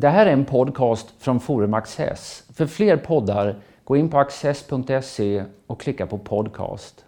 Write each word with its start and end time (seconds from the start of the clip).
Det 0.00 0.08
här 0.08 0.26
är 0.26 0.32
en 0.32 0.44
podcast 0.44 1.08
från 1.18 1.40
Forum 1.40 1.74
Access. 1.74 2.44
För 2.54 2.66
fler 2.66 2.96
poddar, 2.96 3.56
gå 3.84 3.96
in 3.96 4.10
på 4.10 4.18
access.se 4.18 5.44
och 5.66 5.80
klicka 5.80 6.06
på 6.06 6.18
podcast. 6.18 7.04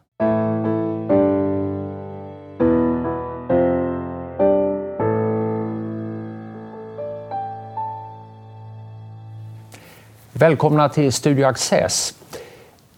Välkomna 10.33 10.89
till 10.89 11.13
Studio 11.13 11.45
Access. 11.47 12.15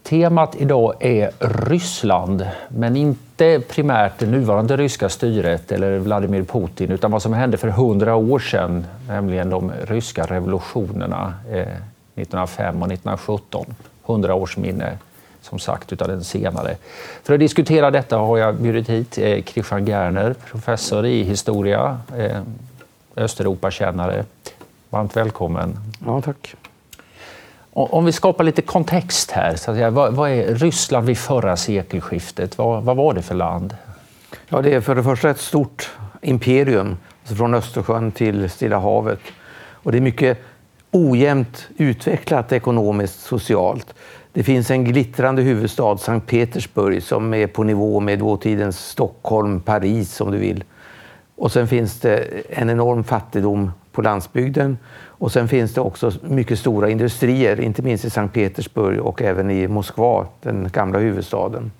Temat 0.03 0.55
idag 0.55 0.93
är 0.99 1.31
Ryssland, 1.69 2.47
men 2.69 2.95
inte 2.95 3.32
inte 3.33 3.67
primärt 3.67 4.19
det 4.19 4.25
nuvarande 4.25 4.77
ryska 4.77 5.09
styret 5.09 5.71
eller 5.71 5.99
Vladimir 5.99 6.43
Putin, 6.43 6.91
utan 6.91 7.11
vad 7.11 7.21
som 7.21 7.33
hände 7.33 7.57
för 7.57 7.67
hundra 7.67 8.15
år 8.15 8.39
sedan, 8.39 8.85
nämligen 9.07 9.49
de 9.49 9.71
ryska 9.87 10.25
revolutionerna 10.25 11.33
eh, 11.51 11.57
1905 12.15 12.81
och 12.81 12.87
1917. 12.87 13.65
Hundra 14.03 14.33
års 14.33 14.57
minne, 14.57 14.97
som 15.41 15.59
sagt, 15.59 15.93
utav 15.93 16.07
den 16.07 16.23
senare. 16.23 16.75
För 17.23 17.33
att 17.33 17.39
diskutera 17.39 17.91
detta 17.91 18.17
har 18.17 18.37
jag 18.37 18.55
bjudit 18.55 18.89
hit 18.89 19.17
eh, 19.17 19.43
Christian 19.43 19.85
Gerner, 19.85 20.35
professor 20.51 21.05
i 21.05 21.23
historia, 21.23 21.97
eh, 22.17 22.41
Östeuropakännare. 23.15 24.25
Varmt 24.89 25.17
välkommen. 25.17 25.77
Ja, 26.05 26.21
tack. 26.21 26.55
Om 27.75 28.05
vi 28.05 28.11
skapar 28.11 28.43
lite 28.43 28.61
kontext 28.61 29.31
här, 29.31 29.55
så 29.55 29.71
att 29.71 29.77
säga, 29.77 29.89
vad, 29.89 30.13
vad, 30.13 30.29
är 30.29 30.55
Ryssland 30.55 31.07
vid 31.07 31.17
förra 31.17 31.57
sekelskiftet? 31.57 32.57
Vad, 32.57 32.83
vad, 32.83 32.97
var 32.97 33.13
det 33.13 33.21
för 33.21 33.35
land? 33.35 33.75
Ja, 34.49 34.61
det 34.61 34.73
är 34.73 34.81
för 34.81 34.95
det 34.95 35.03
första 35.03 35.29
ett 35.29 35.39
stort 35.39 35.91
imperium, 36.21 36.97
alltså 37.21 37.35
från 37.35 37.53
Östersjön 37.53 38.11
till 38.11 38.49
Stilla 38.49 38.79
havet. 38.79 39.19
Och 39.55 39.91
det 39.91 39.97
är 39.97 40.01
mycket 40.01 40.39
ojämnt 40.91 41.67
utvecklat 41.77 42.51
ekonomiskt, 42.51 43.19
socialt. 43.19 43.93
Det 44.33 44.43
finns 44.43 44.71
en 44.71 44.85
glittrande 44.85 45.41
huvudstad, 45.41 45.97
Sankt 45.97 46.27
Petersburg, 46.27 47.03
som 47.03 47.33
är 47.33 47.47
på 47.47 47.63
nivå 47.63 47.99
med 47.99 48.19
dåtidens 48.19 48.79
Stockholm, 48.79 49.61
Paris 49.61 50.21
om 50.21 50.31
du 50.31 50.37
vill. 50.37 50.63
Och 51.35 51.51
sen 51.51 51.67
finns 51.67 51.99
det 51.99 52.27
en 52.49 52.69
enorm 52.69 53.03
fattigdom 53.03 53.71
på 53.91 54.01
landsbygden 54.01 54.77
och 55.23 55.31
sen 55.31 55.47
finns 55.47 55.73
det 55.73 55.81
också 55.81 56.11
mycket 56.21 56.59
stora 56.59 56.89
industrier, 56.89 57.61
inte 57.61 57.81
minst 57.81 58.05
i 58.05 58.09
Sankt 58.09 58.33
Petersburg 58.33 59.01
och 59.01 59.21
även 59.21 59.51
i 59.51 59.67
Moskva, 59.67 60.27
den 60.41 60.69
gamla 60.73 60.99
huvudstaden. 60.99 61.71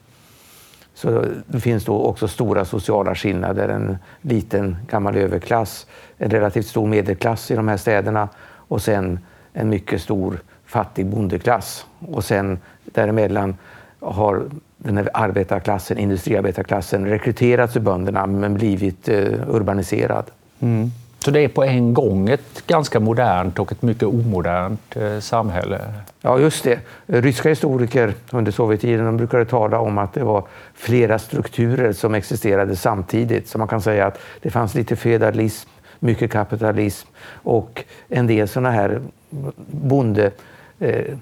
Så 0.93 1.25
det 1.47 1.59
finns 1.59 1.85
då 1.85 2.03
också 2.03 2.27
stora 2.27 2.65
sociala 2.65 3.15
skillnader. 3.15 3.69
En 3.69 3.97
liten 4.21 4.77
gammal 4.89 5.15
överklass, 5.15 5.87
en 6.17 6.29
relativt 6.29 6.67
stor 6.67 6.87
medelklass 6.87 7.51
i 7.51 7.55
de 7.55 7.67
här 7.67 7.77
städerna 7.77 8.29
och 8.45 8.81
sen 8.81 9.19
en 9.53 9.69
mycket 9.69 10.01
stor 10.01 10.39
fattig 10.65 11.05
bondeklass. 11.05 11.85
Och 11.99 12.23
sen 12.23 12.59
däremellan 12.85 13.55
har 13.99 14.43
den 14.77 14.97
här 14.97 15.09
arbetarklassen, 15.13 15.97
industriarbetarklassen 15.97 17.07
rekryterats 17.07 17.75
ur 17.75 17.81
bönderna 17.81 18.25
men 18.25 18.53
blivit 18.53 19.09
eh, 19.09 19.49
urbaniserad. 19.49 20.25
Mm. 20.59 20.91
Så 21.23 21.31
det 21.31 21.39
är 21.39 21.47
på 21.47 21.63
en 21.63 21.93
gång 21.93 22.29
ett 22.29 22.67
ganska 22.67 22.99
modernt 22.99 23.59
och 23.59 23.71
ett 23.71 23.81
mycket 23.81 24.03
omodernt 24.03 24.95
eh, 24.95 25.19
samhälle? 25.19 25.81
Ja, 26.21 26.39
just 26.39 26.63
det. 26.63 26.79
Ryska 27.05 27.49
historiker 27.49 28.13
under 28.31 28.51
Sovjettiden 28.51 29.17
brukade 29.17 29.45
tala 29.45 29.79
om 29.79 29.97
att 29.97 30.13
det 30.13 30.23
var 30.23 30.43
flera 30.73 31.19
strukturer 31.19 31.93
som 31.93 32.13
existerade 32.13 32.75
samtidigt. 32.75 33.47
Så 33.47 33.57
man 33.57 33.67
kan 33.67 33.81
säga 33.81 34.07
att 34.07 34.19
det 34.41 34.49
fanns 34.49 34.75
lite 34.75 34.95
feudalism, 34.95 35.69
mycket 35.99 36.31
kapitalism 36.31 37.07
och 37.43 37.83
en 38.07 38.27
del 38.27 38.47
sådana 38.47 38.71
här 38.71 39.01
bonde 39.67 40.31
eh, 40.79 41.15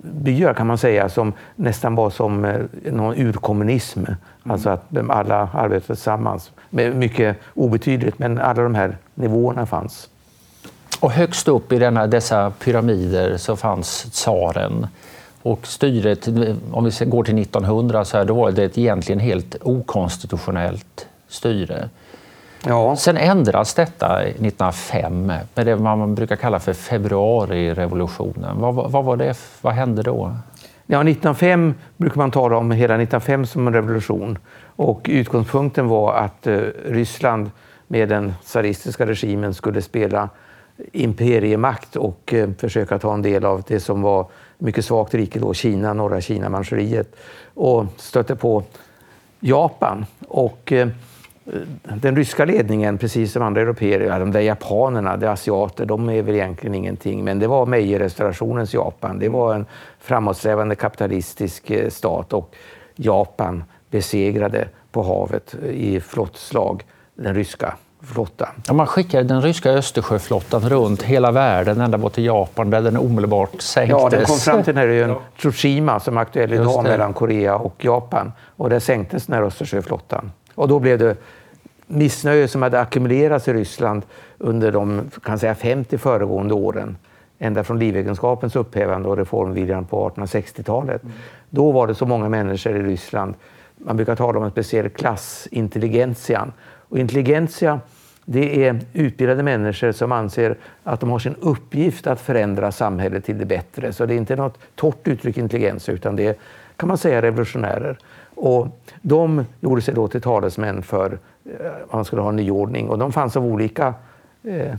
byar 0.00 0.54
kan 0.54 0.66
man 0.66 0.78
säga 0.78 1.08
som 1.08 1.32
nästan 1.56 1.94
var 1.94 2.10
som 2.10 2.44
eh, 2.44 2.60
någon 2.92 3.14
urkommunism. 3.16 4.00
Mm. 4.00 4.16
Alltså 4.42 4.70
att 4.70 4.96
alla 5.08 5.48
arbetade 5.52 5.80
tillsammans. 5.80 6.50
Mycket 6.70 7.36
obetydligt, 7.54 8.18
men 8.18 8.38
alla 8.38 8.62
de 8.62 8.74
här 8.74 8.96
nivåerna 9.14 9.66
fanns. 9.66 10.08
Och 11.00 11.12
högst 11.12 11.48
upp 11.48 11.72
i 11.72 11.78
denna, 11.78 12.06
dessa 12.06 12.50
pyramider 12.50 13.36
så 13.36 13.56
fanns 13.56 14.02
tsaren. 14.02 14.86
Och 15.42 15.66
styret, 15.66 16.28
om 16.72 16.84
vi 16.84 17.04
går 17.06 17.24
till 17.24 17.38
1900, 17.38 18.04
så 18.04 18.16
här, 18.16 18.24
då 18.24 18.34
var 18.34 18.50
det 18.50 18.78
egentligen 18.78 19.20
helt 19.20 19.56
okonstitutionellt 19.62 21.06
styre. 21.28 21.88
Ja. 22.66 22.96
Sen 22.96 23.16
ändras 23.16 23.74
detta 23.74 24.22
1905 24.22 25.26
med 25.54 25.66
det 25.66 25.76
man 25.76 26.14
brukar 26.14 26.36
kalla 26.36 26.60
för 26.60 26.72
februarirevolutionen. 26.72 28.60
Vad, 28.60 28.74
vad, 28.74 29.04
var 29.04 29.16
det, 29.16 29.38
vad 29.60 29.74
hände 29.74 30.02
då? 30.02 30.36
Ja, 30.90 31.00
1905 31.00 31.74
brukar 31.96 32.16
man 32.16 32.30
tala 32.30 32.56
om 32.56 32.70
hela 32.70 32.94
1905 32.94 33.46
som 33.46 33.66
en 33.66 33.74
revolution. 33.74 34.38
Och 34.76 35.06
utgångspunkten 35.08 35.88
var 35.88 36.14
att 36.14 36.46
eh, 36.46 36.60
Ryssland 36.84 37.50
med 37.86 38.08
den 38.08 38.32
tsaristiska 38.44 39.06
regimen 39.06 39.54
skulle 39.54 39.82
spela 39.82 40.28
imperiemakt 40.92 41.96
och 41.96 42.34
eh, 42.34 42.50
försöka 42.58 42.98
ta 42.98 43.14
en 43.14 43.22
del 43.22 43.44
av 43.44 43.62
det 43.68 43.80
som 43.80 44.02
var 44.02 44.26
mycket 44.58 44.84
svagt 44.84 45.14
rike 45.14 45.38
då, 45.38 45.54
Kina, 45.54 45.92
norra 45.92 46.20
Kina, 46.20 46.48
Manchuriet 46.48 47.16
och 47.54 47.84
stötte 47.96 48.36
på 48.36 48.62
Japan. 49.40 50.06
Och 50.28 50.72
eh, 50.72 50.88
den 51.82 52.16
ryska 52.16 52.44
ledningen, 52.44 52.98
precis 52.98 53.32
som 53.32 53.42
andra 53.42 53.60
europeer, 53.60 54.18
de 54.20 54.32
där 54.32 54.40
japanerna, 54.40 55.16
de 55.16 55.26
asiater, 55.26 55.86
de 55.86 56.10
är 56.10 56.22
väl 56.22 56.34
egentligen 56.34 56.74
ingenting. 56.74 57.24
Men 57.24 57.38
det 57.38 57.46
var 57.46 57.66
Meiji-restaurationens 57.66 58.74
Japan. 58.74 59.18
Det 59.18 59.28
var 59.28 59.54
en 59.54 59.66
framåtsträvande 60.00 60.74
kapitalistisk 60.74 61.70
eh, 61.70 61.88
stat 61.88 62.32
och 62.32 62.54
Japan 62.96 63.64
besegrade 63.90 64.68
på 64.92 65.02
havet 65.02 65.54
i 65.70 66.00
flottslag 66.00 66.84
den 67.14 67.34
ryska 67.34 67.74
flottan. 68.02 68.48
Ja, 68.66 68.72
man 68.72 68.86
skickade 68.86 69.24
den 69.24 69.42
ryska 69.42 69.70
Östersjöflottan 69.70 70.68
runt 70.68 71.02
hela 71.02 71.30
världen, 71.30 71.80
ända 71.80 71.98
bort 71.98 72.12
till 72.12 72.24
Japan 72.24 72.70
där 72.70 72.82
den 72.82 72.96
omedelbart 72.96 73.62
sänktes. 73.62 73.98
Ja, 74.02 74.08
den 74.08 74.24
kom 74.24 74.36
fram 74.36 74.62
till 74.62 74.74
den 74.74 74.88
här 74.88 74.94
ön 74.94 75.16
Tsushima 75.38 76.00
som 76.00 76.16
är 76.16 76.20
aktuell 76.20 76.52
idag 76.52 76.82
mellan 76.84 77.12
Korea 77.12 77.56
och 77.56 77.84
Japan. 77.84 78.32
Och 78.56 78.70
där 78.70 78.78
sänktes 78.78 79.26
den 79.26 79.36
här 79.36 79.42
Östersjöflottan. 79.42 80.32
Och 80.54 80.68
då 80.68 80.78
blev 80.78 80.98
det 80.98 81.16
missnöje 81.88 82.48
som 82.48 82.62
hade 82.62 82.80
ackumulerats 82.80 83.48
i 83.48 83.52
Ryssland 83.52 84.02
under 84.38 84.72
de 84.72 85.10
kan 85.22 85.38
säga, 85.38 85.54
50 85.54 85.98
föregående 85.98 86.54
åren. 86.54 86.96
Ända 87.38 87.64
från 87.64 87.78
livegenskapens 87.78 88.56
upphävande 88.56 89.08
och 89.08 89.16
reformviljan 89.16 89.84
på 89.84 90.10
1860-talet. 90.10 91.02
Mm. 91.02 91.14
Då 91.50 91.72
var 91.72 91.86
det 91.86 91.94
så 91.94 92.06
många 92.06 92.28
människor 92.28 92.76
i 92.76 92.82
Ryssland. 92.82 93.34
Man 93.76 93.96
brukar 93.96 94.16
tala 94.16 94.38
om 94.38 94.44
en 94.44 94.50
speciell 94.50 94.88
klass, 94.88 95.48
intelligentian. 95.50 96.52
Och 96.88 96.98
intelligentia 96.98 97.80
det 98.30 98.66
är 98.66 98.80
utbildade 98.92 99.42
människor 99.42 99.92
som 99.92 100.12
anser 100.12 100.56
att 100.84 101.00
de 101.00 101.10
har 101.10 101.18
sin 101.18 101.34
uppgift 101.40 102.06
att 102.06 102.20
förändra 102.20 102.72
samhället 102.72 103.24
till 103.24 103.38
det 103.38 103.46
bättre. 103.46 103.92
Så 103.92 104.06
det 104.06 104.14
är 104.14 104.16
inte 104.16 104.36
något 104.36 104.58
torrt 104.74 105.08
uttryck 105.08 105.38
intelligens 105.38 105.88
utan 105.88 106.16
det 106.16 106.26
är, 106.26 106.34
kan 106.76 106.88
man 106.88 106.98
säga, 106.98 107.22
revolutionärer. 107.22 107.98
Och 108.34 108.68
de 109.02 109.44
gjorde 109.60 109.82
sig 109.82 109.94
då 109.94 110.08
till 110.08 110.20
talesmän 110.20 110.82
för 110.82 111.18
man 111.92 112.04
skulle 112.04 112.22
ha 112.22 112.28
en 112.28 112.36
nyordning. 112.36 112.88
Och 112.88 112.98
de 112.98 113.12
fanns 113.12 113.36
av 113.36 113.46
olika 113.46 113.94
eh, 114.42 114.74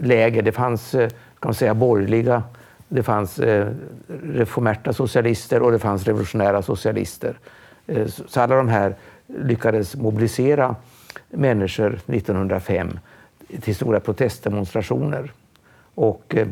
läger. 0.00 0.42
Det 0.42 0.52
fanns 0.52 0.94
eh, 0.94 1.08
kan 1.08 1.48
man 1.48 1.54
säga, 1.54 1.74
borgerliga, 1.74 2.42
det 2.88 3.02
fanns 3.02 3.38
eh, 3.38 3.68
reformerta 4.22 4.92
socialister 4.92 5.62
och 5.62 5.72
det 5.72 5.78
fanns 5.78 6.04
revolutionära 6.04 6.62
socialister. 6.62 7.38
Eh, 7.86 8.06
så 8.06 8.40
alla 8.40 8.56
de 8.56 8.68
här 8.68 8.94
lyckades 9.26 9.96
mobilisera 9.96 10.76
människor 11.30 12.00
1905 12.06 12.98
till 13.60 13.74
stora 13.74 14.00
protestdemonstrationer. 14.00 15.32
Och 15.94 16.34
eh, 16.36 16.48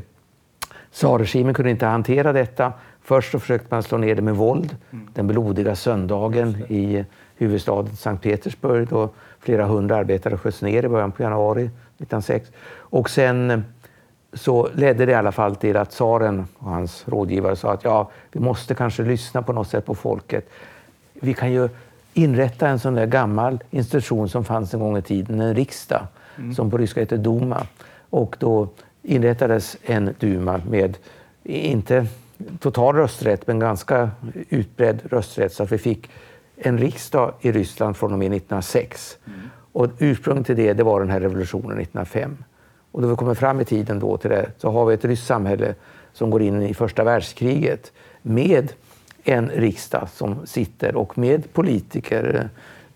Tsarregimen 0.92 1.54
kunde 1.54 1.70
inte 1.70 1.86
hantera 1.86 2.32
detta. 2.32 2.72
Först 3.02 3.30
så 3.30 3.40
försökte 3.40 3.66
man 3.70 3.82
slå 3.82 3.98
ner 3.98 4.14
det 4.14 4.22
med 4.22 4.36
våld. 4.36 4.76
Mm. 4.90 5.08
Den 5.14 5.26
blodiga 5.26 5.76
söndagen 5.76 6.56
i 6.68 7.04
huvudstaden 7.36 7.96
Sankt 7.96 8.22
Petersburg 8.22 8.88
då 8.88 9.10
flera 9.42 9.66
hundra 9.66 9.96
arbetare 9.96 10.36
sköts 10.36 10.62
ner 10.62 10.84
i 10.84 10.88
början 10.88 11.12
på 11.12 11.22
januari 11.22 11.62
1906. 11.62 12.50
Och 12.76 13.10
sen 13.10 13.50
eh, 13.50 13.60
så 14.32 14.68
ledde 14.74 15.06
det 15.06 15.12
i 15.12 15.14
alla 15.14 15.32
fall 15.32 15.56
till 15.56 15.76
att 15.76 15.90
tsaren 15.90 16.46
och 16.58 16.70
hans 16.70 17.08
rådgivare 17.08 17.56
sa 17.56 17.72
att 17.72 17.84
ja, 17.84 18.10
vi 18.32 18.40
måste 18.40 18.74
kanske 18.74 19.02
lyssna 19.02 19.42
på 19.42 19.52
något 19.52 19.68
sätt 19.68 19.86
på 19.86 19.94
folket. 19.94 20.50
Vi 21.12 21.34
kan 21.34 21.52
ju 21.52 21.68
inrätta 22.14 22.68
en 22.68 22.78
sån 22.78 22.94
där 22.94 23.06
gammal 23.06 23.58
institution 23.70 24.28
som 24.28 24.44
fanns 24.44 24.74
en 24.74 24.80
gång 24.80 24.98
i 24.98 25.02
tiden, 25.02 25.40
en 25.40 25.54
riksdag, 25.54 26.06
mm. 26.38 26.54
som 26.54 26.70
på 26.70 26.78
ryska 26.78 27.00
heter 27.00 27.16
Duma. 27.16 27.66
Och 28.10 28.36
då 28.38 28.68
inrättades 29.02 29.76
en 29.82 30.14
Duma 30.18 30.60
med, 30.68 30.96
inte 31.42 32.06
total 32.60 32.96
rösträtt, 32.96 33.46
men 33.46 33.58
ganska 33.58 34.10
utbredd 34.48 35.00
rösträtt 35.10 35.52
så 35.52 35.62
att 35.62 35.72
vi 35.72 35.78
fick 35.78 36.10
en 36.64 36.78
riksdag 36.78 37.34
i 37.40 37.52
Ryssland 37.52 37.96
från 37.96 38.12
och 38.12 38.18
med 38.18 38.26
1906. 38.26 39.18
Mm. 39.26 39.40
Och 39.72 39.88
ursprunget 39.98 40.46
till 40.46 40.56
det, 40.56 40.72
det 40.72 40.82
var 40.82 41.00
den 41.00 41.10
här 41.10 41.20
revolutionen 41.20 41.78
1905. 41.78 42.44
och 42.92 43.02
då 43.02 43.08
vi 43.08 43.16
kommer 43.16 43.34
fram 43.34 43.60
i 43.60 43.64
tiden 43.64 43.98
då 43.98 44.16
till 44.16 44.30
det, 44.30 44.50
så 44.58 44.70
har 44.70 44.86
vi 44.86 44.94
ett 44.94 45.04
ryskt 45.04 45.26
samhälle 45.26 45.74
som 46.12 46.30
går 46.30 46.42
in 46.42 46.62
i 46.62 46.74
första 46.74 47.04
världskriget 47.04 47.92
med 48.22 48.72
en 49.24 49.48
riksdag 49.48 50.08
som 50.08 50.46
sitter 50.46 50.96
och 50.96 51.18
med 51.18 51.52
politiker, 51.52 52.48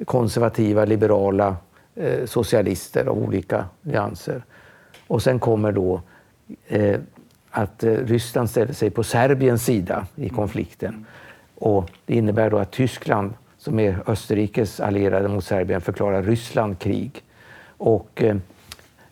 konservativa, 0.04 0.84
liberala, 0.84 1.56
eh, 1.94 2.26
socialister 2.26 3.06
av 3.06 3.18
olika 3.18 3.64
nyanser. 3.82 4.44
Och 5.06 5.22
sen 5.22 5.38
kommer 5.38 5.72
då 5.72 6.00
eh, 6.66 7.00
att 7.50 7.84
eh, 7.84 7.92
Ryssland 7.92 8.50
ställer 8.50 8.72
sig 8.72 8.90
på 8.90 9.04
Serbiens 9.04 9.64
sida 9.64 10.06
i 10.16 10.28
konflikten. 10.28 11.06
Och 11.54 11.90
det 12.06 12.14
innebär 12.14 12.50
då 12.50 12.58
att 12.58 12.70
Tyskland, 12.70 13.34
som 13.66 13.78
är 13.78 14.02
Österrikes 14.06 14.80
allierade 14.80 15.28
mot 15.28 15.44
Serbien, 15.44 15.80
förklarar 15.80 16.22
Ryssland 16.22 16.78
krig. 16.78 17.22
Och 17.78 18.22
eh, 18.22 18.36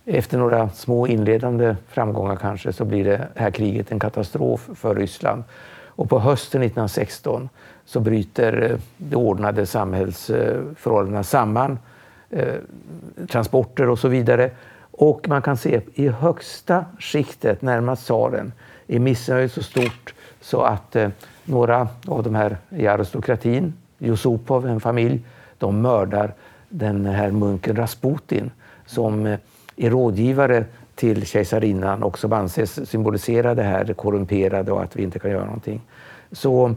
efter 0.05 0.39
några 0.39 0.69
små 0.71 1.07
inledande 1.07 1.77
framgångar 1.89 2.37
kanske 2.37 2.73
så 2.73 2.85
blir 2.85 3.05
det 3.05 3.29
här 3.35 3.51
kriget 3.51 3.93
en 3.93 3.99
katastrof 3.99 4.71
för 4.75 4.95
Ryssland. 4.95 5.45
Och 5.87 6.11
på 6.11 6.19
hösten 6.19 6.63
1916 6.63 7.49
så 7.85 8.01
bryter 8.01 8.71
eh, 8.71 8.79
de 8.97 9.17
ordnade 9.17 9.67
samhällsförhållandena 9.67 11.23
samman. 11.23 11.79
Eh, 12.31 12.55
transporter 13.29 13.89
och 13.89 13.99
så 13.99 14.09
vidare. 14.09 14.51
Och 14.91 15.29
man 15.29 15.43
kan 15.43 15.57
se 15.57 15.81
i 15.95 16.09
högsta 16.09 16.85
skiktet 16.99 17.63
närmast 17.63 18.05
tsaren 18.05 18.53
är 18.87 18.99
missnöjet 18.99 19.53
så 19.53 19.63
stort 19.63 20.15
så 20.41 20.63
att 20.63 20.97
eh, 20.97 21.09
några 21.45 21.89
av 22.07 22.23
de 22.23 22.35
här 22.35 22.57
i 22.71 22.87
aristokratin, 22.87 23.75
Yusupov, 23.99 24.67
en 24.67 24.81
familj, 24.81 25.21
de 25.59 25.81
mördar 25.81 26.35
den 26.69 27.07
här 27.07 27.31
munken 27.31 27.77
Rasputin 27.77 28.51
som 28.87 29.27
eh, 29.27 29.39
är 29.77 29.91
rådgivare 29.91 30.65
till 30.95 31.27
kejsarinnan 31.27 32.03
och 32.03 32.19
som 32.19 32.33
anses 32.33 32.91
symbolisera 32.91 33.55
det 33.55 33.63
här 33.63 33.93
korrumperade 33.93 34.73
och 34.73 34.83
att 34.83 34.97
vi 34.97 35.03
inte 35.03 35.19
kan 35.19 35.31
göra 35.31 35.45
någonting. 35.45 35.81
Så 36.33 36.75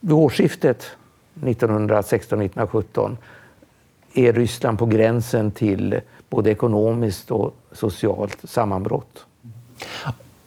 vid 0.00 0.12
årsskiftet 0.12 0.84
1916-1917 1.34 3.16
är 4.14 4.32
Ryssland 4.32 4.78
på 4.78 4.86
gränsen 4.86 5.50
till 5.50 6.00
både 6.28 6.50
ekonomiskt 6.50 7.30
och 7.30 7.54
socialt 7.72 8.38
sammanbrott. 8.44 9.26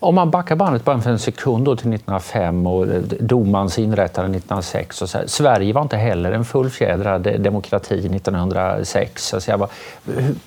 Om 0.05 0.15
man 0.15 0.31
backar 0.31 0.55
bandet 0.55 0.85
bara 0.85 1.01
för 1.01 1.09
en 1.09 1.19
sekund 1.19 1.65
till 1.65 1.73
1905 1.73 2.67
och 2.67 2.87
eh, 2.87 3.01
domans 3.19 3.79
inrättande 3.79 4.37
1906. 4.37 5.01
Och 5.01 5.09
så 5.09 5.17
här, 5.17 5.27
Sverige 5.27 5.73
var 5.73 5.81
inte 5.81 5.97
heller 5.97 6.31
en 6.31 6.45
fullfjädrad 6.45 7.27
eh, 7.27 7.33
demokrati 7.33 7.95
1906. 7.95 9.27
Så 9.27 9.41
säga, 9.41 9.67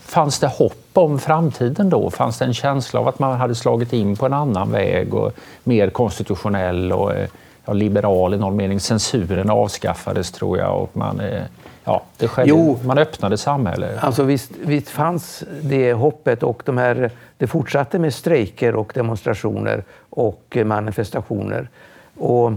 fanns 0.01 0.39
det 0.39 0.47
hopp 0.47 0.91
om 0.93 1.19
framtiden 1.19 1.91
då? 1.91 2.11
Fanns 2.11 2.39
det 2.39 2.45
en 2.45 2.55
känsla 2.55 3.01
av 3.01 3.09
att 3.09 3.19
man 3.19 3.39
hade 3.39 3.55
slagit 3.55 3.93
in 3.93 4.17
på 4.17 4.27
en 4.27 4.33
annan 4.33 4.73
väg 4.73 5.15
och 5.15 5.33
mer 5.65 5.91
konstitutionell 5.91 6.93
och 6.93 7.15
eh, 7.15 7.29
ja, 7.69 7.73
liberal 7.73 8.35
i 8.35 8.39
någon 8.39 8.57
mening? 8.57 8.81
Censuren 8.81 9.51
avskaffades 9.51 10.31
tror 10.31 10.59
jag 10.59 10.83
och 10.83 10.97
man 10.97 11.21
eh, 11.21 11.43
ja, 11.85 12.03
det 12.17 12.29
skedde. 12.29 12.49
Jo, 12.49 12.79
man 12.85 12.99
öppnade 12.99 13.39
samhället. 13.39 14.05
Alltså 14.05 14.23
visst, 14.23 14.53
visst 14.65 14.89
fanns 14.89 15.45
det 15.63 15.93
hoppet 15.93 16.43
och 16.43 16.63
de 16.65 16.79
här, 16.79 17.11
det 17.37 17.47
fortsatte 17.47 17.99
med 17.99 18.15
strejker 18.15 18.75
och 18.75 18.93
demonstrationer 18.95 19.85
och 20.11 20.59
manifestationer. 20.65 21.69
Och, 22.17 22.53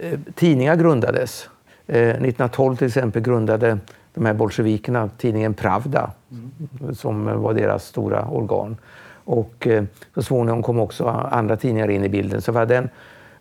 eh, 0.00 0.18
tidningar 0.34 0.76
grundades. 0.76 1.48
Eh, 1.86 1.98
1912 1.98 2.76
till 2.76 2.86
exempel 2.86 3.22
grundade 3.22 3.78
de 4.14 4.26
här 4.26 4.34
bolsjevikerna 4.34 5.10
tidningen 5.18 5.54
Pravda 5.54 6.10
mm. 6.30 6.94
som 6.94 7.42
var 7.42 7.54
deras 7.54 7.86
stora 7.86 8.28
organ. 8.28 8.76
Och 9.24 9.66
eh, 9.66 9.84
så 10.14 10.22
småningom 10.22 10.62
kom 10.62 10.78
också 10.78 11.06
andra 11.30 11.56
tidningar 11.56 11.90
in 11.90 12.04
i 12.04 12.08
bilden. 12.08 12.42
Så 12.42 12.52
vi 12.52 12.58
hade 12.58 12.76
en 12.76 12.88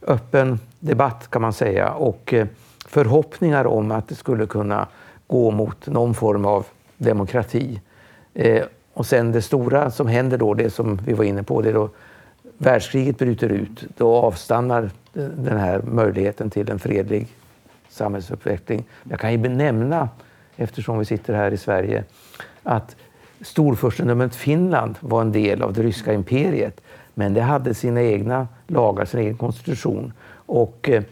öppen 0.08 0.60
debatt 0.80 1.28
kan 1.30 1.42
man 1.42 1.54
säga 1.54 1.92
och 1.92 2.34
eh, 2.34 2.48
förhoppningar 2.86 3.68
om 3.68 3.92
att 3.92 4.08
det 4.08 4.16
skulle 4.16 4.46
kunna 4.46 4.88
gå 5.28 5.52
mot 5.52 5.88
någon 5.88 6.14
form 6.14 6.46
av 6.46 6.66
demokrati. 6.98 7.82
Eh, 8.34 8.64
och 8.94 9.06
sen 9.06 9.32
det 9.32 9.42
stora 9.42 9.92
som 9.92 10.08
händer 10.08 10.38
då, 10.38 10.54
det 10.54 10.70
som 10.70 11.00
vi 11.06 11.14
var 11.14 11.24
inne 11.24 11.44
på, 11.44 11.62
det 11.62 11.70
är 11.70 11.74
då 11.74 11.90
världskriget 12.58 13.18
bryter 13.18 13.50
ut. 13.50 13.84
Då 13.98 14.16
avstannar 14.16 14.90
den 15.14 15.58
här 15.58 15.82
möjligheten 15.82 16.50
till 16.50 16.70
en 16.70 16.80
fredlig 16.80 17.28
samhällsutveckling. 17.90 18.84
Jag 19.10 19.20
kan 19.20 19.32
ju 19.32 19.38
benämna, 19.38 20.10
eftersom 20.56 21.00
vi 21.00 21.06
sitter 21.06 21.34
här 21.34 21.52
i 21.52 21.58
Sverige, 21.58 22.04
att 22.64 22.96
storfurstendömet 23.42 24.36
Finland 24.36 24.96
var 25.00 25.22
en 25.22 25.32
del 25.32 25.62
av 25.62 25.74
det 25.74 25.84
ryska 25.84 26.14
imperiet. 26.14 26.82
Men 27.14 27.34
det 27.34 27.42
hade 27.42 27.74
sina 27.74 28.02
egna 28.02 28.48
lagar, 28.68 29.06
sin 29.06 29.20
egen 29.20 29.38
konstitution. 29.38 30.14
Och 30.36 30.90
eh, 30.90 31.04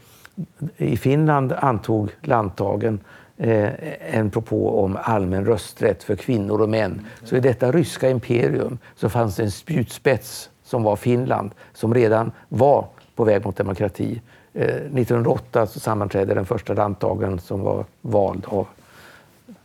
i 0.76 0.96
Finland 0.96 1.52
antog 1.52 2.10
landtagen 2.20 3.00
Eh, 3.42 3.70
en 4.16 4.30
propå 4.30 4.80
om 4.84 4.98
allmän 5.02 5.44
rösträtt 5.44 6.02
för 6.02 6.16
kvinnor 6.16 6.60
och 6.60 6.68
män. 6.68 7.06
Så 7.24 7.36
i 7.36 7.40
detta 7.40 7.72
ryska 7.72 8.10
imperium 8.10 8.78
så 8.96 9.08
fanns 9.08 9.36
det 9.36 9.42
en 9.42 9.50
spjutspets 9.50 10.50
som 10.64 10.82
var 10.82 10.96
Finland, 10.96 11.50
som 11.72 11.94
redan 11.94 12.32
var 12.48 12.86
på 13.16 13.24
väg 13.24 13.44
mot 13.44 13.56
demokrati. 13.56 14.20
Eh, 14.52 14.66
1908 14.66 15.66
så 15.66 15.80
sammanträdde 15.80 16.34
den 16.34 16.46
första 16.46 16.74
landtagen 16.74 17.38
som 17.38 17.60
var 17.60 17.84
vald 18.00 18.44
av 18.46 18.66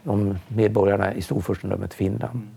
de 0.04 0.38
medborgarna 0.48 1.14
i 1.14 1.22
storfurstendömet 1.22 1.94
Finland. 1.94 2.48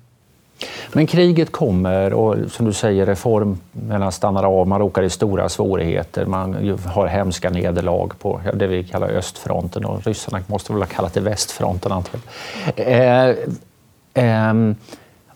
Men 0.93 1.07
kriget 1.07 1.53
kommer 1.53 2.13
och 2.13 2.37
som 2.51 2.67
du 2.67 2.73
säger, 2.73 3.07
reformerna 3.07 4.11
stannar 4.11 4.45
av, 4.45 4.69
man 4.69 4.81
råkar 4.81 5.03
i 5.03 5.11
stora 5.11 5.49
svårigheter, 5.49 6.27
man 6.27 6.79
har 6.87 7.07
hemska 7.07 7.51
nederlag 7.51 8.09
på 8.19 8.41
det 8.55 8.67
vi 8.67 8.85
kallar 8.85 9.09
östfronten 9.09 9.85
och 9.85 10.07
ryssarna 10.07 10.41
måste 10.47 10.73
väl 10.73 10.83
ha 10.83 10.87
kallat 10.87 11.15
det 11.15 11.21
västfronten 11.21 11.93
antagligen. 11.93 12.29
Eh, 12.77 13.29
eh, 14.25 14.55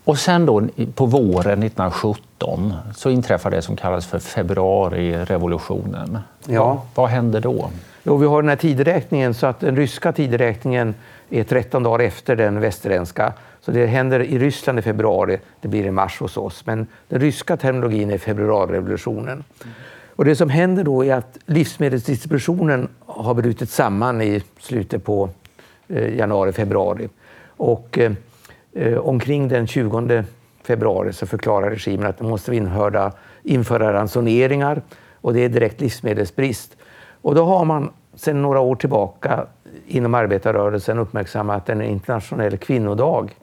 och 0.05 0.17
sen 0.17 0.45
då 0.45 0.67
på 0.95 1.05
våren 1.05 1.63
1917 1.63 2.73
så 2.95 3.09
inträffar 3.09 3.51
det 3.51 3.61
som 3.61 3.75
kallas 3.75 4.05
för 4.05 4.19
februarirevolutionen. 4.19 6.17
Ja. 6.45 6.83
Vad, 6.95 7.09
händer 7.09 7.41
då? 7.41 7.69
Jo, 8.03 8.17
vi 8.17 8.27
har 8.27 8.41
den 8.41 8.49
här 8.49 8.55
tideräkningen 8.55 9.33
så 9.33 9.47
att 9.47 9.59
den 9.59 9.75
ryska 9.75 10.11
tideräkningen 10.11 10.95
är 11.29 11.43
13 11.43 11.83
dagar 11.83 12.05
efter 12.05 12.35
den 12.35 12.59
västerländska. 12.59 13.33
Så 13.65 13.71
det 13.71 13.85
händer 13.85 14.19
i 14.19 14.39
Ryssland 14.39 14.79
i 14.79 14.81
februari, 14.81 15.39
det 15.61 15.67
blir 15.67 15.85
i 15.85 15.91
mars 15.91 16.19
hos 16.19 16.37
oss. 16.37 16.65
Men 16.65 16.87
den 17.07 17.21
ryska 17.21 17.57
terminologin 17.57 18.11
är 18.11 18.17
februarirevolutionen. 18.17 19.43
Mm. 19.63 19.73
Och 20.15 20.25
det 20.25 20.35
som 20.35 20.49
händer 20.49 20.83
då 20.83 21.05
är 21.05 21.13
att 21.13 21.37
livsmedelsdistributionen 21.45 22.87
har 23.05 23.33
brutit 23.33 23.69
samman 23.69 24.21
i 24.21 24.43
slutet 24.59 25.03
på 25.03 25.29
eh, 25.87 26.15
januari, 26.15 26.51
februari. 26.51 27.09
Och 27.47 27.97
eh, 27.99 28.11
eh 28.73 28.97
omkring 28.97 29.47
den 29.47 29.67
20 29.67 30.23
februari 30.63 31.13
så 31.13 31.25
förklarar 31.25 31.69
regimen 31.69 32.07
att 32.07 32.17
de 32.17 32.29
måste 32.29 32.55
införa, 32.55 33.11
införa 33.43 33.93
ransoneringar 33.93 34.81
och 35.21 35.33
det 35.33 35.39
är 35.39 35.49
direkt 35.49 35.81
livsmedelsbrist. 35.81 36.77
Och 37.21 37.35
då 37.35 37.45
har 37.45 37.65
man 37.65 37.89
sedan 38.15 38.41
några 38.41 38.59
år 38.59 38.75
tillbaka 38.75 39.45
inom 39.87 40.13
arbetarrörelsen 40.13 40.99
uppmärksammat 40.99 41.69
en 41.69 41.81
internationell 41.81 42.57
kvinnodag 42.57 43.35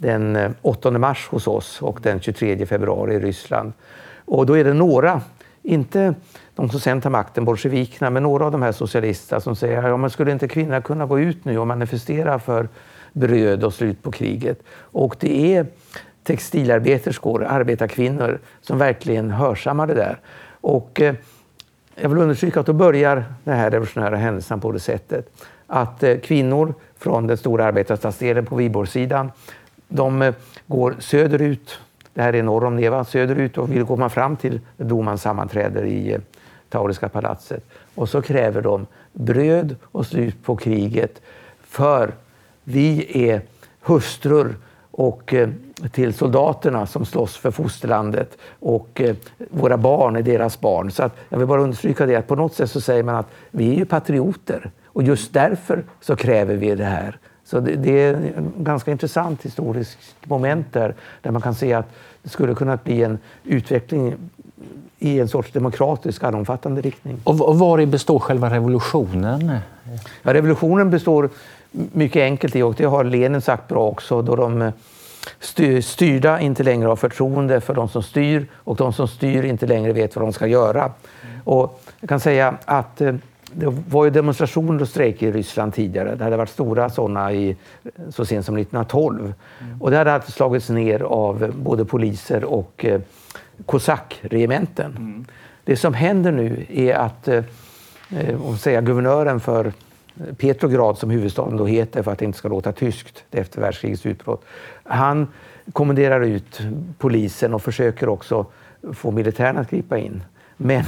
den 0.00 0.36
eh, 0.36 0.50
8 0.62 0.90
mars 0.90 1.28
hos 1.28 1.46
oss 1.46 1.82
och 1.82 2.00
den 2.02 2.20
23 2.20 2.66
februari 2.66 3.14
i 3.14 3.18
Ryssland. 3.18 3.72
Och 4.24 4.46
då 4.46 4.56
är 4.56 4.64
det 4.64 4.74
några, 4.74 5.20
inte 5.62 6.14
de 6.54 6.70
som 6.70 6.80
sen 6.80 7.00
tar 7.00 7.10
makten, 7.10 7.44
bolsjevikerna, 7.44 8.10
men 8.10 8.22
några 8.22 8.44
av 8.44 8.52
de 8.52 8.62
här 8.62 8.72
socialisterna 8.72 9.40
som 9.40 9.56
säger 9.56 9.88
ja, 9.88 9.96
men 9.96 10.10
skulle 10.10 10.32
inte 10.32 10.48
kvinnor 10.48 10.80
kunna 10.80 11.06
gå 11.06 11.20
ut 11.20 11.44
nu 11.44 11.58
och 11.58 11.66
manifestera 11.66 12.38
för 12.38 12.68
bröd 13.12 13.64
och 13.64 13.74
slut 13.74 14.02
på 14.02 14.10
kriget? 14.10 14.62
Och 14.72 15.16
det 15.20 15.56
är 15.56 15.66
textilarbeterskor, 16.22 17.44
arbetarkvinnor, 17.44 18.38
som 18.60 18.78
verkligen 18.78 19.30
hörsammar 19.30 19.86
det 19.86 19.94
där. 19.94 20.18
Och 20.60 21.00
eh, 21.00 21.14
jag 21.94 22.08
vill 22.08 22.18
understryka 22.18 22.60
att 22.60 22.66
då 22.66 22.72
börjar 22.72 23.24
den 23.44 23.56
här 23.56 23.70
revolutionära 23.70 24.16
händelsen 24.16 24.60
på 24.60 24.72
det 24.72 24.80
sättet 24.80 25.32
att 25.66 26.02
eh, 26.02 26.18
kvinnor 26.18 26.74
från 26.98 27.26
den 27.26 27.36
stora 27.36 27.64
arbetarstadsdelen 27.64 28.46
på 28.46 28.56
Viborgssidan 28.56 29.30
de 29.90 30.22
eh, 30.22 30.34
går 30.66 30.96
söderut, 30.98 31.78
det 32.14 32.22
här 32.22 32.34
är 32.34 32.42
norr 32.42 32.64
om 32.64 32.76
Neva, 32.76 33.04
söderut 33.04 33.58
och 33.58 33.72
vill 33.72 33.84
komma 33.84 34.08
fram 34.08 34.36
till 34.36 34.60
domaren 34.76 35.18
sammanträder 35.18 35.84
i 35.84 36.12
eh, 36.12 36.20
Tauriska 36.68 37.08
palatset. 37.08 37.64
Och 37.94 38.08
så 38.08 38.22
kräver 38.22 38.62
de 38.62 38.86
bröd 39.12 39.76
och 39.82 40.06
slut 40.06 40.44
på 40.44 40.56
kriget 40.56 41.22
för 41.62 42.12
vi 42.64 43.06
är 43.28 43.42
hustrur 43.80 44.54
och 44.90 45.34
eh, 45.34 45.48
till 45.92 46.14
soldaterna 46.14 46.86
som 46.86 47.06
slåss 47.06 47.36
för 47.36 47.50
fosterlandet 47.50 48.38
och 48.60 49.02
våra 49.50 49.76
barn 49.76 50.16
är 50.16 50.22
deras 50.22 50.60
barn. 50.60 50.90
Så 50.90 51.02
att 51.02 51.16
jag 51.28 51.38
vill 51.38 51.46
bara 51.46 51.62
understryka 51.62 52.06
det 52.06 52.16
att 52.16 52.26
på 52.26 52.36
något 52.36 52.54
sätt 52.54 52.70
så 52.70 52.80
säger 52.80 53.02
man 53.02 53.14
att 53.14 53.30
vi 53.50 53.70
är 53.70 53.74
ju 53.74 53.84
patrioter 53.84 54.70
och 54.86 55.02
just 55.02 55.32
därför 55.32 55.84
så 56.00 56.16
kräver 56.16 56.54
vi 56.54 56.74
det 56.74 56.84
här 56.84 57.18
så 57.50 57.60
det, 57.60 57.76
det 57.76 58.02
är 58.02 58.14
en 58.14 58.52
ganska 58.56 58.90
intressant 58.90 59.42
historisk 59.42 59.98
moment 60.24 60.72
där, 60.72 60.94
där 61.22 61.30
man 61.30 61.42
kan 61.42 61.54
se 61.54 61.72
att 61.72 61.86
det 62.22 62.28
skulle 62.28 62.54
kunna 62.54 62.76
bli 62.76 63.02
en 63.02 63.18
utveckling 63.44 64.14
i 64.98 65.20
en 65.20 65.28
sorts 65.28 65.52
demokratisk 65.52 66.22
allomfattande 66.22 66.80
riktning. 66.80 67.20
Och, 67.24 67.48
och 67.48 67.58
var 67.58 67.86
består 67.86 68.18
själva 68.18 68.50
revolutionen? 68.50 69.58
Ja, 70.22 70.34
revolutionen 70.34 70.90
består 70.90 71.30
mycket 71.72 72.22
enkelt 72.22 72.56
i, 72.56 72.62
och 72.62 72.74
det 72.74 72.84
har 72.84 73.04
Lenin 73.04 73.40
sagt 73.40 73.68
bra 73.68 73.86
också, 73.86 74.22
då 74.22 74.36
de 74.36 74.72
styrda 75.82 76.40
inte 76.40 76.62
längre 76.62 76.88
har 76.88 76.96
förtroende 76.96 77.60
för 77.60 77.74
de 77.74 77.88
som 77.88 78.02
styr 78.02 78.46
och 78.54 78.76
de 78.76 78.92
som 78.92 79.08
styr 79.08 79.44
inte 79.44 79.66
längre 79.66 79.92
vet 79.92 80.16
vad 80.16 80.24
de 80.24 80.32
ska 80.32 80.46
göra. 80.46 80.92
Och 81.44 81.82
jag 82.00 82.08
kan 82.08 82.20
säga 82.20 82.54
att 82.64 83.00
eh, 83.00 83.14
det 83.54 83.66
var 83.88 84.04
ju 84.04 84.10
demonstrationer 84.10 84.82
och 84.82 84.88
strejker 84.88 85.28
i 85.28 85.32
Ryssland 85.32 85.74
tidigare. 85.74 86.14
Det 86.14 86.24
hade 86.24 86.36
varit 86.36 86.50
stora 86.50 86.90
sådana 86.90 87.32
i, 87.32 87.56
så 88.10 88.24
sent 88.24 88.46
som 88.46 88.56
1912. 88.56 89.32
Mm. 89.60 89.82
Och 89.82 89.90
det 89.90 89.96
hade 89.96 90.12
alltid 90.12 90.34
slagits 90.34 90.68
ner 90.68 91.00
av 91.00 91.52
både 91.56 91.84
poliser 91.84 92.44
och 92.44 92.84
eh, 92.84 93.00
kosackregementen. 93.66 94.96
Mm. 94.96 95.24
Det 95.64 95.76
som 95.76 95.94
händer 95.94 96.32
nu 96.32 96.66
är 96.68 96.94
att 96.94 97.28
eh, 97.28 97.44
eh 98.10 98.54
säga, 98.54 98.80
guvernören 98.80 99.40
för 99.40 99.72
Petrograd, 100.36 100.98
som 100.98 101.10
huvudstaden 101.10 101.56
då 101.56 101.66
heter 101.66 102.02
för 102.02 102.12
att 102.12 102.18
det 102.18 102.24
inte 102.24 102.38
ska 102.38 102.48
låta 102.48 102.72
tyskt 102.72 103.24
efter 103.30 103.60
världskrigets 103.60 104.06
utbrott, 104.06 104.44
han 104.84 105.28
kommenderar 105.72 106.20
ut 106.20 106.60
polisen 106.98 107.54
och 107.54 107.62
försöker 107.62 108.08
också 108.08 108.46
få 108.92 109.10
militären 109.10 109.58
att 109.58 109.70
gripa 109.70 109.98
in. 109.98 110.22
Men 110.56 110.84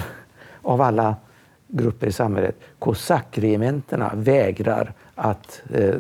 av 0.63 0.81
alla 0.81 1.17
grupper 1.73 2.07
i 2.07 2.13
samhället, 2.13 2.57
kosackregementena 2.79 4.11
vägrar 4.15 4.93
att 5.15 5.63
eh, 5.75 5.95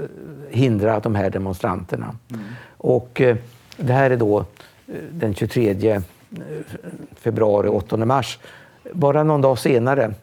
hindra 0.50 1.00
de 1.00 1.14
här 1.14 1.31
demonstranterna. 1.31 2.17
Mm. 2.31 2.45
Och 2.76 3.21
eh, 3.21 3.37
det 3.76 3.93
här 3.93 4.11
är 4.11 4.17
då 4.17 4.38
eh, 4.38 4.45
den 5.11 5.35
23 5.35 5.91
eh, 5.91 6.02
februari, 7.17 7.69
8 7.69 7.97
mars. 7.97 8.38
Bara 8.93 9.23
någon 9.23 9.41
dag 9.41 9.59
senare, 9.59 10.14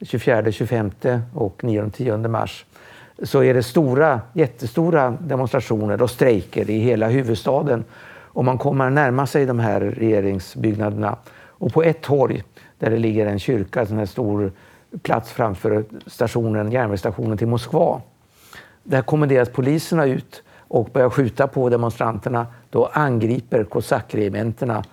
24, 0.00 0.52
25 0.52 0.90
och 1.34 1.64
9 1.64 1.90
10 1.90 2.16
mars, 2.16 2.64
så 3.22 3.42
är 3.42 3.54
det 3.54 3.62
stora, 3.62 4.20
jättestora 4.32 5.10
demonstrationer 5.20 6.02
och 6.02 6.10
strejker 6.10 6.70
i 6.70 6.78
hela 6.78 7.08
huvudstaden. 7.08 7.84
Och 8.36 8.44
man 8.44 8.58
kommer 8.58 8.90
närma 8.90 9.26
sig 9.26 9.46
de 9.46 9.58
här 9.58 9.80
regeringsbyggnaderna. 9.80 11.16
Och 11.58 11.72
på 11.72 11.82
ett 11.82 12.00
torg, 12.02 12.42
där 12.78 12.90
det 12.90 12.98
ligger 12.98 13.26
en 13.26 13.38
kyrka, 13.38 13.80
en 13.80 13.98
här 13.98 14.06
stor 14.06 14.52
plats 15.02 15.32
framför 15.32 15.84
stationen, 16.06 16.72
järnvägsstationen 16.72 17.38
till 17.38 17.48
Moskva. 17.48 18.00
Där 18.82 19.02
kommenderas 19.02 19.48
poliserna 19.48 20.06
ut 20.06 20.42
och 20.68 20.88
börjar 20.92 21.10
skjuta 21.10 21.46
på 21.46 21.68
demonstranterna. 21.68 22.46
Då 22.70 22.86
angriper 22.92 23.64
kosackregementena 23.64 24.84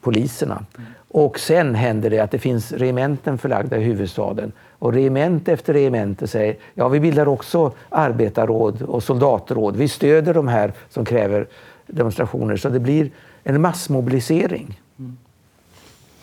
poliserna. 0.00 0.64
Och 1.08 1.38
sen 1.38 1.74
händer 1.74 2.10
det 2.10 2.18
att 2.18 2.30
det 2.30 2.38
finns 2.38 2.72
regementen 2.72 3.38
förlagda 3.38 3.76
i 3.76 3.82
huvudstaden. 3.82 4.52
Och 4.78 4.92
regemente 4.92 5.52
efter 5.52 5.72
regemente 5.72 6.26
säger 6.26 6.56
ja 6.74 6.88
vi 6.88 7.00
bildar 7.00 7.28
också 7.28 7.72
arbetarråd 7.88 8.82
och 8.82 9.02
soldatråd. 9.02 9.76
Vi 9.76 9.88
stöder 9.88 10.34
de 10.34 10.48
här 10.48 10.72
som 10.90 11.04
kräver 11.04 11.46
demonstrationer. 11.86 12.56
Så 12.56 12.68
det 12.68 12.80
blir 12.80 13.10
en 13.42 13.60
massmobilisering. 13.60 14.80
Mm. 14.98 15.16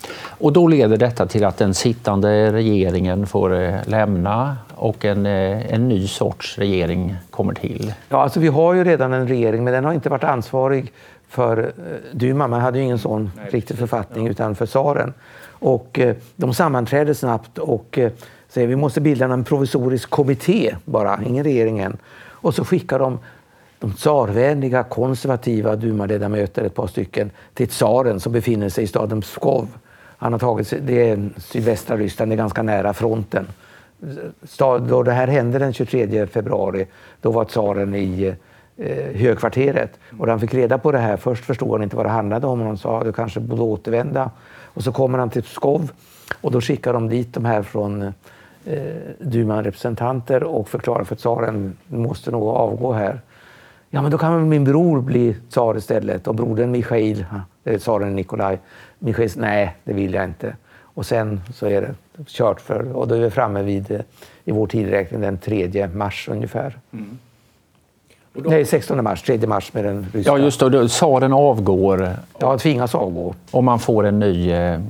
Mm. 0.04 0.16
Och 0.38 0.52
då 0.52 0.66
leder 0.66 0.96
detta 0.96 1.26
till 1.26 1.44
att 1.44 1.56
den 1.56 1.74
sittande 1.74 2.52
regeringen 2.52 3.26
får 3.26 3.54
eh, 3.54 3.74
lämna 3.86 4.56
och 4.74 5.04
en, 5.04 5.26
eh, 5.26 5.74
en 5.74 5.88
ny 5.88 6.08
sorts 6.08 6.58
regering 6.58 7.16
kommer 7.30 7.54
till. 7.54 7.94
Ja, 8.08 8.22
alltså 8.22 8.40
vi 8.40 8.48
har 8.48 8.74
ju 8.74 8.84
redan 8.84 9.12
en 9.12 9.28
regering, 9.28 9.64
men 9.64 9.72
den 9.72 9.84
har 9.84 9.92
inte 9.92 10.08
varit 10.08 10.24
ansvarig 10.24 10.92
för 11.28 11.58
eh, 11.58 12.16
Duma. 12.16 12.48
Man 12.48 12.60
hade 12.60 12.78
ju 12.78 12.84
ingen 12.84 12.98
sån 12.98 13.30
Nej, 13.36 13.50
riktig 13.50 13.78
författning, 13.78 14.24
ja. 14.24 14.30
utan 14.30 14.54
för 14.54 14.66
tsaren. 14.66 15.12
Och 15.48 16.00
de 16.36 16.54
sammanträder 16.54 17.14
snabbt 17.14 17.58
och 17.58 17.98
säger 18.48 18.68
vi 18.68 18.76
måste 18.76 19.00
bilda 19.00 19.24
en 19.24 19.44
provisorisk 19.44 20.10
kommitté 20.10 20.76
bara, 20.84 21.20
ingen 21.26 21.44
regering 21.44 21.78
än. 21.78 21.96
Och 22.24 22.54
så 22.54 22.64
skickar 22.64 22.98
de 22.98 23.18
de 23.82 23.92
tsarvänliga 23.92 24.82
konservativa 24.82 25.76
dumaledamöter, 25.76 26.64
ett 26.64 26.74
par 26.74 26.86
stycken, 26.86 27.30
till 27.54 27.68
tsaren 27.68 28.20
som 28.20 28.32
befinner 28.32 28.68
sig 28.68 28.84
i 28.84 28.86
staden 28.86 29.20
Pskov 29.20 29.68
han 30.22 30.32
har 30.32 30.38
tagit 30.38 30.74
det 30.82 31.10
är 31.10 31.30
sydvästra 31.36 31.96
Ryssland, 31.96 32.30
det 32.30 32.34
är 32.34 32.36
ganska 32.36 32.62
nära 32.62 32.94
fronten. 32.94 33.46
Då 34.88 35.02
det 35.02 35.12
här 35.12 35.26
hände 35.26 35.58
den 35.58 35.72
23 35.72 36.26
februari, 36.26 36.86
då 37.20 37.30
var 37.30 37.44
tsaren 37.44 37.94
i 37.94 38.34
eh, 38.76 39.16
högkvarteret. 39.16 39.98
Och 40.10 40.26
när 40.26 40.30
han 40.30 40.40
fick 40.40 40.54
reda 40.54 40.78
på 40.78 40.92
det 40.92 40.98
här, 40.98 41.16
först 41.16 41.44
förstod 41.44 41.70
han 41.70 41.82
inte 41.82 41.96
vad 41.96 42.06
det 42.06 42.10
handlade 42.10 42.46
om. 42.46 42.60
Han 42.60 42.78
sa 42.78 42.98
att 42.98 43.04
du 43.04 43.12
kanske 43.12 43.40
borde 43.40 43.62
återvända. 43.62 44.30
Och 44.64 44.84
så 44.84 44.92
kommer 44.92 45.18
han 45.18 45.30
till 45.30 45.42
Pskov 45.42 45.92
och 46.40 46.52
då 46.52 46.60
skickar 46.60 46.92
de 46.92 47.08
dit 47.08 47.34
de 47.34 47.44
här 47.44 47.62
från 47.62 48.02
eh, 48.64 48.82
Duman-representanter 49.18 50.42
och 50.42 50.68
förklarar 50.68 51.04
för 51.04 51.16
tsaren, 51.16 51.76
du 51.86 51.98
måste 51.98 52.30
nog 52.30 52.42
avgå 52.42 52.92
här. 52.92 53.20
Ja, 53.90 54.02
men 54.02 54.10
då 54.10 54.18
kan 54.18 54.48
min 54.48 54.64
bror 54.64 55.00
bli 55.00 55.36
tsar 55.50 55.76
istället 55.76 56.28
och 56.28 56.34
brodern 56.34 56.70
Michail, 56.70 57.26
eh, 57.64 57.78
tsaren 57.78 58.16
Nikolaj, 58.16 58.58
Michail, 59.04 59.30
nej, 59.36 59.76
det 59.84 59.92
vill 59.92 60.14
jag 60.14 60.24
inte. 60.24 60.56
Och 60.94 61.06
sen 61.06 61.40
så 61.54 61.66
är 61.66 61.80
det 61.80 61.94
kört 62.26 62.60
för, 62.60 62.96
och 62.96 63.08
då 63.08 63.14
är 63.14 63.20
vi 63.20 63.30
framme 63.30 63.62
vid, 63.62 63.90
eh, 63.90 64.00
i 64.44 64.52
vår 64.52 64.66
tidräkning, 64.66 65.20
den 65.20 65.38
3 65.38 65.88
mars 65.94 66.28
ungefär. 66.30 66.78
Mm. 66.92 67.18
Då... 68.32 68.50
Nej, 68.50 68.64
16 68.64 69.04
mars, 69.04 69.22
3 69.22 69.46
mars 69.46 69.74
med 69.74 69.84
den 69.84 70.06
ryska. 70.12 70.30
Ja, 70.30 70.38
just 70.38 70.60
det. 70.60 70.88
Tsaren 70.88 71.32
avgår. 71.32 72.10
Ja, 72.38 72.58
tvingas 72.58 72.94
avgå. 72.94 73.34
Och 73.50 73.64
man 73.64 73.78
får 73.78 74.06
en 74.06 74.18
ny, 74.18 74.50
eh, 74.50 74.80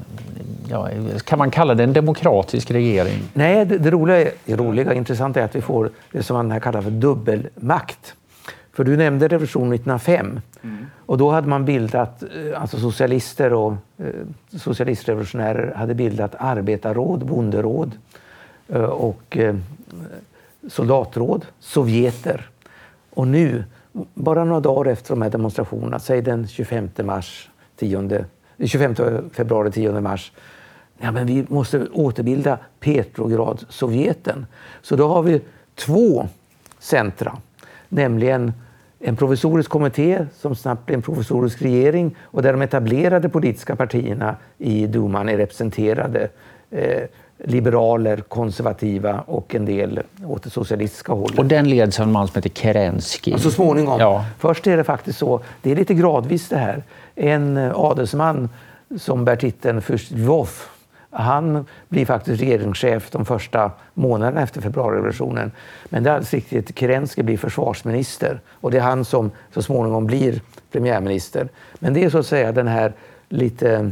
ja, 0.68 0.88
kan 1.24 1.38
man 1.38 1.50
kalla 1.50 1.74
det 1.74 1.84
en 1.84 1.92
demokratisk 1.92 2.70
regering? 2.70 3.22
Nej, 3.32 3.66
det, 3.66 3.78
det 3.78 3.90
roliga, 3.90 4.30
det 4.44 4.56
roliga 4.56 4.94
intressanta 4.94 5.40
är 5.40 5.44
att 5.44 5.56
vi 5.56 5.60
får 5.60 5.90
det 6.12 6.22
som 6.22 6.36
man 6.36 6.50
här 6.50 6.60
kallar 6.60 6.82
för 6.82 6.90
dubbelmakt. 6.90 8.14
För 8.72 8.84
du 8.84 8.96
nämnde 8.96 9.28
revolutionen 9.28 9.72
1905 9.72 10.40
mm. 10.82 10.90
och 11.06 11.18
då 11.18 11.30
hade 11.30 11.48
man 11.48 11.64
bildat, 11.64 12.22
eh, 12.22 12.60
alltså 12.62 12.78
socialister 12.78 13.52
och 13.52 13.72
eh, 13.98 14.06
socialistrevolutionärer 14.58 15.74
hade 15.74 15.94
bildat 15.94 16.34
arbetarråd, 16.38 17.26
bonderåd 17.26 17.92
eh, 18.68 18.82
och 18.82 19.36
eh, 19.36 19.56
soldatråd, 20.68 21.46
sovjeter. 21.60 22.48
Och 23.10 23.28
nu, 23.28 23.64
bara 24.14 24.44
några 24.44 24.60
dagar 24.60 24.92
efter 24.92 25.10
de 25.10 25.22
här 25.22 25.30
demonstrationerna, 25.30 25.98
säg 25.98 26.22
den 26.22 26.48
25 26.48 26.88
mars, 27.02 27.50
10, 27.76 28.24
25 28.64 28.94
eh, 28.98 29.20
februari, 29.32 29.70
10 29.70 30.00
mars, 30.00 30.32
ja, 30.98 31.12
men 31.12 31.26
vi 31.26 31.46
måste 31.48 31.86
återbilda 31.92 32.58
Petrograd-Sovjeten. 32.80 34.46
Så 34.82 34.96
då 34.96 35.08
har 35.08 35.22
vi 35.22 35.40
två 35.74 36.28
centra 36.78 37.38
nämligen 37.92 38.52
en 39.04 39.16
provisorisk 39.16 39.70
kommitté 39.70 40.26
som 40.40 40.54
snabbt 40.54 40.86
blir 40.86 40.96
en 40.96 41.02
provisorisk 41.02 41.62
regering 41.62 42.16
och 42.22 42.42
där 42.42 42.52
de 42.52 42.62
etablerade 42.62 43.28
politiska 43.28 43.76
partierna 43.76 44.36
i 44.58 44.86
duman 44.86 45.28
är 45.28 45.36
representerade. 45.36 46.28
Eh, 46.70 47.02
liberaler, 47.44 48.16
konservativa 48.16 49.20
och 49.20 49.54
en 49.54 49.64
del 49.64 50.00
åt 50.26 50.42
det 50.42 50.50
socialistiska 50.50 51.12
hållet. 51.12 51.38
Och 51.38 51.46
den 51.46 51.68
leds 51.70 52.00
av 52.00 52.06
en 52.06 52.12
man 52.12 52.28
som 52.28 52.34
heter 52.34 52.50
Kerensky? 52.50 53.38
så 53.38 53.50
småningom. 53.50 54.00
Ja. 54.00 54.24
Först 54.38 54.66
är 54.66 54.76
det 54.76 54.84
faktiskt 54.84 55.18
så, 55.18 55.40
det 55.62 55.70
är 55.70 55.76
lite 55.76 55.94
gradvis 55.94 56.48
det 56.48 56.56
här. 56.56 56.82
En 57.14 57.56
adelsman 57.74 58.48
som 58.98 59.24
bär 59.24 59.36
titeln 59.36 59.82
furst 59.82 60.10
Lvov 60.10 60.50
han 61.12 61.66
blir 61.88 62.06
faktiskt 62.06 62.42
regeringschef 62.42 63.10
de 63.10 63.24
första 63.24 63.70
månaderna 63.94 64.42
efter 64.42 64.60
februarirevolutionen. 64.60 65.52
Men 65.84 66.02
det 66.02 66.10
är 66.10 66.14
alldeles 66.14 66.34
riktigt, 66.34 66.78
Kerensky 66.78 67.22
blir 67.22 67.38
försvarsminister 67.38 68.40
och 68.48 68.70
det 68.70 68.78
är 68.78 68.82
han 68.82 69.04
som 69.04 69.30
så 69.54 69.62
småningom 69.62 70.06
blir 70.06 70.40
premiärminister. 70.72 71.48
Men 71.78 71.94
det 71.94 72.04
är 72.04 72.10
så 72.10 72.18
att 72.18 72.26
säga 72.26 72.52
den 72.52 72.68
här 72.68 72.92
lite 73.28 73.90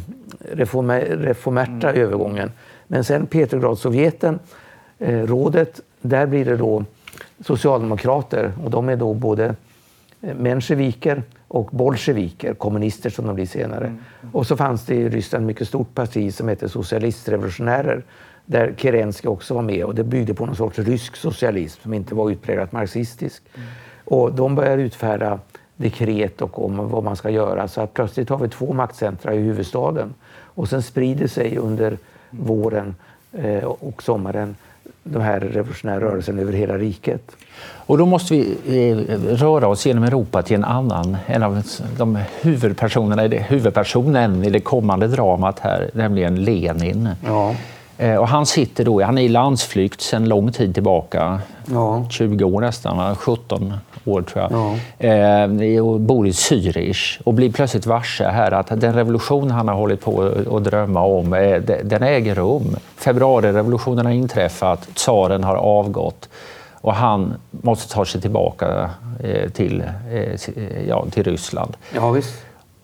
reformer, 0.52 1.00
reformerta 1.00 1.90
mm. 1.90 2.02
övergången. 2.02 2.52
Men 2.86 3.04
sen 3.04 3.26
Petrograd-Sovjeten, 3.26 4.38
eh, 4.98 5.26
rådet, 5.26 5.80
där 6.00 6.26
blir 6.26 6.44
det 6.44 6.56
då 6.56 6.84
socialdemokrater 7.44 8.52
och 8.64 8.70
de 8.70 8.88
är 8.88 8.96
då 8.96 9.14
både 9.14 9.54
eh, 10.20 10.34
mensjeviker 10.36 11.22
och 11.52 11.68
bolsjeviker, 11.72 12.54
kommunister 12.54 13.10
som 13.10 13.26
de 13.26 13.34
blir 13.34 13.46
senare. 13.46 13.86
Mm. 13.86 14.00
Och 14.32 14.46
så 14.46 14.56
fanns 14.56 14.84
det 14.84 14.94
i 14.94 15.08
Ryssland 15.08 15.46
mycket 15.46 15.68
stort 15.68 15.94
parti 15.94 16.34
som 16.34 16.48
hette 16.48 16.68
socialistrevolutionärer 16.68 18.02
där 18.46 18.74
Kerensky 18.76 19.28
också 19.28 19.54
var 19.54 19.62
med 19.62 19.84
och 19.84 19.94
det 19.94 20.04
byggde 20.04 20.34
på 20.34 20.46
någon 20.46 20.56
sorts 20.56 20.78
rysk 20.78 21.16
socialism 21.16 21.82
som 21.82 21.94
inte 21.94 22.14
var 22.14 22.30
utpräglat 22.30 22.72
marxistisk. 22.72 23.42
Mm. 23.54 23.68
Och 24.04 24.32
de 24.32 24.54
började 24.54 24.82
utfärda 24.82 25.38
dekret 25.76 26.42
och 26.42 26.64
om 26.64 26.88
vad 26.88 27.04
man 27.04 27.16
ska 27.16 27.30
göra 27.30 27.68
så 27.68 27.80
att 27.80 27.94
plötsligt 27.94 28.28
har 28.28 28.38
vi 28.38 28.48
två 28.48 28.72
maktcentra 28.72 29.34
i 29.34 29.38
huvudstaden 29.38 30.14
och 30.44 30.68
sen 30.68 30.82
sprider 30.82 31.26
sig 31.26 31.56
under 31.56 31.86
mm. 31.86 31.98
våren 32.30 32.94
eh, 33.32 33.64
och 33.64 34.02
sommaren 34.02 34.56
den 35.02 35.22
här 35.22 35.40
revolutionära 35.40 36.00
rörelsen 36.00 36.38
över 36.38 36.52
hela 36.52 36.78
riket. 36.78 37.36
Och 37.62 37.98
då 37.98 38.06
måste 38.06 38.34
vi 38.34 38.56
eh, 38.66 38.96
röra 39.36 39.68
oss 39.68 39.86
genom 39.86 40.04
Europa 40.04 40.42
till 40.42 40.56
en 40.56 40.64
annan, 40.64 41.16
en 41.26 41.42
av 41.42 41.62
de 41.98 42.18
huvudpersonerna, 42.40 43.22
huvudpersonen 43.22 44.44
i 44.44 44.50
det 44.50 44.60
kommande 44.60 45.06
dramat 45.06 45.58
här, 45.58 45.90
nämligen 45.94 46.44
Lenin. 46.44 47.08
Ja. 47.26 47.54
Eh, 47.98 48.16
och 48.16 48.28
han 48.28 48.46
sitter 48.46 48.84
då, 48.84 49.02
han 49.02 49.18
är 49.18 49.22
i 49.22 49.28
landsflykt 49.28 50.00
sedan 50.00 50.28
lång 50.28 50.52
tid 50.52 50.74
tillbaka, 50.74 51.40
ja. 51.66 52.06
20 52.10 52.44
år 52.44 52.60
nästan, 52.60 53.16
17 53.16 53.74
år 54.04 54.22
tror 54.22 54.42
jag, 54.42 54.76
ja. 54.98 55.06
eh, 55.06 55.86
och 55.86 56.00
bor 56.00 56.26
i 56.26 56.30
Zürich 56.30 57.20
och 57.24 57.34
blir 57.34 57.52
plötsligt 57.52 57.86
varse 57.86 58.24
här 58.24 58.52
att 58.52 58.80
den 58.80 58.94
revolution 58.94 59.50
han 59.50 59.68
har 59.68 59.74
hållit 59.74 60.00
på 60.00 60.32
att 60.56 60.64
drömma 60.64 61.02
om, 61.02 61.32
eh, 61.32 61.60
den 61.84 62.02
äger 62.02 62.34
rum. 62.34 62.76
Februarirevolutionen 62.96 64.06
har 64.06 64.12
inträffat, 64.12 64.88
tsaren 64.94 65.44
har 65.44 65.56
avgått 65.56 66.28
och 66.74 66.94
han 66.94 67.34
måste 67.50 67.94
ta 67.94 68.04
sig 68.04 68.20
tillbaka 68.20 68.90
eh, 69.22 69.50
till, 69.50 69.84
eh, 70.12 70.88
ja, 70.88 71.06
till 71.10 71.24
Ryssland. 71.24 71.76
Ja, 71.94 72.10
visst. 72.10 72.34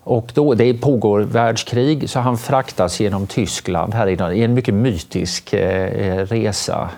Och 0.02 0.30
då, 0.34 0.54
det 0.54 0.74
pågår 0.74 1.20
världskrig 1.20 2.10
så 2.10 2.20
han 2.20 2.38
fraktas 2.38 3.00
genom 3.00 3.26
Tyskland 3.26 3.94
här 3.94 4.32
i 4.32 4.42
en 4.42 4.54
mycket 4.54 4.74
mytisk 4.74 5.54
resa. 6.24 6.90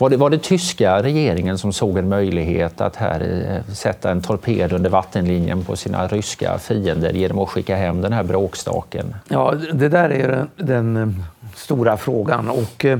Var 0.00 0.10
det, 0.10 0.16
var 0.16 0.30
det 0.30 0.42
tyska 0.42 1.02
regeringen 1.02 1.58
som 1.58 1.72
såg 1.72 1.98
en 1.98 2.08
möjlighet 2.08 2.80
att 2.80 2.96
här 2.96 3.20
eh, 3.20 3.74
sätta 3.74 4.10
en 4.10 4.22
torped 4.22 4.72
under 4.72 4.90
vattenlinjen 4.90 5.64
på 5.64 5.76
sina 5.76 6.06
ryska 6.06 6.58
fiender 6.58 7.12
genom 7.12 7.38
att 7.38 7.48
skicka 7.48 7.76
hem 7.76 8.00
den 8.00 8.12
här 8.12 8.22
bråkstaken? 8.22 9.14
Ja, 9.28 9.54
det 9.72 9.88
där 9.88 10.10
är 10.10 10.28
den, 10.28 10.48
den 10.56 10.96
eh, 10.96 11.08
stora 11.54 11.96
frågan. 11.96 12.48
Och, 12.48 12.84
eh, 12.84 12.98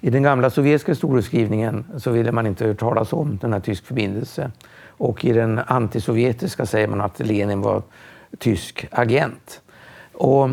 i 0.00 0.10
den 0.10 0.22
gamla 0.22 0.50
sovjetiska 0.50 0.92
historieskrivningen 0.92 1.84
så 1.98 2.10
ville 2.10 2.32
man 2.32 2.46
inte 2.46 2.64
höra 2.64 2.74
talas 2.74 3.12
om 3.12 3.38
den 3.40 3.52
här 3.52 3.60
tysk 3.60 3.86
förbindelse. 3.86 4.50
Och 4.86 5.24
i 5.24 5.32
den 5.32 5.60
antisovjetiska 5.66 6.66
säger 6.66 6.88
man 6.88 7.00
att 7.00 7.18
Lenin 7.18 7.60
var 7.60 7.82
tysk 8.38 8.86
agent. 8.90 9.60
Och 10.12 10.50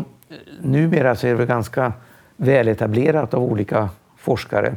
numera 0.60 1.16
så 1.16 1.26
är 1.26 1.30
det 1.30 1.36
väl 1.36 1.46
ganska 1.46 1.92
väletablerat 2.36 3.34
av 3.34 3.42
olika 3.42 3.88
forskare 4.16 4.74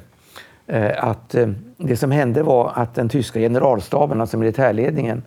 Eh, 0.72 1.04
att 1.04 1.36
eh, 1.36 1.50
det 1.78 1.98
som 1.98 2.12
hände 2.12 2.44
var 2.44 2.72
att 2.76 2.96
den 2.96 3.10
tyska 3.10 3.40
generalstaben, 3.40 4.22
alltså 4.22 4.38
militärledningen, 4.38 5.24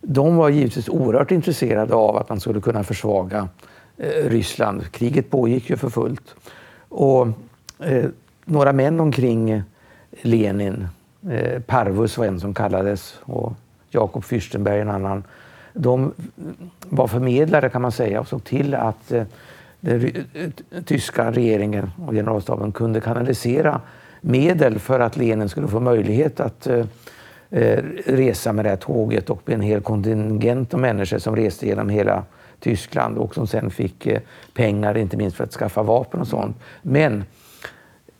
de 0.00 0.36
var 0.36 0.48
givetvis 0.48 0.88
oerhört 0.88 1.30
intresserade 1.30 1.94
av 1.94 2.16
att 2.16 2.28
man 2.28 2.40
skulle 2.40 2.60
kunna 2.60 2.84
försvaga 2.84 3.48
eh, 3.96 4.30
Ryssland. 4.30 4.92
Kriget 4.92 5.30
pågick 5.30 5.70
ju 5.70 5.76
för 5.76 5.88
fullt. 5.88 6.34
Och 6.88 7.26
eh, 7.78 8.04
några 8.44 8.72
män 8.72 9.00
omkring 9.00 9.50
eh, 9.50 9.62
Lenin, 10.22 10.88
Parvus 11.66 12.18
var 12.18 12.26
en 12.26 12.40
som 12.40 12.54
kallades 12.54 13.18
och 13.22 13.52
Jakob 13.90 14.22
Fürstenberg 14.22 14.80
en 14.80 14.90
annan, 14.90 15.24
de 15.72 16.12
var 16.88 17.06
förmedlare 17.06 17.68
kan 17.68 17.82
man 17.82 17.92
säga 17.92 18.20
och 18.20 18.28
såg 18.28 18.44
till 18.44 18.74
att 18.74 19.12
eh, 19.12 19.24
den 19.80 20.82
tyska 20.84 21.30
regeringen 21.30 21.90
och 22.06 22.12
generalstaben 22.12 22.72
kunde 22.72 23.00
kanalisera 23.00 23.80
medel 24.20 24.78
för 24.78 25.00
att 25.00 25.16
Lenin 25.16 25.48
skulle 25.48 25.68
få 25.68 25.80
möjlighet 25.80 26.40
att 26.40 26.66
eh, 26.66 26.86
eh, 27.50 27.84
resa 28.06 28.52
med 28.52 28.64
det 28.64 28.68
här 28.68 28.76
tåget 28.76 29.30
och 29.30 29.50
en 29.50 29.60
hel 29.60 29.80
kontingent 29.80 30.74
av 30.74 30.80
människor 30.80 31.18
som 31.18 31.36
reste 31.36 31.66
genom 31.66 31.88
hela 31.88 32.24
Tyskland 32.60 33.18
och 33.18 33.34
som 33.34 33.46
sen 33.46 33.70
fick 33.70 34.06
eh, 34.06 34.20
pengar, 34.54 34.96
inte 34.96 35.16
minst 35.16 35.36
för 35.36 35.44
att 35.44 35.52
skaffa 35.52 35.82
vapen 35.82 36.20
och 36.20 36.28
sånt. 36.28 36.56
Men 36.82 37.24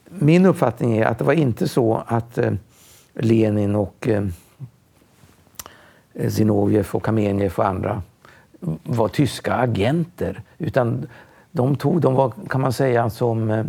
min 0.09 0.47
uppfattning 0.47 0.99
är 0.99 1.07
att 1.07 1.19
det 1.19 1.25
var 1.25 1.33
inte 1.33 1.69
så 1.69 2.03
att 2.07 2.39
Lenin 3.15 3.75
och 3.75 4.09
Zinoviev 6.19 6.31
Zinovjev 6.31 6.87
och 6.91 7.05
Kamenjev 7.05 7.53
och 7.57 7.67
andra 7.67 8.03
var 8.83 9.09
tyska 9.09 9.55
agenter. 9.55 10.43
Utan 10.59 11.07
de, 11.51 11.77
tog, 11.77 12.01
de 12.01 12.15
var, 12.15 12.33
kan 12.49 12.61
man 12.61 12.73
säga, 12.73 13.11
som 13.11 13.51
eh, 13.51 13.65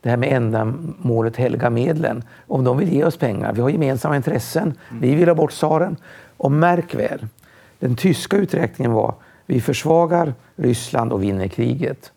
det 0.00 0.10
här 0.10 0.16
med 0.16 0.32
ändamålet 0.32 1.36
helga 1.36 1.70
medlen. 1.70 2.24
Om 2.46 2.64
de 2.64 2.78
vill 2.78 2.92
ge 2.92 3.04
oss 3.04 3.16
pengar, 3.16 3.52
vi 3.52 3.60
har 3.60 3.70
gemensamma 3.70 4.16
intressen, 4.16 4.74
vi 5.00 5.14
vill 5.14 5.28
ha 5.28 5.34
bort 5.34 5.52
tsaren. 5.52 5.96
Och 6.36 6.52
märk 6.52 6.94
väl, 6.94 7.26
den 7.78 7.96
tyska 7.96 8.36
uträkningen 8.36 8.92
var 8.92 9.14
vi 9.46 9.60
försvagar 9.60 10.34
Ryssland 10.56 11.12
och 11.12 11.22
vinner 11.22 11.48
kriget. 11.48 12.12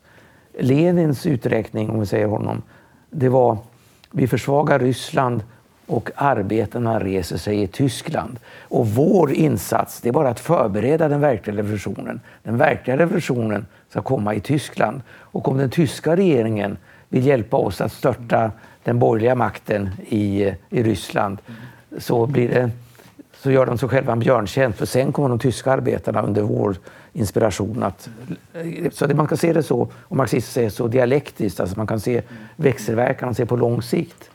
Lenins 0.58 1.26
uträkning, 1.26 1.90
om 1.90 2.00
vi 2.00 2.06
säger 2.06 2.26
honom, 2.26 2.62
det 3.10 3.28
var 3.28 3.58
vi 4.10 4.26
försvagar 4.26 4.78
Ryssland 4.78 5.42
och 5.86 6.10
arbetarna 6.14 7.00
reser 7.00 7.36
sig 7.36 7.62
i 7.62 7.66
Tyskland. 7.66 8.38
Och 8.68 8.88
vår 8.88 9.32
insats 9.32 10.00
det 10.00 10.08
är 10.08 10.12
bara 10.12 10.28
att 10.28 10.40
förbereda 10.40 11.08
den 11.08 11.20
verkliga 11.20 11.56
revolutionen. 11.56 12.20
Den 12.42 12.56
verkliga 12.56 12.96
revolutionen 12.96 13.66
ska 13.88 14.02
komma 14.02 14.34
i 14.34 14.40
Tyskland. 14.40 15.02
Och 15.08 15.48
om 15.48 15.56
den 15.56 15.70
tyska 15.70 16.16
regeringen 16.16 16.76
vill 17.08 17.26
hjälpa 17.26 17.56
oss 17.56 17.80
att 17.80 17.92
störta 17.92 18.50
den 18.84 18.98
borgerliga 18.98 19.34
makten 19.34 19.90
i, 20.08 20.52
i 20.70 20.82
Ryssland 20.82 21.38
så, 21.98 22.26
blir 22.26 22.48
det, 22.48 22.70
så 23.42 23.50
gör 23.50 23.66
de 23.66 23.78
sig 23.78 23.88
själva 23.88 24.12
en 24.12 24.18
björntjänst. 24.18 24.78
För 24.78 24.86
sen 24.86 25.12
kommer 25.12 25.28
de 25.28 25.38
tyska 25.38 25.72
arbetarna 25.72 26.22
under 26.22 26.42
vår 26.42 26.76
inspiration 27.12 27.82
att... 27.82 28.08
Så 28.92 29.06
det, 29.06 29.14
man 29.14 29.26
kan 29.26 29.38
se 29.38 29.52
det 29.52 29.62
så, 29.62 29.88
och 29.92 30.16
marxister 30.16 30.52
säger 30.52 30.70
så 30.70 30.88
dialektiskt, 30.88 31.60
alltså 31.60 31.76
man 31.76 31.86
kan 31.86 32.00
se 32.00 32.22
växelverkan 32.56 33.28
och 33.28 33.36
se 33.36 33.46
på 33.46 33.56
lång 33.56 33.82
sikt. 33.82 34.30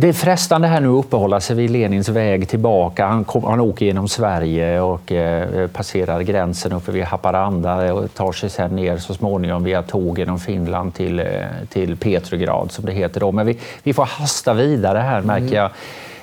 Det 0.00 0.08
är 0.08 0.12
frestande 0.12 0.68
här 0.68 0.80
nu 0.80 0.88
att 0.88 1.04
uppehålla 1.04 1.40
sig 1.40 1.56
vid 1.56 1.70
Lenins 1.70 2.08
väg 2.08 2.48
tillbaka. 2.48 3.06
Han, 3.06 3.24
kom, 3.24 3.44
han 3.44 3.60
åker 3.60 3.86
genom 3.86 4.08
Sverige 4.08 4.80
och 4.80 5.12
eh, 5.12 5.66
passerar 5.66 6.20
gränsen 6.20 6.72
uppe 6.72 6.92
vid 6.92 7.04
Haparanda 7.04 7.94
och 7.94 8.14
tar 8.14 8.32
sig 8.32 8.50
sen 8.50 8.76
ner 8.76 8.96
så 8.96 9.14
småningom 9.14 9.64
via 9.64 9.82
tåg 9.82 10.18
genom 10.18 10.38
Finland 10.38 10.94
till, 10.94 11.18
eh, 11.20 11.26
till 11.68 11.96
Petrograd 11.96 12.72
som 12.72 12.84
det 12.86 12.92
heter 12.92 13.20
då. 13.20 13.32
Men 13.32 13.46
vi, 13.46 13.58
vi 13.82 13.92
får 13.92 14.04
hasta 14.04 14.54
vidare 14.54 14.98
här 14.98 15.22
märker 15.22 15.56
jag. 15.56 15.70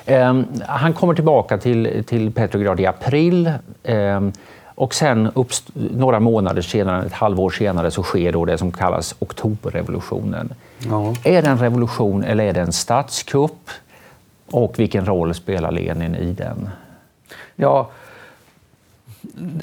Eh, 0.06 0.40
han 0.66 0.92
kommer 0.92 1.14
tillbaka 1.14 1.58
till, 1.58 2.04
till 2.06 2.32
Petrograd 2.32 2.80
i 2.80 2.86
april. 2.86 3.52
Ehm, 3.84 4.32
och 4.76 4.94
sen 4.94 5.30
några 5.74 6.20
månader 6.20 6.62
senare, 6.62 7.06
ett 7.06 7.12
halvår 7.12 7.50
senare, 7.50 7.90
så 7.90 8.02
sker 8.02 8.32
då 8.32 8.44
det 8.44 8.58
som 8.58 8.72
kallas 8.72 9.14
oktoberrevolutionen. 9.18 10.52
Ja. 10.78 11.14
Är 11.24 11.42
det 11.42 11.48
en 11.48 11.58
revolution 11.58 12.24
eller 12.24 12.44
är 12.44 12.52
det 12.52 12.60
en 12.60 12.72
statskupp? 12.72 13.70
Och 14.50 14.78
vilken 14.78 15.06
roll 15.06 15.34
spelar 15.34 15.70
Lenin 15.70 16.14
i 16.14 16.32
den? 16.32 16.68
Ja, 17.56 17.90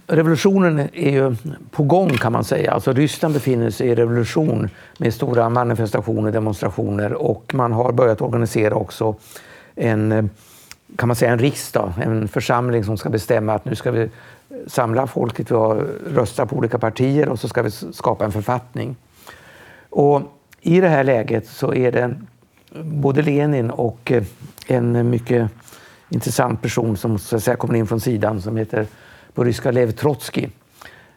revolutionen 0.07 0.79
är 0.79 1.11
ju 1.11 1.35
på 1.71 1.83
gång 1.83 2.09
kan 2.09 2.31
man 2.31 2.43
säga. 2.43 2.71
Alltså 2.71 2.93
Ryssland 2.93 3.33
befinner 3.33 3.69
sig 3.69 3.87
i 3.87 3.95
revolution 3.95 4.69
med 4.97 5.13
stora 5.13 5.49
manifestationer, 5.49 6.31
demonstrationer 6.31 7.13
och 7.13 7.51
man 7.53 7.71
har 7.71 7.91
börjat 7.91 8.21
organisera 8.21 8.75
också 8.75 9.15
en, 9.75 10.29
kan 10.95 11.07
man 11.07 11.15
säga, 11.15 11.31
en 11.31 11.39
riksdag, 11.39 11.93
en 12.01 12.27
församling 12.27 12.83
som 12.83 12.97
ska 12.97 13.09
bestämma 13.09 13.53
att 13.53 13.65
nu 13.65 13.75
ska 13.75 13.91
vi 13.91 14.09
samla 14.67 15.07
folket, 15.07 15.51
vi 15.51 15.55
rösta 16.15 16.45
på 16.45 16.55
olika 16.55 16.77
partier 16.77 17.29
och 17.29 17.39
så 17.39 17.47
ska 17.47 17.61
vi 17.61 17.71
skapa 17.71 18.25
en 18.25 18.31
författning. 18.31 18.95
Och 19.89 20.21
i 20.61 20.81
det 20.81 20.87
här 20.87 21.03
läget 21.03 21.47
så 21.47 21.73
är 21.73 21.91
det 21.91 22.15
både 22.83 23.21
Lenin 23.21 23.71
och 23.71 24.11
eh, 24.11 24.23
en 24.67 25.09
mycket 25.09 25.49
intressant 26.09 26.61
person 26.61 26.97
som 26.97 27.19
så 27.19 27.35
att 27.35 27.43
säga, 27.43 27.55
kommer 27.55 27.75
in 27.75 27.87
från 27.87 27.99
sidan 27.99 28.41
som 28.41 28.57
heter 28.57 28.87
på 29.33 29.43
ryska 29.43 29.71
Lev 29.71 29.91
Trotskij. 29.91 30.49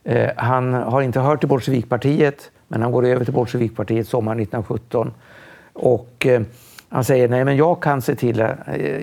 Eh, 0.04 0.30
han 0.36 0.72
har 0.72 1.02
inte 1.02 1.20
hört 1.20 1.40
till 1.40 1.48
Bolsjevikpartiet 1.48 2.50
men 2.68 2.82
han 2.82 2.92
går 2.92 3.06
över 3.06 3.24
till 3.24 3.34
Bolsjevikpartiet 3.34 4.08
sommaren 4.08 4.40
1917. 4.40 5.12
Och 5.72 6.26
eh, 6.26 6.42
han 6.88 7.04
säger 7.04 7.28
nej 7.28 7.44
men 7.44 7.56
jag 7.56 7.82
kan 7.82 8.02
se 8.02 8.14
till, 8.14 8.40
eh, 8.40 8.50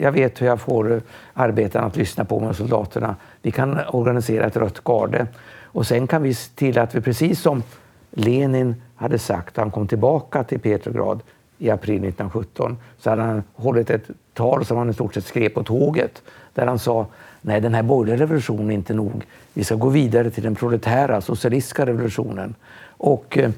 jag 0.02 0.12
vet 0.12 0.42
hur 0.42 0.48
jag 0.48 0.62
får 0.62 0.92
eh, 0.92 1.00
arbetarna 1.34 1.88
att 1.88 1.96
lyssna 1.96 2.26
på 2.26 2.40
mig 2.40 2.50
och 2.50 2.56
soldaterna. 2.56 3.16
Vi 3.42 3.52
kan 3.52 3.80
organisera 3.90 4.46
ett 4.46 4.58
rött 4.58 4.84
garde 4.84 5.28
och 5.64 5.88
sen 5.88 6.08
kan 6.08 6.24
vi 6.24 6.34
se 6.34 6.52
till 6.56 6.80
att 6.80 6.96
vi 6.96 7.02
precis 7.02 7.42
som 7.42 7.64
Lenin 8.12 8.76
hade 8.96 9.20
sagt, 9.20 9.58
han 9.58 9.72
kom 9.72 9.88
tillbaka 9.88 10.44
till 10.44 10.60
Petrograd 10.60 11.20
i 11.58 11.70
april 11.70 11.96
1917, 11.96 12.78
så 12.98 13.10
hade 13.10 13.22
han 13.22 13.44
hållit 13.56 13.90
ett 13.90 14.10
tal 14.34 14.66
som 14.66 14.78
han 14.78 14.90
i 14.90 14.94
stort 14.94 15.14
sett 15.14 15.26
skrev 15.26 15.50
på 15.50 15.64
tåget, 15.64 16.22
där 16.54 16.68
han 16.68 16.80
sa 16.80 17.08
nej, 17.42 17.62
den 17.62 17.74
här 17.74 17.84
borgerliga 17.84 18.24
revolutionen 18.24 18.70
är 18.70 18.74
inte 18.74 18.94
nog. 18.94 19.26
Vi 19.54 19.64
ska 19.64 19.76
gå 19.76 19.90
vidare 19.90 20.30
till 20.30 20.44
den 20.44 20.56
proletära, 20.56 21.22
socialistiska 21.22 21.86
revolutionen. 21.86 22.56
Och 22.88 23.38
eh, 23.38 23.52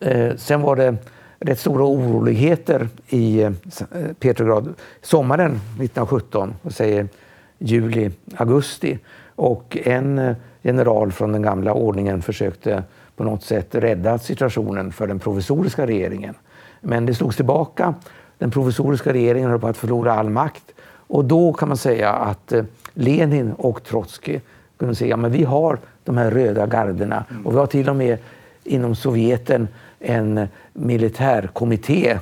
eh 0.00 0.36
sen 0.36 0.62
var 0.62 0.76
det 0.76 0.96
rätt 1.44 1.58
stora 1.58 1.84
oroligheter 1.84 2.88
i 3.08 3.42
eh, 3.42 3.52
Petrograd 4.18 4.74
sommaren 5.02 5.50
1917, 5.50 6.54
och 6.62 6.72
säger 6.72 7.08
juli, 7.58 8.10
augusti. 8.36 8.98
Och 9.34 9.78
en 9.84 10.18
eh, 10.18 10.36
general 10.62 11.12
från 11.12 11.32
den 11.32 11.42
gamla 11.42 11.72
ordningen 11.72 12.22
försökte 12.22 12.82
på 13.16 13.24
något 13.24 13.42
sätt 13.42 13.74
rädda 13.74 14.18
situationen 14.18 14.92
för 14.92 15.06
den 15.06 15.18
provisoriska 15.18 15.86
regeringen. 15.86 16.34
Men 16.80 17.06
det 17.06 17.14
slogs 17.14 17.36
tillbaka. 17.36 17.94
den 18.38 18.50
provisoriska 18.50 19.12
regeringen 19.12 19.50
höll 19.50 19.60
på 19.60 19.68
att 19.68 19.76
förlora 19.76 20.12
all 20.12 20.30
makt. 20.30 20.64
Och 20.84 21.24
då 21.24 21.52
kan 21.52 21.68
man 21.68 21.76
säga 21.76 22.10
att 22.10 22.52
eh, 22.52 22.64
Lenin 22.94 23.52
och 23.52 23.84
Trotskij 23.84 24.40
kunde 24.76 24.94
säga 24.94 25.16
att 25.16 25.32
vi 25.32 25.44
har 25.44 25.78
de 26.04 26.16
här 26.16 26.30
röda 26.30 26.66
garderna 26.66 27.24
mm. 27.30 27.46
och 27.46 27.52
vi 27.52 27.58
har 27.58 27.66
till 27.66 27.88
och 27.88 27.96
med 27.96 28.18
inom 28.64 28.94
Sovjeten 28.94 29.68
en 30.02 30.48
militärkommitté 30.72 32.18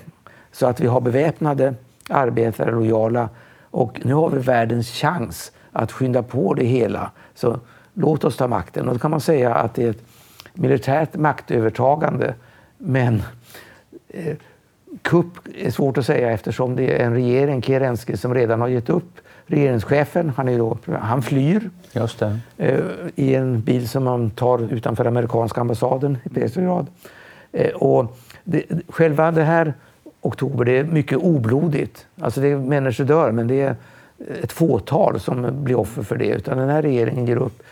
så 0.53 0.67
att 0.67 0.81
vi 0.81 0.87
har 0.87 1.01
beväpnade 1.01 1.75
arbetare, 2.09 2.71
lojala 2.71 3.29
och 3.71 4.01
nu 4.05 4.15
har 4.15 4.31
vi 4.31 4.39
världens 4.39 4.91
chans 4.91 5.53
att 5.73 5.93
skynda 5.93 6.23
på 6.23 6.55
det 6.55 6.65
hela. 6.65 7.11
Så 7.35 7.61
låt 7.95 8.25
oss 8.25 8.37
ta 8.37 8.49
makten. 8.49 8.89
Och 8.89 8.95
då 8.95 9.01
kan 9.01 9.11
man 9.11 9.21
säga 9.21 9.55
att 9.55 9.75
det 9.75 9.85
är 9.85 9.91
ett 9.91 10.05
militärt 10.55 11.17
maktövertagande 11.17 12.35
men 12.79 13.23
eh, 14.09 14.37
kupp 15.03 15.39
är 15.55 15.71
svårt 15.71 15.99
att 15.99 16.07
säga 16.07 16.31
eftersom 16.31 16.77
det 16.77 17.01
är 17.01 17.07
en 17.07 17.15
regering, 17.15 17.63
Kerensky, 17.63 18.17
som 18.17 18.35
redan 18.35 18.61
har 18.61 18.69
gett 18.69 18.91
upp 18.91 19.21
regeringschefen. 19.47 20.33
Han, 20.37 20.49
är 20.49 20.59
då, 20.59 20.79
han 21.01 21.23
flyr 21.23 21.71
eh, 22.57 22.81
i 23.15 23.35
en 23.35 23.61
bil 23.61 23.89
som 23.89 24.05
man 24.05 24.31
tar 24.31 24.73
utanför 24.73 25.05
amerikanska 25.05 25.61
ambassaden 25.61 26.19
i 26.25 26.29
Petrograd. 26.29 26.87
Eh, 27.53 27.75
och 27.75 28.17
det, 28.45 28.65
själva 28.89 29.31
det 29.31 29.43
här 29.43 29.75
oktober, 30.21 30.65
det 30.65 30.79
är 30.79 30.85
mycket 30.85 31.19
oblodigt. 31.19 32.07
Alltså 32.21 32.41
det 32.41 32.49
är, 32.49 32.57
människor 32.57 33.05
dör, 33.05 33.33
men 33.33 33.47
det 33.47 33.61
är 33.61 33.77
ett 34.43 34.53
fåtal 34.53 35.21
som 35.21 35.65
blir 35.65 35.79
offer 35.79 36.03
för 36.03 36.17
det. 36.17 36.29
Utan 36.29 36.59
den 36.59 36.69
här 36.69 36.83
regeringen 36.83 37.27
ger 37.27 37.37
upp. 37.37 37.63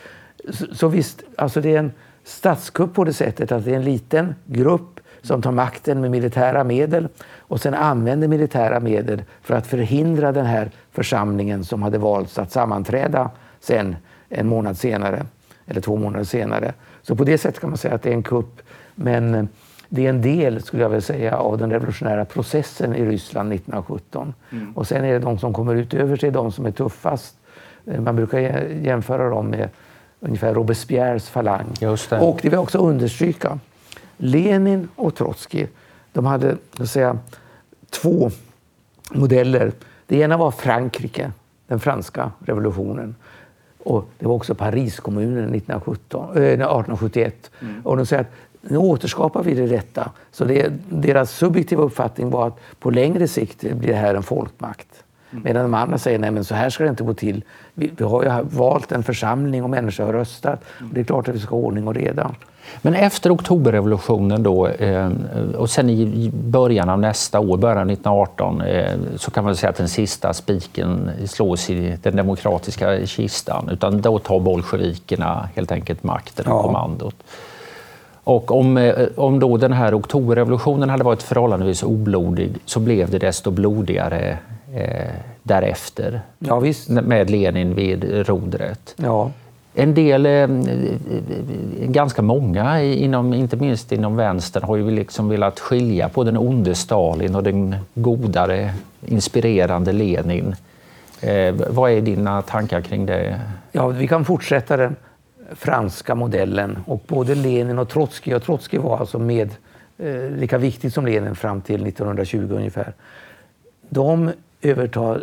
Så, 0.51 0.75
så 0.75 0.89
visst, 0.89 1.23
alltså 1.37 1.61
det 1.61 1.75
är 1.75 1.79
en 1.79 1.93
statskupp 2.25 2.95
på 2.95 3.05
det 3.05 3.13
sättet 3.13 3.53
att 3.53 3.65
det 3.65 3.71
är 3.71 3.77
en 3.77 3.85
liten 3.85 4.35
grupp 4.45 5.01
som 5.23 5.43
tar 5.43 5.53
makten 5.53 6.01
med 6.01 6.11
militära 6.11 6.65
medel 6.65 7.09
och 7.37 7.61
sen 7.61 7.75
använder 7.75 8.29
militära 8.29 8.81
medel 8.81 9.23
för 9.43 9.55
att 9.55 9.67
förhindra 9.67 10.33
den 10.33 10.47
här 10.47 10.71
församlingen 10.93 11.65
som 11.65 11.83
hade 11.83 11.99
valts 11.99 12.39
att 12.39 12.53
sammanträda 12.53 13.31
sen 13.61 13.97
en 14.29 14.47
månad 14.47 14.79
senare, 14.79 15.27
eller 15.67 15.81
två 15.81 15.97
månader 15.97 16.25
senare. 16.25 16.73
Så 17.03 17.17
på 17.17 17.25
det 17.25 17.39
sättet 17.39 17.61
kan 17.61 17.71
man 17.71 17.79
säga 17.79 17.95
att 17.95 18.03
det 18.03 18.11
är 18.11 18.15
en 18.15 18.23
kupp. 18.23 18.61
Men 18.95 19.49
det 19.89 20.07
är 20.07 20.11
en 20.11 20.23
del, 20.23 20.63
skulle 20.63 20.83
jag 20.83 20.91
vilja 20.91 21.01
säga, 21.01 21.37
av 21.37 21.59
den 21.59 21.71
revolutionära 21.71 22.25
processen 22.25 22.95
i 22.95 23.05
Ryssland 23.05 23.53
1917. 23.53 24.35
Mm. 24.51 24.73
Och 24.77 24.87
sen 24.87 25.05
är 25.05 25.13
det 25.13 25.19
de 25.19 25.39
som 25.39 25.53
kommer 25.53 25.75
utöver 25.75 26.17
sig, 26.17 26.31
de 26.31 26.53
som 26.53 26.67
är 26.67 26.71
tuffast. 26.71 27.37
Eh, 27.87 28.01
man 28.01 28.17
brukar 28.17 28.39
jämföra 28.83 29.29
dem 29.29 29.47
med 29.47 29.69
ungefär 30.21 30.55
Robespierres 30.55 31.29
falang. 31.29 31.67
Det. 31.81 31.87
Och 32.27 32.39
det 32.43 32.49
vill 32.49 32.53
jag 32.53 32.63
också 32.63 32.79
understryka. 32.79 33.59
Lenin 34.17 34.89
och 34.97 35.15
Trotskij, 35.15 35.69
de 36.13 36.27
hade 36.27 36.57
säga, 36.85 37.19
två 37.91 38.31
modeller. 39.11 39.73
Det 40.07 40.17
ena 40.17 40.37
var 40.37 40.51
Frankrike, 40.51 41.33
den 41.67 41.81
franska 41.81 42.33
revolutionen. 42.39 43.15
Och 43.79 44.09
det 44.19 44.27
var 44.27 44.35
också 44.35 44.55
Pariskommunen 44.55 45.45
1917, 45.45 46.37
äh, 46.37 46.43
1871. 46.43 47.51
Mm. 47.61 47.81
Och 47.87 47.97
de 47.97 48.07
säger 48.07 48.23
att 48.23 48.33
nu 48.61 48.77
återskapar 48.77 49.43
vi 49.43 49.55
det 49.55 49.67
rätta. 49.67 50.11
Så 50.33 50.45
det, 50.45 50.73
deras 50.89 51.31
subjektiva 51.31 51.83
uppfattning 51.83 52.31
var 52.31 52.47
att 52.47 52.59
på 52.79 52.91
längre 52.91 53.29
sikt 53.29 53.61
blir 53.61 53.89
det 53.89 53.95
här 53.95 54.15
en 54.15 54.23
folkmakt. 54.23 55.05
Mm. 55.31 55.45
Medan 55.45 55.63
de 55.63 55.75
andra 55.75 55.99
säger 55.99 56.19
nej 56.19 56.31
men 56.31 56.45
så 56.45 56.55
här 56.55 56.71
ska 56.71 56.85
det 56.85 56.91
inte 56.91 57.05
gå 57.05 57.15
till. 57.15 57.45
Vi, 57.75 57.91
vi 57.97 58.05
har 58.05 58.23
ju 58.23 58.31
valt 58.57 58.93
en 58.93 59.03
församling 59.03 59.65
och 59.65 59.71
människor 59.71 60.05
har 60.05 60.13
röstat. 60.13 60.65
Och 60.79 60.95
det 60.95 61.01
är 61.01 61.05
klart 61.05 61.29
att 61.29 61.35
vi 61.35 61.39
ska 61.39 61.55
ha 61.55 61.63
ordning 61.63 61.89
och 61.89 61.95
reda. 61.95 62.35
Men 62.83 62.95
efter 62.95 63.35
oktoberrevolutionen 63.35 64.43
då, 64.43 64.67
eh, 64.67 65.11
och 65.57 65.71
sen 65.71 65.91
i 65.91 66.31
början 66.35 66.89
av 66.89 66.99
nästa 66.99 67.41
år, 67.41 67.57
början 67.57 67.79
av 67.79 67.87
1918, 67.87 68.61
eh, 68.61 68.99
så 69.17 69.31
kan 69.31 69.45
man 69.45 69.57
säga 69.57 69.71
att 69.71 69.77
den 69.77 69.89
sista 69.89 70.35
spiken 70.35 71.11
slås 71.27 71.71
i 71.71 71.99
den 72.03 72.17
demokratiska 72.17 73.07
kistan. 73.07 73.69
Utan 73.73 74.01
då 74.01 74.19
tar 74.19 74.41
bolsjevikerna 74.41 75.49
helt 75.55 75.73
enkelt 75.73 76.03
makten 76.03 76.47
och 76.47 76.59
ja. 76.59 76.63
kommandot. 76.63 77.15
Och 78.29 78.51
om, 78.51 78.77
eh, 78.77 79.07
om 79.17 79.39
då 79.39 79.57
den 79.57 79.73
här 79.73 79.95
oktoberrevolutionen 79.95 80.91
hade 80.91 81.05
varit 81.05 81.23
förhållandevis 81.23 81.83
oblodig 81.83 82.51
så 82.65 82.81
blev 82.81 83.11
det 83.11 83.19
desto 83.19 83.51
blodigare 83.51 84.39
eh, 84.75 85.13
därefter. 85.43 86.21
Ja. 86.39 86.63
Med 86.89 87.31
Lenin 87.31 87.75
vid 87.75 88.29
rodret. 88.29 88.95
Ja. 88.97 89.31
En 89.75 89.95
del, 89.95 90.27
eh, 90.27 90.49
ganska 91.89 92.23
många, 92.23 92.83
inom, 92.83 93.35
inte 93.35 93.57
minst 93.57 93.93
inom 93.93 94.17
vänstern, 94.17 94.63
har 94.63 94.77
ju 94.77 94.91
liksom 94.91 95.29
velat 95.29 95.61
skilja 95.61 96.09
på 96.09 96.25
den 96.25 96.37
onde 96.37 96.75
Stalin 96.75 97.35
och 97.35 97.43
den 97.43 97.77
godare, 97.95 98.75
inspirerande 99.07 99.93
Lenin. 99.93 100.55
Eh, 101.21 101.55
vad 101.71 101.91
är 101.91 102.01
dina 102.01 102.43
tankar 102.43 102.81
kring 102.81 103.07
det? 103.07 103.41
Ja, 103.73 103.87
vi 103.87 104.09
kan 104.09 104.25
fortsätta 104.25 104.77
den 104.77 104.97
franska 105.55 106.15
modellen. 106.15 106.79
Och 106.87 107.03
både 107.07 107.35
Lenin 107.35 107.79
och 107.79 107.89
Trotskij, 107.89 108.35
och 108.35 108.43
Trotskij 108.43 108.79
var 108.79 108.99
alltså 108.99 109.19
med, 109.19 109.51
eh, 109.99 110.31
lika 110.31 110.59
viktig 110.59 110.93
som 110.93 111.07
Lenin 111.07 111.35
fram 111.35 111.61
till 111.61 111.87
1920 111.87 112.49
ungefär. 112.51 112.93
De 113.89 114.33
övertar 114.63 115.23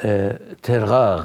eh, 0.00 0.32
terror, 0.60 1.20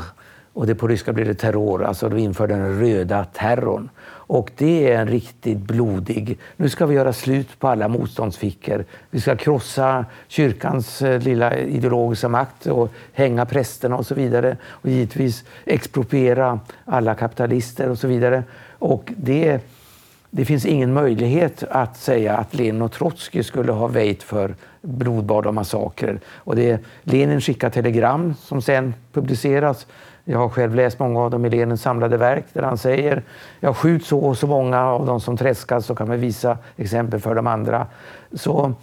och 0.53 0.67
det 0.67 0.75
på 0.75 0.87
ryska 0.87 1.13
blir 1.13 1.25
det 1.25 1.33
terror, 1.33 1.83
alltså 1.83 2.09
de 2.09 2.17
inför 2.17 2.47
den 2.47 2.79
röda 2.79 3.25
terrorn. 3.25 3.89
Och 4.27 4.51
det 4.57 4.91
är 4.91 4.99
en 4.99 5.07
riktigt 5.07 5.57
blodig... 5.57 6.37
Nu 6.57 6.69
ska 6.69 6.85
vi 6.85 6.95
göra 6.95 7.13
slut 7.13 7.59
på 7.59 7.67
alla 7.67 7.87
motståndsfickor. 7.87 8.85
Vi 9.09 9.21
ska 9.21 9.35
krossa 9.35 10.05
kyrkans 10.27 11.01
eh, 11.01 11.21
lilla 11.21 11.57
ideologiska 11.57 12.27
makt 12.29 12.65
och 12.65 12.91
hänga 13.13 13.45
prästerna 13.45 13.97
och 13.97 14.05
så 14.05 14.15
vidare. 14.15 14.57
Och 14.65 14.89
givetvis 14.89 15.43
expropriera 15.65 16.59
alla 16.85 17.15
kapitalister 17.15 17.89
och 17.89 17.97
så 17.97 18.07
vidare. 18.07 18.43
Och 18.79 19.13
det, 19.17 19.59
det 20.29 20.45
finns 20.45 20.65
ingen 20.65 20.93
möjlighet 20.93 21.63
att 21.63 21.97
säga 21.97 22.37
att 22.37 22.53
Lenin 22.53 22.81
och 22.81 22.91
Trotskij 22.91 23.43
skulle 23.43 23.71
ha 23.71 23.87
väjt 23.87 24.23
för 24.23 24.55
blodbad 24.81 25.45
och 25.45 25.53
massakrer. 25.53 26.19
Och 26.27 26.55
det, 26.55 26.79
Lenin 27.03 27.41
skickar 27.41 27.69
telegram 27.69 28.33
som 28.41 28.61
sen 28.61 28.93
publiceras 29.11 29.87
jag 30.25 30.39
har 30.39 30.49
själv 30.49 30.75
läst 30.75 30.99
många 30.99 31.19
av 31.19 31.31
dem 31.31 31.45
i 31.45 31.49
Lenins 31.49 31.81
samlade 31.81 32.17
verk 32.17 32.45
där 32.53 32.61
han 32.61 32.77
säger 32.77 33.23
jag 33.59 33.77
skjut 33.77 34.05
så 34.05 34.19
och 34.19 34.37
så 34.37 34.47
många 34.47 34.81
av 34.81 35.05
de 35.05 35.21
som 35.21 35.37
träskas 35.37 35.85
så 35.85 35.95
kan 35.95 36.07
man 36.07 36.19
visa 36.19 36.57
exempel 36.77 37.19
för 37.19 37.35
de 37.35 37.47
andra. 37.47 37.87
Så 38.33 38.73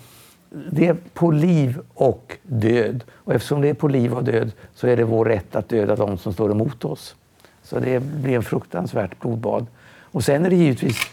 det 0.70 0.86
är 0.86 0.96
på 1.14 1.30
liv 1.30 1.80
och 1.94 2.36
död. 2.42 3.04
Och 3.12 3.34
eftersom 3.34 3.60
det 3.60 3.68
är 3.68 3.74
på 3.74 3.88
liv 3.88 4.14
och 4.14 4.24
död 4.24 4.52
så 4.74 4.86
är 4.86 4.96
det 4.96 5.04
vår 5.04 5.24
rätt 5.24 5.56
att 5.56 5.68
döda 5.68 5.96
de 5.96 6.18
som 6.18 6.32
står 6.32 6.50
emot 6.50 6.84
oss. 6.84 7.14
Så 7.62 7.78
det 7.78 8.00
blir 8.00 8.36
en 8.36 8.42
fruktansvärt 8.42 9.20
blodbad. 9.20 9.66
Och 10.12 10.24
sen 10.24 10.46
är 10.46 10.50
det 10.50 10.56
givetvis 10.56 11.10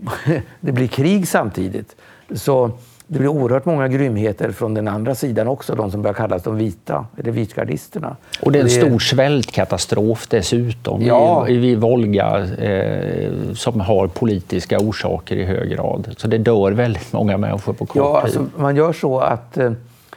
det 0.60 0.72
blir 0.72 0.88
krig 0.88 1.28
samtidigt. 1.28 1.96
Så 2.34 2.70
det 3.06 3.18
blir 3.18 3.28
oerhört 3.28 3.64
många 3.64 3.88
grymheter 3.88 4.50
från 4.50 4.74
den 4.74 4.88
andra 4.88 5.14
sidan 5.14 5.48
också, 5.48 5.74
de 5.74 5.90
som 5.90 6.02
börjar 6.02 6.14
kallas 6.14 6.42
de 6.42 6.56
vita, 6.56 7.06
eller 7.18 7.32
vitgardisterna. 7.32 8.16
Och 8.42 8.52
det 8.52 8.58
är 8.58 8.62
en 8.62 8.70
stor 8.70 8.98
svältkatastrof 8.98 10.26
dessutom 10.28 11.02
ja. 11.02 11.48
i, 11.48 11.70
i 11.70 11.74
Volga 11.74 12.46
eh, 12.58 13.32
som 13.54 13.80
har 13.80 14.06
politiska 14.06 14.78
orsaker 14.78 15.36
i 15.36 15.44
hög 15.44 15.70
grad. 15.70 16.14
Så 16.16 16.28
det 16.28 16.38
dör 16.38 16.72
väldigt 16.72 17.12
många 17.12 17.38
människor 17.38 17.72
på 17.72 17.86
kort 17.86 17.96
ja, 17.96 18.20
tid. 18.26 18.38
Alltså, 18.38 18.60
man 18.60 18.76
gör 18.76 18.92
så 18.92 19.20
att 19.20 19.58
eh, 19.58 19.72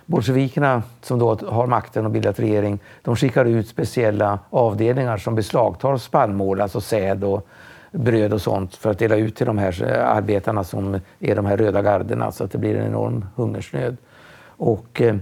bolsjevikerna 0.06 0.84
som 1.02 1.20
då 1.20 1.38
har 1.48 1.68
makten 1.68 2.06
och 2.06 2.12
bildat 2.12 2.40
regering, 2.40 2.80
de 3.02 3.16
skickar 3.16 3.46
ut 3.46 3.68
speciella 3.68 4.40
avdelningar 4.50 5.18
som 5.18 5.36
beslagtar 5.36 5.98
spannmål, 5.98 6.62
alltså 6.62 6.82
säd 6.82 7.24
och 7.24 7.48
bröd 7.92 8.34
och 8.34 8.42
sånt 8.42 8.76
för 8.76 8.92
att 8.92 9.00
dela 9.00 9.16
ut 9.16 9.36
till 9.36 9.46
de 9.46 9.58
här 9.58 9.84
arbetarna 9.94 10.64
som 10.64 11.00
är 11.20 11.36
de 11.36 11.46
här 11.46 11.58
röda 11.58 11.82
garderna 11.82 12.32
så 12.32 12.44
att 12.44 12.52
det 12.52 12.58
blir 12.58 12.76
en 12.76 12.88
enorm 12.88 13.26
hungersnöd. 13.36 13.98
Och 14.46 15.02
eh, 15.02 15.16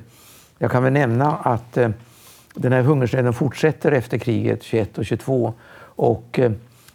jag 0.58 0.71
kan 0.71 0.84
väl 0.84 0.93
nämna 0.93 1.36
att 1.36 1.77
eh, 1.77 1.89
den 2.53 2.71
här 2.73 2.82
hungersnöden 2.82 3.34
fortsätter 3.34 3.91
efter 3.91 4.17
kriget 4.17 4.63
21 4.63 4.97
och 4.97 5.06
22 5.06 5.53
och 5.80 6.39
eh, 6.39 6.51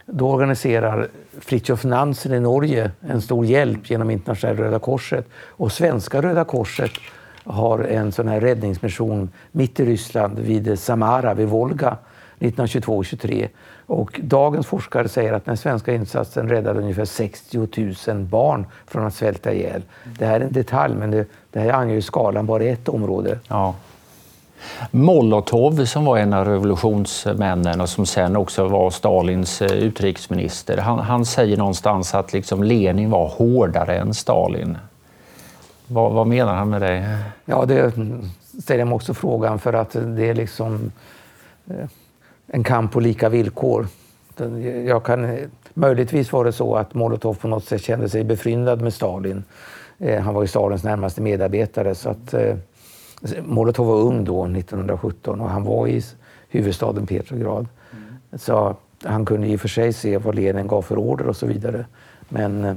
då 0.06 0.30
organiserar 0.30 1.08
Fritjof 1.40 1.84
Nansen 1.84 2.34
i 2.34 2.40
Norge 2.40 2.90
en 3.00 3.22
stor 3.22 3.46
hjälp 3.46 3.90
genom 3.90 4.10
Internationella 4.10 4.62
Röda 4.62 4.78
Korset 4.78 5.26
och 5.34 5.72
svenska 5.72 6.22
Röda 6.22 6.44
Korset 6.44 6.90
har 7.44 7.78
en 7.78 8.12
sån 8.12 8.28
här 8.28 8.40
räddningsmission 8.40 9.30
mitt 9.52 9.80
i 9.80 9.84
Ryssland 9.84 10.38
vid 10.38 10.78
Samara, 10.78 11.34
vid 11.34 11.48
Volga 11.48 11.96
1922-23. 12.38 13.48
Och 13.92 14.20
dagens 14.22 14.66
forskare 14.66 15.08
säger 15.08 15.32
att 15.32 15.44
den 15.44 15.56
svenska 15.56 15.94
insatsen 15.94 16.48
räddade 16.48 16.80
ungefär 16.80 17.04
60 17.04 17.58
000 18.08 18.18
barn 18.24 18.66
från 18.86 19.06
att 19.06 19.14
svälta 19.14 19.52
ihjäl. 19.52 19.82
Det 20.18 20.26
här 20.26 20.40
är 20.40 20.44
en 20.44 20.52
detalj, 20.52 20.94
men 20.94 21.10
det, 21.10 21.26
det 21.50 21.60
här 21.60 21.72
anger 21.72 22.00
skalan 22.00 22.46
bara 22.46 22.64
i 22.64 22.68
ett 22.68 22.88
område. 22.88 23.38
Ja. 23.48 23.74
Molotov 24.90 25.84
som 25.84 26.04
var 26.04 26.18
en 26.18 26.32
av 26.32 26.44
revolutionsmännen 26.44 27.80
och 27.80 27.88
som 27.88 28.06
sen 28.06 28.36
också 28.36 28.68
var 28.68 28.90
Stalins 28.90 29.62
eh, 29.62 29.72
utrikesminister. 29.72 30.78
Han, 30.78 30.98
han 30.98 31.24
säger 31.24 31.56
någonstans 31.56 32.14
att 32.14 32.32
liksom 32.32 32.62
Lenin 32.62 33.10
var 33.10 33.28
hårdare 33.28 33.98
än 33.98 34.14
Stalin. 34.14 34.78
Vad, 35.86 36.12
vad, 36.12 36.26
menar 36.26 36.54
han 36.54 36.70
med 36.70 36.82
det? 36.82 37.18
Ja, 37.44 37.64
det 37.64 37.92
ställer 38.62 38.80
jag 38.80 38.88
mig 38.88 38.94
också 38.94 39.14
frågan 39.14 39.58
för 39.58 39.72
att 39.72 39.92
det 39.92 40.28
är 40.28 40.34
liksom 40.34 40.92
eh, 41.66 41.88
en 42.54 42.64
kamp 42.64 42.92
på 42.92 43.00
lika 43.00 43.28
villkor. 43.28 43.86
Jag 44.86 45.04
kan, 45.04 45.38
möjligtvis 45.74 46.32
var 46.32 46.44
det 46.44 46.52
så 46.52 46.76
att 46.76 46.94
Molotov 46.94 47.34
på 47.34 47.48
något 47.48 47.64
sätt 47.64 47.82
kände 47.82 48.08
sig 48.08 48.24
befryndad 48.24 48.82
med 48.82 48.94
Stalin. 48.94 49.44
Eh, 49.98 50.22
han 50.22 50.34
var 50.34 50.42
ju 50.42 50.48
Stalins 50.48 50.84
närmaste 50.84 51.20
medarbetare. 51.20 51.94
Så 51.94 52.10
att, 52.10 52.34
eh, 52.34 52.56
Molotov 53.44 53.86
var 53.86 54.00
ung 54.00 54.24
då, 54.24 54.46
1917, 54.46 55.40
och 55.40 55.50
han 55.50 55.64
var 55.64 55.88
i 55.88 56.02
huvudstaden 56.48 57.06
Petrograd. 57.06 57.66
Mm. 57.92 58.38
Så 58.38 58.76
han 59.04 59.24
kunde 59.24 59.46
i 59.46 59.56
och 59.56 59.60
för 59.60 59.68
sig 59.68 59.92
se 59.92 60.18
vad 60.18 60.34
Lenin 60.34 60.66
gav 60.66 60.82
för 60.82 60.98
order 60.98 61.28
och 61.28 61.36
så 61.36 61.46
vidare. 61.46 61.84
Men, 62.28 62.64
eh, 62.64 62.76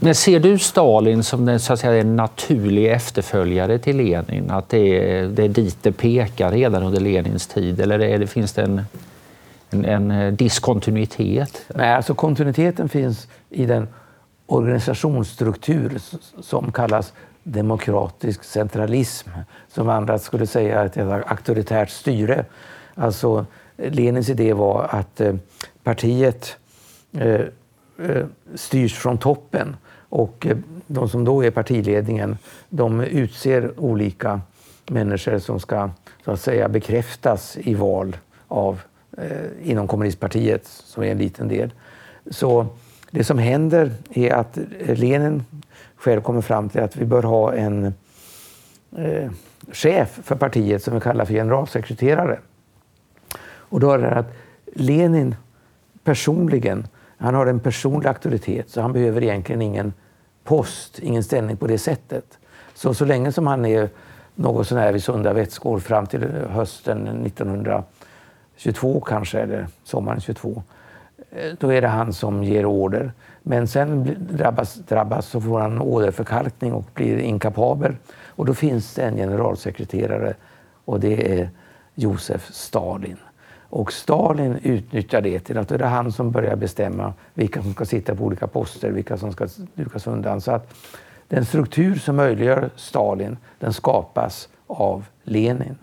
men 0.00 0.14
ser 0.14 0.40
du 0.40 0.58
Stalin 0.58 1.22
som 1.22 1.46
den, 1.46 1.60
så 1.60 1.72
att 1.72 1.80
säga, 1.80 2.00
en 2.00 2.16
naturlig 2.16 2.92
efterföljare 2.92 3.78
till 3.78 3.96
Lenin? 3.96 4.50
Att 4.50 4.68
det 4.68 4.78
är, 4.78 5.26
det 5.26 5.44
är 5.44 5.48
dit 5.48 5.76
det 5.82 5.92
pekar 5.92 6.52
redan 6.52 6.82
under 6.82 7.00
Lenins 7.00 7.46
tid? 7.46 7.80
Eller 7.80 7.98
är 7.98 8.18
det, 8.18 8.26
finns 8.26 8.52
det 8.52 8.62
en, 8.62 8.82
en, 9.70 9.84
en 9.84 10.36
diskontinuitet? 10.36 11.64
Nej, 11.74 11.94
alltså 11.94 12.14
kontinuiteten 12.14 12.88
finns 12.88 13.28
i 13.50 13.66
den 13.66 13.88
organisationsstruktur 14.46 15.98
som 16.40 16.72
kallas 16.72 17.12
demokratisk 17.42 18.44
centralism, 18.44 19.28
som 19.72 19.88
andra 19.88 20.18
skulle 20.18 20.46
säga 20.46 20.84
ett 20.84 20.96
auktoritärt 20.96 21.90
styre. 21.90 22.44
Alltså, 22.94 23.46
Lenins 23.76 24.28
idé 24.28 24.52
var 24.52 24.88
att 24.90 25.20
eh, 25.20 25.34
partiet 25.82 26.56
eh, 27.12 27.40
Eh, 28.02 28.26
styrs 28.54 28.94
från 28.94 29.18
toppen 29.18 29.76
och 30.08 30.46
eh, 30.46 30.56
de 30.86 31.08
som 31.08 31.24
då 31.24 31.44
är 31.44 31.50
partiledningen, 31.50 32.38
de 32.68 33.00
utser 33.00 33.80
olika 33.80 34.40
människor 34.86 35.38
som 35.38 35.60
ska 35.60 35.90
så 36.24 36.30
att 36.30 36.40
säga 36.40 36.68
bekräftas 36.68 37.58
i 37.60 37.74
val 37.74 38.16
av, 38.48 38.80
eh, 39.16 39.70
inom 39.70 39.88
kommunistpartiet, 39.88 40.66
som 40.66 41.02
är 41.02 41.12
en 41.12 41.18
liten 41.18 41.48
del. 41.48 41.72
Så 42.30 42.66
det 43.10 43.24
som 43.24 43.38
händer 43.38 43.92
är 44.10 44.32
att 44.32 44.58
Lenin 44.86 45.44
själv 45.96 46.20
kommer 46.20 46.40
fram 46.40 46.68
till 46.68 46.80
att 46.80 46.96
vi 46.96 47.04
bör 47.04 47.22
ha 47.22 47.54
en 47.54 47.94
eh, 48.96 49.30
chef 49.72 50.20
för 50.24 50.36
partiet 50.36 50.82
som 50.82 50.94
vi 50.94 51.00
kallar 51.00 51.24
för 51.24 51.34
generalsekreterare. 51.34 52.38
Och 53.48 53.80
då 53.80 53.92
är 53.92 53.98
det 53.98 54.10
att 54.10 54.34
Lenin 54.74 55.34
personligen, 56.04 56.86
han 57.18 57.34
har 57.34 57.46
en 57.46 57.60
personlig 57.60 58.08
auktoritet 58.08 58.70
så 58.70 58.80
han 58.80 58.92
behöver 58.92 59.22
egentligen 59.22 59.62
ingen 59.62 59.92
post, 60.44 60.98
ingen 60.98 61.24
ställning 61.24 61.56
på 61.56 61.66
det 61.66 61.78
sättet. 61.78 62.38
Så, 62.74 62.94
så 62.94 63.04
länge 63.04 63.32
som 63.32 63.46
han 63.46 63.64
är 63.64 63.88
något 64.34 64.66
sånär 64.66 64.92
vid 64.92 65.02
sunda 65.02 65.32
vätskor 65.32 65.78
fram 65.78 66.06
till 66.06 66.22
hösten 66.50 67.26
1922 67.26 69.00
kanske, 69.00 69.40
eller 69.40 69.66
sommaren 69.84 70.20
22, 70.20 70.62
eh, 71.30 71.52
då 71.58 71.72
är 71.72 71.82
det 71.82 71.88
han 71.88 72.12
som 72.12 72.44
ger 72.44 72.66
order. 72.66 73.12
Men 73.42 73.68
sen 73.68 74.16
drabbas, 74.30 74.74
drabbas 74.74 75.26
så 75.26 75.40
får 75.40 75.60
han 75.60 75.80
åderförkalkning 75.80 76.72
och 76.72 76.84
blir 76.94 77.18
inkapabel. 77.18 77.96
Och 78.26 78.46
då 78.46 78.54
finns 78.54 78.94
det 78.94 79.02
en 79.02 79.16
generalsekreterare 79.16 80.34
och 80.84 81.00
det 81.00 81.40
är 81.40 81.50
Josef 81.94 82.52
Stalin. 82.52 83.16
Och 83.70 83.92
Stalin 83.92 84.58
utnyttjar 84.62 85.20
det 85.20 85.40
till 85.40 85.58
att 85.58 85.68
det 85.68 85.74
är 85.74 85.78
han 85.78 86.12
som 86.12 86.30
börjar 86.30 86.56
bestämma 86.56 87.12
vilka 87.34 87.62
som 87.62 87.72
ska 87.72 87.84
sitta 87.84 88.14
på 88.14 88.24
olika 88.24 88.46
poster, 88.46 88.90
vilka 88.90 89.18
som 89.18 89.32
ska 89.32 89.48
dukas 89.74 90.06
undan. 90.06 90.40
Så 90.40 90.52
att 90.52 90.74
den 91.28 91.44
struktur 91.44 91.94
som 91.94 92.16
möjliggör 92.16 92.70
Stalin, 92.76 93.36
den 93.58 93.72
skapas 93.72 94.48
av 94.66 95.04
Lenin. 95.22 95.76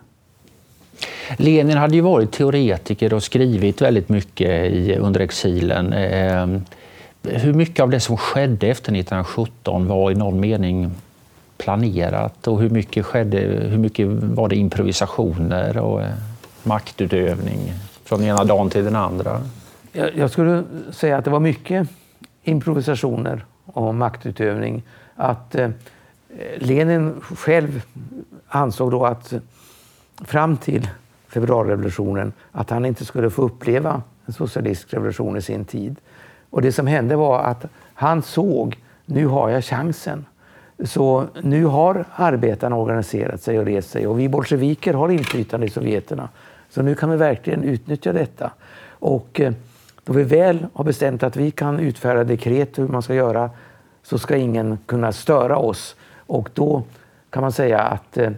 Lenin 1.38 1.78
hade 1.78 1.96
ju 1.96 2.02
varit 2.02 2.32
teoretiker 2.32 3.14
och 3.14 3.24
skrivit 3.24 3.82
väldigt 3.82 4.10
mycket 4.10 4.72
i, 4.72 4.96
under 4.96 5.20
exilen. 5.20 5.94
Eh, 5.94 6.48
hur 7.24 7.54
mycket 7.54 7.84
av 7.84 7.90
det 7.90 8.00
som 8.00 8.18
skedde 8.18 8.68
efter 8.68 8.92
1917 8.92 9.88
var 9.88 10.12
i 10.12 10.16
någon 10.16 10.40
mening 10.40 10.92
planerat 11.58 12.48
och 12.48 12.62
hur 12.62 12.70
mycket, 12.70 13.06
skedde, 13.06 13.38
hur 13.70 13.78
mycket 13.78 14.08
var 14.08 14.50
det 14.50 14.56
improvisationer 14.56 15.78
och 15.78 16.02
eh, 16.02 16.10
maktutövning 16.66 17.74
från 18.04 18.24
ena 18.24 18.44
dagen 18.44 18.70
till 18.70 18.84
den 18.84 18.96
andra? 18.96 19.42
Jag, 19.92 20.18
jag 20.18 20.32
skulle 20.32 20.64
säga 20.92 21.18
att 21.18 21.26
det 21.26 21.32
var 21.32 21.40
mycket 21.40 21.90
improvisationer 22.44 23.46
och 23.66 23.96
maktutövning. 23.96 24.84
Att 25.16 25.56
eh, 25.56 25.70
Lenin 26.58 27.22
själv 27.22 27.82
ansåg 28.48 28.92
då 28.92 29.06
att 29.06 29.34
fram 30.26 30.58
till 30.58 30.88
februarirevolutionen 31.28 32.34
att 32.52 32.70
han 32.70 32.86
inte 32.86 33.06
skulle 33.06 33.30
få 33.30 33.42
uppleva 33.42 34.02
en 34.26 34.34
socialistisk 34.34 34.94
revolution 34.94 35.38
i 35.38 35.42
sin 35.42 35.66
tid. 35.66 35.96
Och 36.50 36.62
det 36.62 36.72
som 36.72 36.88
hände 36.88 37.16
var 37.16 37.40
att 37.40 37.66
han 37.94 38.22
såg, 38.22 38.78
nu 39.06 39.26
har 39.28 39.50
jag 39.50 39.64
chansen. 39.64 40.26
Så 40.84 41.26
nu 41.42 41.66
har 41.66 42.06
arbetarna 42.16 42.76
organiserat 42.76 43.42
sig 43.42 43.60
och 43.60 43.66
rest 43.66 43.90
sig 43.90 44.08
och 44.08 44.20
vi 44.20 44.30
bolsjeviker 44.30 44.94
har 44.94 45.10
inflytande 45.10 45.68
i 45.68 45.70
sovjeterna. 45.70 46.30
Så 46.76 46.82
nu 46.82 46.96
kan 46.96 47.10
vi 47.10 47.18
verkligen 47.18 47.64
utnyttja 47.64 48.14
detta. 48.14 48.52
Och 48.90 49.40
eh, 49.40 49.54
då 50.04 50.14
vi 50.14 50.24
väl 50.24 50.68
har 50.74 50.84
bestämt 50.84 51.24
att 51.24 51.36
vi 51.36 51.52
kan 51.52 51.80
utfärda 51.80 52.24
dekret 52.24 52.80
hur 52.80 52.88
man 52.88 53.02
ska 53.02 53.14
göra 53.14 53.50
så 54.04 54.18
ska 54.18 54.36
ingen 54.36 54.78
kunna 54.86 55.12
störa 55.12 55.58
oss. 55.58 55.96
Och 56.18 56.50
då 56.54 56.84
kan 57.30 57.42
man 57.42 57.52
säga 57.52 57.80
att 57.80 58.18
eh, 58.18 58.32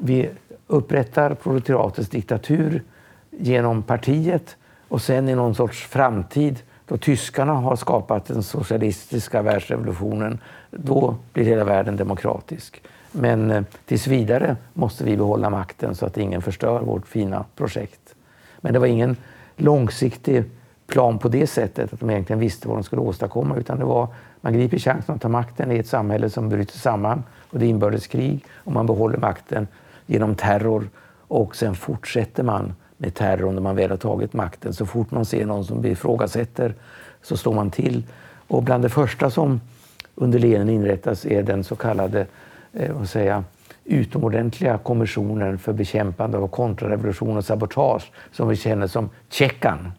vi 0.00 0.30
upprättar 0.66 1.34
proletariatets 1.34 2.08
diktatur 2.08 2.82
genom 3.30 3.82
partiet 3.82 4.56
och 4.88 5.02
sen 5.02 5.28
i 5.28 5.34
någon 5.34 5.54
sorts 5.54 5.86
framtid 5.86 6.62
då 6.86 6.96
tyskarna 6.96 7.52
har 7.52 7.76
skapat 7.76 8.26
den 8.26 8.42
socialistiska 8.42 9.42
världsrevolutionen, 9.42 10.40
då 10.70 11.16
blir 11.32 11.44
hela 11.44 11.64
världen 11.64 11.96
demokratisk. 11.96 12.82
Men 13.12 13.50
eh, 13.50 13.62
tills 13.84 14.06
vidare 14.06 14.56
måste 14.72 15.04
vi 15.04 15.16
behålla 15.16 15.50
makten 15.50 15.94
så 15.94 16.06
att 16.06 16.18
ingen 16.18 16.42
förstör 16.42 16.80
vårt 16.80 17.06
fina 17.06 17.44
projekt. 17.56 18.14
Men 18.60 18.72
det 18.72 18.78
var 18.78 18.86
ingen 18.86 19.16
långsiktig 19.56 20.44
plan 20.86 21.18
på 21.18 21.28
det 21.28 21.46
sättet 21.46 21.92
att 21.92 22.00
de 22.00 22.10
egentligen 22.10 22.40
visste 22.40 22.68
vad 22.68 22.76
de 22.76 22.82
skulle 22.82 23.02
åstadkomma 23.02 23.56
utan 23.56 23.78
det 23.78 23.84
var 23.84 24.08
man 24.40 24.52
griper 24.52 24.78
chansen 24.78 25.14
att 25.14 25.20
ta 25.20 25.28
makten 25.28 25.72
i 25.72 25.78
ett 25.78 25.86
samhälle 25.86 26.30
som 26.30 26.48
bryter 26.48 26.78
samman 26.78 27.22
och 27.50 27.58
det 27.58 27.66
är 27.66 27.68
inbördeskrig 27.68 28.44
och 28.54 28.72
man 28.72 28.86
behåller 28.86 29.18
makten 29.18 29.68
genom 30.06 30.34
terror 30.34 30.88
och 31.28 31.56
sen 31.56 31.74
fortsätter 31.74 32.42
man 32.42 32.74
med 32.96 33.14
terror 33.14 33.52
när 33.52 33.60
man 33.60 33.76
väl 33.76 33.90
har 33.90 33.96
tagit 33.96 34.32
makten. 34.32 34.72
Så 34.72 34.86
fort 34.86 35.10
man 35.10 35.24
ser 35.24 35.46
någon 35.46 35.64
som 35.64 35.86
ifrågasätter 35.86 36.74
så 37.22 37.36
slår 37.36 37.54
man 37.54 37.70
till. 37.70 38.04
Och 38.48 38.62
bland 38.62 38.84
det 38.84 38.88
första 38.88 39.30
som 39.30 39.60
under 40.14 40.38
Lenin 40.38 40.68
inrättas 40.68 41.26
är 41.26 41.42
den 41.42 41.64
så 41.64 41.76
kallade 41.76 42.26
vad 42.72 43.08
säga, 43.08 43.44
utomordentliga 43.84 44.78
kommissionen 44.78 45.58
för 45.58 45.72
bekämpande 45.72 46.38
av 46.38 46.48
kontrarevolution 46.48 47.36
och 47.36 47.44
sabotage 47.44 48.12
som 48.32 48.48
vi 48.48 48.56
känner 48.56 48.86
som 48.86 49.10
Tjeckan. 49.28 49.92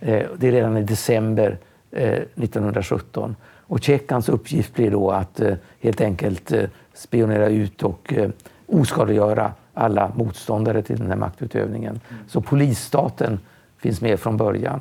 Eh, 0.00 0.26
det 0.36 0.48
är 0.48 0.52
redan 0.52 0.76
i 0.76 0.82
december 0.82 1.58
eh, 1.90 2.12
1917. 2.12 3.36
Och 3.66 3.82
Tjeckans 3.82 4.28
uppgift 4.28 4.74
blir 4.74 4.90
då 4.90 5.10
att 5.10 5.40
eh, 5.40 5.54
helt 5.80 6.00
enkelt 6.00 6.52
eh, 6.52 6.64
spionera 6.94 7.48
ut 7.48 7.82
och 7.82 8.12
eh, 8.12 8.30
oskadliggöra 8.66 9.52
alla 9.74 10.12
motståndare 10.16 10.82
till 10.82 10.98
den 10.98 11.08
här 11.08 11.16
maktutövningen. 11.16 12.00
Mm. 12.08 12.22
Så 12.28 12.40
polisstaten 12.40 13.40
finns 13.78 14.00
med 14.00 14.20
från 14.20 14.36
början. 14.36 14.80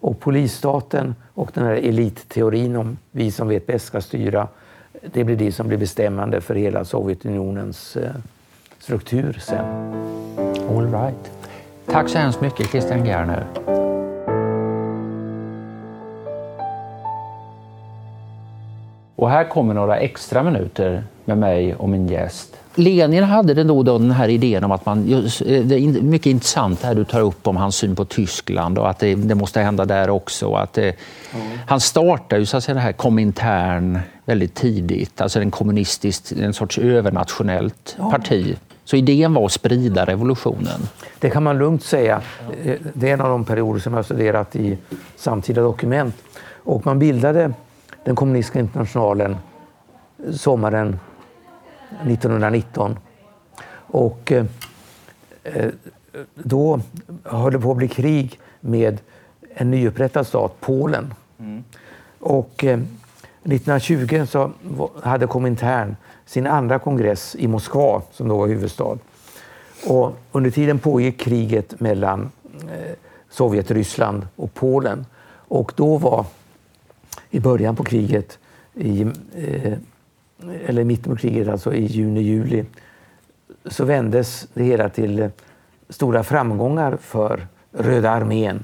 Och 0.00 0.20
polisstaten 0.20 1.14
och 1.34 1.50
den 1.54 1.64
här 1.64 1.74
elitteorin 1.74 2.76
om 2.76 2.98
vi 3.10 3.30
som 3.30 3.48
vet 3.48 3.66
bäst 3.66 3.86
ska 3.86 4.00
styra, 4.00 4.48
det 5.02 5.24
blir 5.24 5.36
det 5.36 5.52
som 5.52 5.68
blir 5.68 5.78
bestämmande 5.78 6.40
för 6.40 6.54
hela 6.54 6.84
Sovjetunionens 6.84 7.96
eh, 7.96 8.10
struktur 8.78 9.38
sen. 9.40 9.64
All 10.70 10.92
right. 10.92 11.30
Tack 11.86 12.08
så 12.08 12.18
hemskt 12.18 12.40
mycket 12.40 12.70
Christian 12.70 13.06
Gerner. 13.06 13.46
Och 19.16 19.30
här 19.30 19.44
kommer 19.44 19.74
några 19.74 19.96
extra 19.96 20.42
minuter 20.42 21.04
med 21.24 21.38
mig 21.38 21.74
och 21.74 21.88
min 21.88 22.08
gäst. 22.08 22.56
Lenin 22.78 23.24
hade 23.24 23.54
den 23.54 23.66
då, 23.66 23.82
den 23.82 24.10
här 24.10 24.28
idén 24.28 24.64
om 24.64 24.72
att 24.72 24.86
man, 24.86 25.06
det 25.06 25.74
är 25.74 26.02
mycket 26.02 26.26
intressant 26.26 26.80
det 26.80 26.86
här 26.86 26.94
du 26.94 27.04
tar 27.04 27.20
upp 27.20 27.46
om 27.46 27.56
hans 27.56 27.76
syn 27.76 27.96
på 27.96 28.04
Tyskland 28.04 28.78
och 28.78 28.90
att 28.90 28.98
det, 28.98 29.14
det 29.14 29.34
måste 29.34 29.60
hända 29.60 29.84
där 29.84 30.10
också. 30.10 30.54
Att 30.54 30.72
det, 30.72 30.96
mm. 31.34 31.58
Han 31.66 31.80
startade 31.80 32.40
ju 32.40 32.46
så 32.46 32.56
att 32.56 32.64
säga 32.64 32.74
det 32.74 32.80
här 32.80 32.92
Komintern 32.92 33.98
väldigt 34.24 34.54
tidigt, 34.54 35.20
alltså 35.20 35.40
en 35.40 35.50
kommunistisk, 35.50 36.32
en 36.32 36.54
sorts 36.54 36.78
övernationellt 36.78 37.96
parti. 38.10 38.56
Så 38.84 38.96
idén 38.96 39.34
var 39.34 39.44
att 39.44 39.52
sprida 39.52 40.04
revolutionen. 40.04 40.80
Det 41.18 41.30
kan 41.30 41.42
man 41.42 41.58
lugnt 41.58 41.84
säga. 41.84 42.20
Det 42.92 43.08
är 43.08 43.14
en 43.14 43.20
av 43.20 43.28
de 43.28 43.44
perioder 43.44 43.80
som 43.80 43.92
jag 43.92 43.98
har 43.98 44.02
studerat 44.02 44.56
i 44.56 44.78
samtida 45.16 45.62
dokument. 45.62 46.14
Och 46.64 46.86
man 46.86 46.98
bildade 46.98 47.52
den 48.04 48.16
kommunistiska 48.16 48.60
internationalen 48.60 49.36
sommaren 50.32 50.98
1919. 52.06 52.98
Och 53.70 54.32
eh, 54.32 54.44
eh, 55.44 55.70
då 56.34 56.80
höll 57.24 57.52
det 57.52 57.58
på 57.58 57.70
att 57.70 57.76
bli 57.76 57.88
krig 57.88 58.40
med 58.60 59.00
en 59.54 59.70
nyupprättad 59.70 60.26
stat, 60.26 60.56
Polen. 60.60 61.14
Mm. 61.38 61.64
Och 62.18 62.64
eh, 62.64 62.80
1920 63.44 64.26
så 64.28 64.52
hade 65.02 65.26
Komintern 65.26 65.96
sin 66.26 66.46
andra 66.46 66.78
kongress 66.78 67.36
i 67.38 67.48
Moskva, 67.48 68.02
som 68.12 68.28
då 68.28 68.38
var 68.38 68.46
huvudstad. 68.46 68.98
Och 69.86 70.18
under 70.32 70.50
tiden 70.50 70.78
pågick 70.78 71.20
kriget 71.20 71.80
mellan 71.80 72.30
eh, 72.52 72.94
Sovjet, 73.30 73.70
Ryssland 73.70 74.26
och 74.36 74.54
Polen. 74.54 75.06
Och 75.30 75.72
då 75.76 75.96
var, 75.96 76.24
i 77.30 77.40
början 77.40 77.76
på 77.76 77.84
kriget, 77.84 78.38
i, 78.74 79.02
eh, 79.36 79.78
eller 80.66 80.84
mitten 80.84 81.12
på 81.12 81.18
kriget, 81.20 81.48
alltså 81.48 81.74
i 81.74 81.86
juni-juli, 81.86 82.64
så 83.66 83.84
vändes 83.84 84.48
det 84.54 84.64
hela 84.64 84.88
till 84.88 85.18
eh, 85.18 85.30
stora 85.88 86.22
framgångar 86.22 86.96
för 86.96 87.46
Röda 87.72 88.10
armén. 88.10 88.62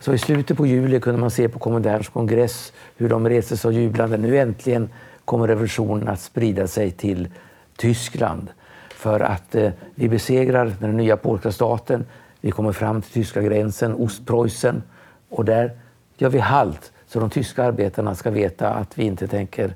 Så 0.00 0.14
i 0.14 0.18
slutet 0.18 0.56
på 0.56 0.66
juli 0.66 1.00
kunde 1.00 1.20
man 1.20 1.30
se 1.30 1.48
på 1.48 1.58
Kommenderns 1.58 2.08
kongress 2.08 2.72
hur 2.96 3.08
de 3.08 3.28
reste 3.28 3.56
sig 3.56 3.68
och 3.68 3.74
jublade. 3.74 4.16
Nu 4.16 4.38
äntligen 4.38 4.88
kommer 5.24 5.48
revolutionen 5.48 6.08
att 6.08 6.20
sprida 6.20 6.66
sig 6.66 6.90
till 6.90 7.28
Tyskland 7.76 8.48
för 8.90 9.20
att 9.20 9.54
eh, 9.54 9.70
vi 9.94 10.08
besegrar 10.08 10.72
den 10.80 10.96
nya 10.96 11.16
polska 11.16 11.52
staten. 11.52 12.04
Vi 12.40 12.50
kommer 12.50 12.72
fram 12.72 13.02
till 13.02 13.12
tyska 13.12 13.42
gränsen, 13.42 13.94
Ostpreussen 13.94 14.82
och 15.28 15.44
där 15.44 15.70
gör 16.16 16.28
vi 16.28 16.38
halt 16.38 16.92
så 17.06 17.20
de 17.20 17.30
tyska 17.30 17.64
arbetarna 17.64 18.14
ska 18.14 18.30
veta 18.30 18.70
att 18.70 18.98
vi 18.98 19.04
inte 19.04 19.28
tänker 19.28 19.74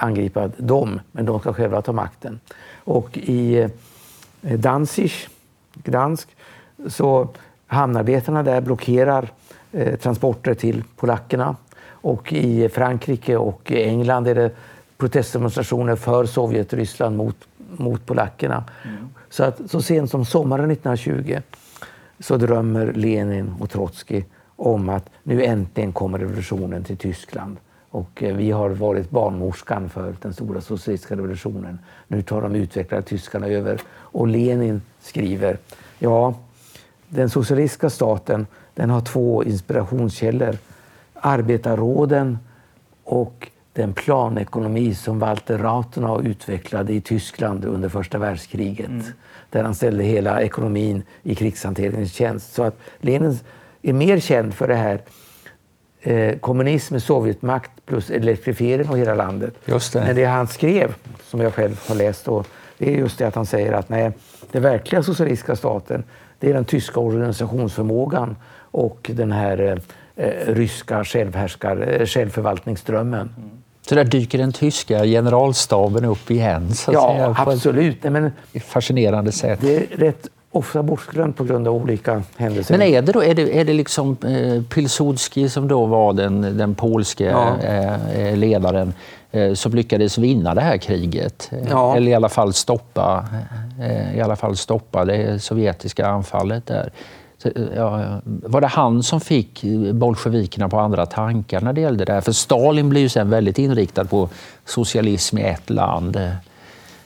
angripa 0.00 0.48
dem, 0.56 1.00
men 1.12 1.26
de 1.26 1.40
ska 1.40 1.52
själva 1.52 1.82
ta 1.82 1.92
makten. 1.92 2.40
Och 2.84 3.18
i 3.18 3.68
eh, 4.42 4.58
Danzig, 4.58 5.12
Gdansk, 5.74 6.28
så 6.88 7.28
hamnarbetarna 7.66 8.42
där 8.42 8.60
blockerar 8.60 9.32
eh, 9.72 9.96
transporter 9.96 10.54
till 10.54 10.84
polackerna. 10.96 11.56
Och 11.84 12.32
i 12.32 12.68
Frankrike 12.68 13.36
och 13.36 13.72
England 13.72 14.26
är 14.26 14.34
det 14.34 14.50
protestdemonstrationer 14.96 15.96
för 15.96 16.24
Sovjet-Ryssland 16.24 17.16
mot, 17.16 17.36
mot 17.76 18.06
polackerna. 18.06 18.64
Mm. 18.84 19.08
Så, 19.30 19.44
att, 19.44 19.60
så 19.70 19.82
sent 19.82 20.10
som 20.10 20.24
sommaren 20.24 20.70
1920 20.70 21.40
så 22.18 22.36
drömmer 22.36 22.92
Lenin 22.92 23.54
och 23.60 23.70
Trotskij 23.70 24.26
om 24.56 24.88
att 24.88 25.10
nu 25.22 25.44
äntligen 25.44 25.92
kommer 25.92 26.18
revolutionen 26.18 26.84
till 26.84 26.96
Tyskland. 26.96 27.56
Och 27.92 28.22
eh, 28.22 28.36
vi 28.36 28.50
har 28.50 28.70
varit 28.70 29.10
barnmorskan 29.10 29.88
för 29.88 30.14
den 30.22 30.32
stora 30.32 30.60
socialistiska 30.60 31.16
revolutionen. 31.16 31.78
Nu 32.08 32.22
tar 32.22 32.42
de 32.42 32.54
utvecklade 32.54 33.02
tyskarna 33.02 33.46
över. 33.46 33.80
Och 33.92 34.26
Lenin 34.28 34.82
skriver, 35.00 35.58
ja, 35.98 36.34
den 37.08 37.30
socialistiska 37.30 37.90
staten 37.90 38.46
den 38.74 38.90
har 38.90 39.00
två 39.00 39.44
inspirationskällor. 39.44 40.56
Arbetarråden 41.14 42.38
och 43.04 43.50
den 43.72 43.92
planekonomi 43.92 44.94
som 44.94 45.18
Walter 45.18 45.58
Rathenau 45.58 46.22
utvecklade 46.22 46.92
i 46.92 47.00
Tyskland 47.00 47.64
under 47.64 47.88
första 47.88 48.18
världskriget. 48.18 48.88
Mm. 48.88 49.04
Där 49.50 49.64
han 49.64 49.74
ställde 49.74 50.04
hela 50.04 50.42
ekonomin 50.42 51.02
i 51.22 51.34
krigshanteringens 51.34 52.12
tjänst. 52.12 52.54
Så 52.54 52.62
att 52.62 52.78
Lenin 52.98 53.38
är 53.82 53.92
mer 53.92 54.20
känd 54.20 54.54
för 54.54 54.68
det 54.68 54.74
här 54.74 55.00
eh, 56.02 56.38
kommunism 56.38 57.00
Sovjetmakt 57.00 57.70
plus 57.86 58.10
elektrifiering 58.10 58.88
av 58.88 58.96
hela 58.96 59.14
landet. 59.14 59.54
Just 59.64 59.92
det. 59.92 60.00
Men 60.00 60.16
det 60.16 60.24
han 60.24 60.46
skrev, 60.46 60.94
som 61.24 61.40
jag 61.40 61.54
själv 61.54 61.80
har 61.88 61.94
läst, 61.94 62.24
då, 62.24 62.44
det 62.78 62.94
är 62.94 62.98
just 62.98 63.18
det 63.18 63.24
att 63.24 63.34
han 63.34 63.46
säger 63.46 63.72
att 63.72 63.88
nej, 63.88 64.12
den 64.52 64.62
verkliga 64.62 65.02
socialistiska 65.02 65.56
staten 65.56 66.04
det 66.42 66.50
är 66.50 66.54
den 66.54 66.64
tyska 66.64 67.00
organisationsförmågan 67.00 68.36
och 68.56 69.10
den 69.14 69.32
här 69.32 69.80
eh, 70.16 70.26
ryska 70.46 71.04
självhärskar, 71.04 72.00
eh, 72.00 72.06
självförvaltningsdrömmen. 72.06 73.34
Mm. 73.36 73.50
Så 73.88 73.94
där 73.94 74.04
dyker 74.04 74.38
den 74.38 74.52
tyska 74.52 75.04
generalstaben 75.04 76.04
upp 76.04 76.30
igen? 76.30 76.74
Så 76.74 76.92
ja, 76.92 77.12
säga, 77.12 77.34
absolut. 77.38 78.02
På 78.02 78.30
ett 78.52 78.64
fascinerande 78.64 79.32
sätt. 79.32 79.58
Det 79.62 79.76
är 79.76 79.96
rätt 79.96 80.28
ofta 80.52 80.82
bortglömt 80.82 81.36
på 81.36 81.44
grund 81.44 81.68
av 81.68 81.74
olika 81.74 82.22
händelser. 82.36 82.78
Men 82.78 82.88
är 82.88 83.02
det 83.02 83.12
då 83.12 83.22
är 83.22 83.34
det, 83.34 83.60
är 83.60 83.64
det 83.64 83.72
liksom 83.72 84.16
eh, 84.24 84.62
Pilsudski 84.62 85.48
som 85.48 85.68
då 85.68 85.86
var 85.86 86.12
den, 86.12 86.40
den 86.58 86.74
polske 86.74 87.24
ja. 87.24 87.56
eh, 87.62 88.18
eh 88.18 88.36
ledaren 88.36 88.94
eh, 89.30 89.54
som 89.54 89.74
lyckades 89.74 90.18
vinna 90.18 90.54
det 90.54 90.60
här 90.60 90.76
kriget? 90.76 91.50
Ja. 91.70 91.96
Eller 91.96 92.10
i 92.12 92.14
alla 92.14 92.28
fall 92.28 92.52
stoppa, 92.52 93.26
eh, 93.80 94.16
i 94.16 94.20
alla 94.20 94.36
fall 94.36 94.56
stoppa 94.56 95.04
det 95.04 95.42
sovjetiska 95.42 96.06
anfallet 96.06 96.66
där. 96.66 96.92
Ja, 97.76 98.20
var 98.24 98.60
det 98.60 98.66
han 98.66 99.02
som 99.02 99.20
fick 99.20 99.64
bolsjevikerna 99.92 100.68
på 100.68 100.78
andra 100.78 101.06
tankar 101.06 101.60
när 101.60 101.72
det 101.72 101.80
gällde 101.80 102.04
det 102.04 102.12
här? 102.12 102.20
För 102.20 102.32
Stalin 102.32 102.88
blev 102.88 103.02
ju 103.02 103.08
sen 103.08 103.30
väldigt 103.30 103.58
inriktad 103.58 104.04
på 104.04 104.28
socialism 104.64 105.38
i 105.38 105.42
ett 105.42 105.70
land. 105.70 106.18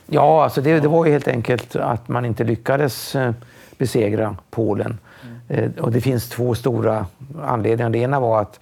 Ja, 0.07 0.43
alltså 0.43 0.61
det, 0.61 0.79
det 0.79 0.87
var 0.87 1.05
ju 1.05 1.11
helt 1.11 1.27
enkelt 1.27 1.75
att 1.75 2.07
man 2.07 2.25
inte 2.25 2.43
lyckades 2.43 3.15
eh, 3.15 3.33
besegra 3.77 4.35
Polen. 4.49 4.97
Mm. 5.49 5.71
Och 5.79 5.91
det 5.91 6.01
finns 6.01 6.29
två 6.29 6.55
stora 6.55 7.05
anledningar. 7.43 7.89
Det 7.89 7.97
ena 7.97 8.19
var 8.19 8.41
att 8.41 8.59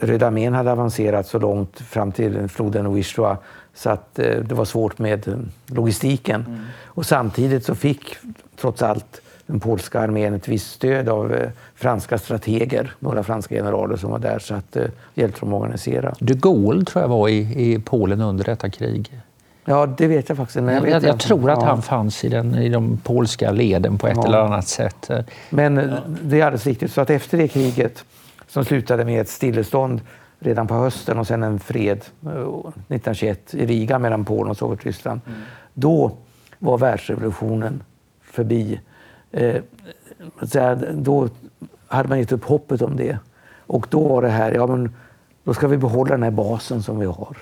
Röda 0.00 0.26
armén 0.26 0.54
hade 0.54 0.72
avancerat 0.72 1.26
så 1.26 1.38
långt 1.38 1.80
fram 1.80 2.12
till 2.12 2.48
floden 2.48 2.94
Wisła 2.94 3.36
så 3.74 3.90
att 3.90 4.18
eh, 4.18 4.36
det 4.36 4.54
var 4.54 4.64
svårt 4.64 4.98
med 4.98 5.48
logistiken. 5.66 6.44
Mm. 6.48 6.60
Och 6.84 7.06
samtidigt 7.06 7.64
så 7.64 7.74
fick 7.74 8.16
trots 8.60 8.82
allt 8.82 9.20
den 9.46 9.60
polska 9.60 10.00
armén 10.00 10.34
ett 10.34 10.48
visst 10.48 10.72
stöd 10.72 11.08
av 11.08 11.36
franska 11.74 12.18
strateger, 12.18 12.94
några 12.98 13.22
franska 13.22 13.54
generaler 13.54 13.96
som 13.96 14.10
var 14.10 14.18
där, 14.18 14.38
så 14.38 14.54
att 14.54 14.76
hjälpte 15.14 15.40
dem 15.40 15.54
att 15.54 15.60
organisera. 15.60 16.14
De 16.18 16.34
Gaulle 16.34 16.84
tror 16.84 17.02
jag 17.02 17.08
var 17.08 17.28
i, 17.28 17.72
i 17.72 17.78
Polen 17.78 18.20
under 18.20 18.44
detta 18.44 18.70
krig. 18.70 19.22
Ja, 19.64 19.86
det 19.86 20.06
vet 20.06 20.28
jag 20.28 20.38
faktiskt 20.38 20.56
men 20.56 20.74
jag, 20.74 20.88
jag, 20.88 21.04
jag 21.04 21.20
tror 21.20 21.50
att 21.50 21.62
han 21.62 21.82
fanns 21.82 22.24
i, 22.24 22.28
den, 22.28 22.54
i 22.54 22.68
de 22.68 22.96
polska 22.96 23.50
leden 23.50 23.98
på 23.98 24.06
ett 24.06 24.16
ja. 24.16 24.26
eller 24.26 24.38
annat 24.38 24.68
sätt. 24.68 25.10
Men 25.50 25.76
ja. 25.76 25.96
det 26.22 26.40
är 26.40 26.44
alldeles 26.44 26.66
riktigt. 26.66 26.92
Så 26.92 27.00
att 27.00 27.10
efter 27.10 27.38
det 27.38 27.48
kriget, 27.48 28.04
som 28.46 28.64
slutade 28.64 29.04
med 29.04 29.20
ett 29.20 29.28
stillestånd 29.28 30.00
redan 30.38 30.66
på 30.66 30.74
hösten 30.74 31.18
och 31.18 31.26
sen 31.26 31.42
en 31.42 31.60
fred 31.60 31.98
1921 31.98 33.54
i 33.54 33.66
Riga 33.66 33.98
mellan 33.98 34.24
Polen 34.24 34.50
och 34.50 34.56
Sovjetryssland. 34.56 35.20
Mm. 35.26 35.40
Då 35.74 36.12
var 36.58 36.78
världsrevolutionen 36.78 37.82
förbi. 38.22 38.80
Eh, 39.30 39.56
då 40.92 41.28
hade 41.86 42.08
man 42.08 42.18
gett 42.18 42.32
upp 42.32 42.44
hoppet 42.44 42.82
om 42.82 42.96
det. 42.96 43.18
Och 43.66 43.86
då 43.90 44.08
var 44.08 44.22
det 44.22 44.28
här, 44.28 44.52
ja 44.52 44.66
men 44.66 44.94
då 45.44 45.54
ska 45.54 45.68
vi 45.68 45.76
behålla 45.76 46.10
den 46.10 46.22
här 46.22 46.30
basen 46.30 46.82
som 46.82 46.98
vi 46.98 47.06
har. 47.06 47.36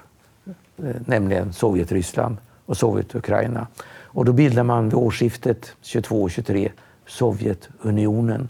Eh, 0.84 0.96
nämligen 1.06 1.52
Sovjetryssland 1.52 2.36
och 2.66 2.76
Sovjetukraina. 2.76 3.66
Och 4.12 4.24
då 4.24 4.32
bildar 4.32 4.62
man 4.62 4.84
vid 4.84 4.94
årsskiftet 4.94 5.72
22-23 5.82 6.70
Sovjetunionen. 7.06 8.48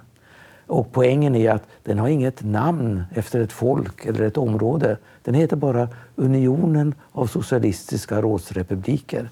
Och 0.67 0.93
poängen 0.93 1.35
är 1.35 1.51
att 1.51 1.63
den 1.83 1.99
har 1.99 2.09
inget 2.09 2.43
namn 2.43 3.03
efter 3.15 3.41
ett 3.41 3.53
folk 3.53 4.07
eller 4.07 4.23
ett 4.23 4.37
område. 4.37 4.97
Den 5.23 5.35
heter 5.35 5.57
bara 5.57 5.89
Unionen 6.17 6.95
av 7.13 7.27
socialistiska 7.27 8.23
rådsrepubliker. 8.23 9.31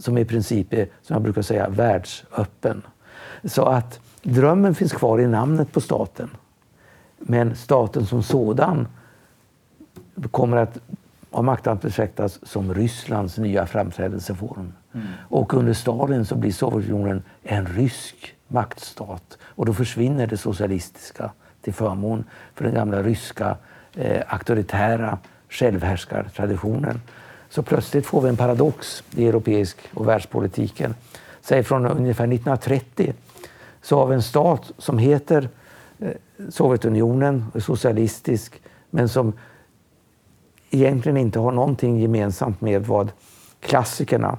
Som 0.00 0.18
i 0.18 0.24
princip 0.24 0.72
är, 0.72 0.88
som 1.02 1.14
jag 1.14 1.22
brukar 1.22 1.42
säga, 1.42 1.68
världsöppen. 1.68 2.82
Så 3.44 3.64
att 3.64 4.00
drömmen 4.22 4.74
finns 4.74 4.92
kvar 4.92 5.20
i 5.20 5.26
namnet 5.26 5.72
på 5.72 5.80
staten. 5.80 6.30
Men 7.18 7.56
staten 7.56 8.06
som 8.06 8.22
sådan 8.22 8.88
kommer 10.30 10.56
att 10.56 10.78
av 11.30 11.44
makten 11.44 11.76
betraktas 11.76 12.38
som 12.42 12.74
Rysslands 12.74 13.38
nya 13.38 13.66
framträdelseform. 13.66 14.72
Mm. 14.94 15.06
Och 15.28 15.54
under 15.54 15.72
Stalin 15.72 16.24
så 16.24 16.34
blir 16.34 16.52
Sovjetunionen 16.52 17.22
en 17.42 17.66
rysk 17.66 18.34
maktstat 18.48 19.38
och 19.42 19.66
då 19.66 19.72
försvinner 19.74 20.26
det 20.26 20.36
socialistiska 20.36 21.30
till 21.62 21.74
förmån 21.74 22.24
för 22.54 22.64
den 22.64 22.74
gamla 22.74 23.02
ryska 23.02 23.56
eh, 23.94 24.22
auktoritära 24.28 25.18
självhärskartraditionen. 25.48 27.00
Så 27.48 27.62
plötsligt 27.62 28.06
får 28.06 28.20
vi 28.20 28.28
en 28.28 28.36
paradox 28.36 29.04
i 29.16 29.28
europeisk 29.28 29.78
och 29.94 30.08
världspolitiken. 30.08 30.94
Säg 31.40 31.62
från 31.62 31.86
ungefär 31.86 32.24
1930 32.24 33.14
så 33.82 33.98
har 33.98 34.06
vi 34.06 34.14
en 34.14 34.22
stat 34.22 34.72
som 34.78 34.98
heter 34.98 35.48
eh, 35.98 36.10
Sovjetunionen, 36.48 37.44
socialistisk, 37.54 38.60
men 38.90 39.08
som 39.08 39.32
egentligen 40.70 41.16
inte 41.16 41.38
har 41.38 41.52
någonting 41.52 42.00
gemensamt 42.00 42.60
med 42.60 42.86
vad 42.86 43.12
klassikerna 43.60 44.38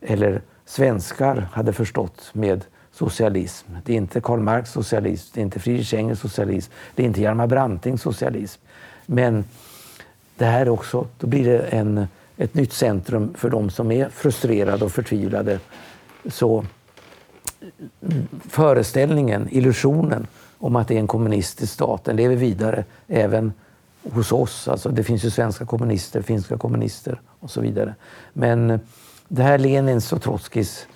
eller 0.00 0.42
svenskar 0.64 1.48
hade 1.52 1.72
förstått 1.72 2.30
med 2.32 2.64
socialism. 2.92 3.66
Det 3.84 3.92
är 3.92 3.96
inte 3.96 4.20
Karl 4.20 4.40
Marx 4.40 4.70
socialism, 4.72 5.30
det 5.34 5.40
är 5.40 5.42
inte 5.42 5.60
Friedrich 5.60 5.94
Engels 5.94 6.20
socialism, 6.20 6.72
det 6.94 7.02
är 7.02 7.06
inte 7.06 7.20
Hjalmar 7.20 7.46
Brantings 7.46 8.02
socialism. 8.02 8.60
Men 9.06 9.44
det 10.36 10.44
här 10.44 10.68
också, 10.68 11.06
då 11.18 11.26
blir 11.26 11.44
det 11.44 11.58
en, 11.58 12.06
ett 12.36 12.54
nytt 12.54 12.72
centrum 12.72 13.34
för 13.34 13.50
de 13.50 13.70
som 13.70 13.92
är 13.92 14.08
frustrerade 14.08 14.84
och 14.84 14.92
förtvivlade. 14.92 15.60
Så 16.26 16.64
föreställningen, 18.48 19.48
illusionen 19.50 20.26
om 20.58 20.76
att 20.76 20.88
det 20.88 20.94
är 20.94 20.98
en 20.98 21.06
kommunistisk 21.06 21.72
stat, 21.72 22.04
den 22.04 22.16
lever 22.16 22.36
vidare 22.36 22.84
även 23.08 23.52
hos 24.12 24.32
oss. 24.32 24.68
Alltså 24.68 24.88
det 24.88 25.04
finns 25.04 25.24
ju 25.24 25.30
svenska 25.30 25.66
kommunister, 25.66 26.22
finska 26.22 26.58
kommunister 26.58 27.20
och 27.40 27.50
så 27.50 27.60
vidare. 27.60 27.94
Men 28.32 28.70
eh, 28.70 28.80
det 29.28 29.42
här 29.42 29.58
Lenins 29.58 30.12
och 30.12 30.22
Trotskijs 30.22 30.86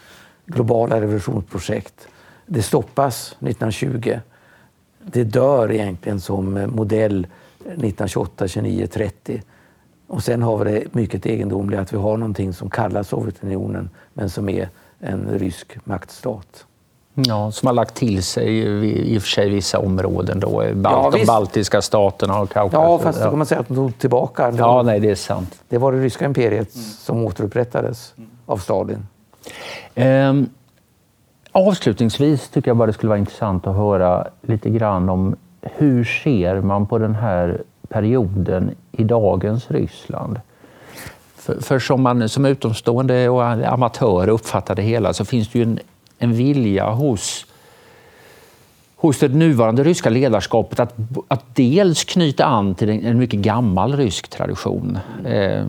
globala 0.47 1.01
revolutionsprojekt, 1.01 2.09
det 2.47 2.63
stoppas 2.63 3.33
1920. 3.33 4.21
Det 4.99 5.25
dör 5.25 5.73
egentligen 5.73 6.21
som 6.21 6.57
eh, 6.57 6.67
modell 6.67 7.27
1928, 7.61 8.49
29, 8.49 8.87
30. 8.87 9.43
Och 10.07 10.25
sen 10.25 10.43
har 10.43 10.65
vi 10.65 10.73
det 10.73 10.95
mycket 10.95 11.27
egendomliga 11.27 11.81
att 11.81 11.93
vi 11.93 11.97
har 11.97 12.17
någonting 12.17 12.53
som 12.53 12.71
kallas 12.71 13.09
Sovjetunionen 13.09 13.91
men 14.15 14.31
som 14.31 14.49
är 14.49 14.69
en 14.99 15.39
rysk 15.39 15.77
maktstat. 15.85 16.67
Ja, 17.27 17.51
som 17.51 17.67
har 17.67 17.73
lagt 17.73 17.95
till 17.95 18.23
sig 18.23 18.59
i 19.15 19.19
och 19.19 19.23
för 19.23 19.29
sig 19.29 19.49
vissa 19.51 19.79
områden 19.79 20.41
då, 20.41 20.65
Balt, 20.75 21.15
ja, 21.15 21.19
de 21.21 21.27
baltiska 21.27 21.83
staterna 21.83 22.41
och 22.41 22.51
Kaukasus. 22.51 22.83
Ja, 22.83 22.99
fast 22.99 23.19
då 23.19 23.29
kan 23.29 23.39
man 23.39 23.47
säga 23.47 23.61
att 23.61 23.69
de 23.69 23.75
tog 23.75 23.99
tillbaka. 23.99 24.51
Det 24.51 24.59
ja, 24.59 24.83
nej, 24.83 25.01
det 25.01 25.11
är 25.11 25.15
sant. 25.15 25.63
Det 25.69 25.79
var 25.79 25.93
det 25.93 25.99
ryska 25.99 26.25
imperiet 26.25 26.75
mm. 26.75 26.87
som 26.87 27.25
återupprättades 27.25 28.15
mm. 28.17 28.31
av 28.47 28.57
Stalin. 28.57 29.07
Um, 29.95 30.49
avslutningsvis 31.53 32.49
tycker 32.49 32.71
jag 32.71 32.77
bara 32.77 32.87
det 32.87 32.93
skulle 32.93 33.09
vara 33.09 33.19
intressant 33.19 33.67
att 33.67 33.77
höra 33.77 34.27
lite 34.43 34.71
grann 34.71 35.09
om 35.09 35.37
hur 35.61 36.05
ser 36.05 36.61
man 36.61 36.87
på 36.87 36.99
den 36.99 37.15
här 37.15 37.63
perioden 37.89 38.71
i 38.93 39.05
dagens 39.05 39.71
Ryssland? 39.71 40.41
För, 41.37 41.61
för 41.61 41.79
som 41.79 42.03
man 42.03 42.29
som 42.29 42.45
utomstående 42.45 43.29
och 43.29 43.45
amatör 43.45 44.29
uppfattar 44.29 44.75
det 44.75 44.83
hela 44.83 45.13
så 45.13 45.25
finns 45.25 45.49
det 45.49 45.59
ju 45.59 45.63
en, 45.63 45.79
en 46.19 46.33
vilja 46.33 46.91
hos 46.91 47.47
hos 49.01 49.19
det 49.19 49.29
nuvarande 49.29 49.85
ryska 49.85 50.11
ledarskapet 50.11 50.81
att, 50.81 50.95
att 51.29 51.45
dels 51.55 52.05
knyta 52.05 52.45
an 52.45 52.75
till 52.75 52.91
en, 52.91 53.19
mycket 53.19 53.41
gammal 53.41 53.97
rysk 53.97 54.29
tradition. 54.29 54.99
Eh, 55.27 55.67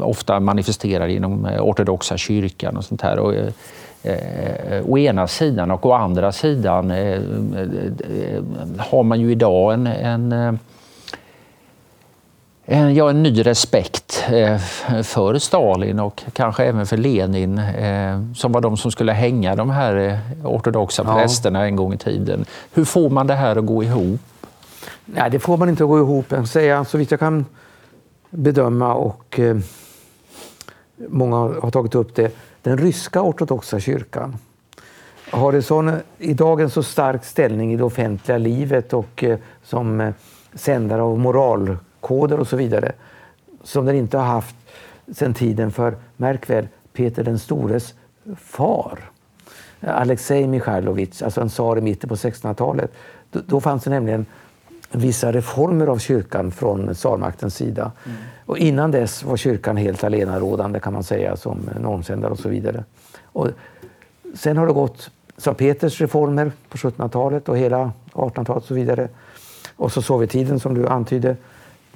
ofta 0.00 0.40
manifesterad 0.40 1.10
inom 1.10 1.46
eh, 1.46 1.62
ortodoxa 1.62 2.16
kyrkan 2.16 2.76
och 2.76 2.84
sånt 2.84 3.02
här. 3.02 3.18
Och, 3.18 3.34
eh, 3.34 3.52
eh, 4.02 4.84
å 4.86 4.98
ena 4.98 5.26
sidan 5.26 5.70
och 5.70 5.86
å 5.86 5.92
andra 5.92 6.32
sidan 6.32 6.90
eh, 6.90 6.98
eh, 6.98 7.22
eh 7.56 8.42
har 8.78 9.02
man 9.02 9.20
ju 9.20 9.32
idag 9.32 9.74
en, 9.74 9.86
en 9.86 10.32
en, 10.32 10.58
ja, 12.70 13.10
en 13.10 13.22
ny 13.22 13.42
respekt 13.42 14.24
eh, 14.32 14.58
för 15.02 15.38
Stalin 15.38 16.00
och 16.00 16.22
kanske 16.32 16.64
även 16.64 16.86
för 16.86 16.96
Lenin 16.96 17.58
eh, 17.58 18.20
som 18.34 18.52
var 18.52 18.60
de 18.60 18.76
som 18.76 18.90
skulle 18.90 19.12
hänga 19.12 19.56
de 19.56 19.70
här 19.70 19.96
eh, 19.96 20.46
ortodoxa 20.46 21.02
ja. 21.06 21.14
prästerna 21.14 21.64
en 21.64 21.76
gång 21.76 21.94
i 21.94 21.98
tiden. 21.98 22.44
Hur 22.72 22.84
får 22.84 23.10
man 23.10 23.26
det 23.26 23.34
här 23.34 23.56
att 23.56 23.66
gå 23.66 23.82
ihop? 23.82 24.20
Nej, 25.04 25.30
det 25.30 25.38
får 25.38 25.56
man 25.56 25.68
inte 25.68 25.84
att 25.84 25.88
gå 25.88 25.98
ihop. 25.98 26.34
Säga, 26.48 26.84
så 26.84 26.98
vitt 26.98 27.10
jag 27.10 27.20
kan 27.20 27.46
bedöma 28.30 28.94
och 28.94 29.40
många 31.08 31.36
har 31.36 31.70
tagit 31.70 31.94
upp 31.94 32.14
det, 32.14 32.36
den 32.62 32.78
ryska 32.78 33.22
ortodoxa 33.22 33.80
kyrkan 33.80 34.36
har 35.30 35.52
en 35.52 35.62
sån, 35.62 35.92
idag 36.18 36.60
en 36.60 36.70
så 36.70 36.82
stark 36.82 37.24
ställning 37.24 37.72
i 37.72 37.76
det 37.76 37.84
offentliga 37.84 38.38
livet 38.38 38.92
och 38.92 39.24
som 39.62 40.12
sändare 40.54 41.02
av 41.02 41.18
moral 41.18 41.76
koder 42.00 42.40
och 42.40 42.48
så 42.48 42.56
vidare 42.56 42.92
som 43.62 43.86
den 43.86 43.96
inte 43.96 44.18
har 44.18 44.24
haft 44.24 44.56
sedan 45.12 45.34
tiden 45.34 45.70
för, 45.70 45.96
märk 46.16 46.50
väl, 46.50 46.68
Peter 46.92 47.24
den 47.24 47.38
stores 47.38 47.94
far. 48.36 49.10
Alexej 49.80 50.46
Mikhailovich, 50.46 51.22
alltså 51.22 51.40
en 51.40 51.48
tsar 51.48 51.78
i 51.78 51.80
mitten 51.80 52.08
på 52.08 52.14
1600-talet. 52.14 52.92
Då, 53.30 53.40
då, 53.46 53.60
fanns 53.60 53.84
det 53.84 53.90
nämligen 53.90 54.26
vissa 54.90 55.32
reformer 55.32 55.86
av 55.86 55.98
kyrkan 55.98 56.50
från 56.50 56.94
tsarmaktens 56.94 57.54
sida. 57.54 57.92
Mm. 58.06 58.18
Och 58.46 58.58
innan 58.58 58.90
dess 58.90 59.22
var 59.22 59.36
kyrkan 59.36 59.76
helt 59.76 60.04
allenarådande 60.04 60.80
kan 60.80 60.92
man 60.92 61.04
säga 61.04 61.36
som 61.36 61.70
normsändare 61.80 62.32
och 62.32 62.38
så 62.38 62.48
vidare. 62.48 62.84
Och 63.24 63.48
sen 64.34 64.56
har 64.56 64.66
det 64.66 64.72
gått 64.72 65.10
Sankt 65.36 65.58
Peters 65.58 66.00
reformer 66.00 66.52
på 66.68 66.78
1700-talet 66.78 67.48
och 67.48 67.58
hela 67.58 67.92
1800-talet 68.12 68.62
och 68.62 68.68
så 68.68 68.74
vidare. 68.74 69.08
Och 69.76 69.92
så 69.92 70.02
Sovjettiden 70.02 70.60
som 70.60 70.74
du 70.74 70.86
antydde. 70.86 71.36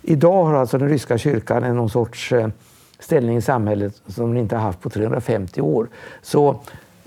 Idag 0.07 0.44
har 0.44 0.55
alltså 0.55 0.78
den 0.78 0.88
ryska 0.88 1.18
kyrkan 1.18 1.76
någon 1.76 1.90
sorts 1.90 2.32
eh, 2.32 2.48
ställning 2.98 3.36
i 3.36 3.42
samhället 3.42 4.02
som 4.07 4.28
den 4.28 4.36
inte 4.36 4.57
har 4.57 4.62
haft 4.62 4.80
på 4.80 4.90
350 4.90 5.61
år. 5.61 5.88
Så 6.22 6.61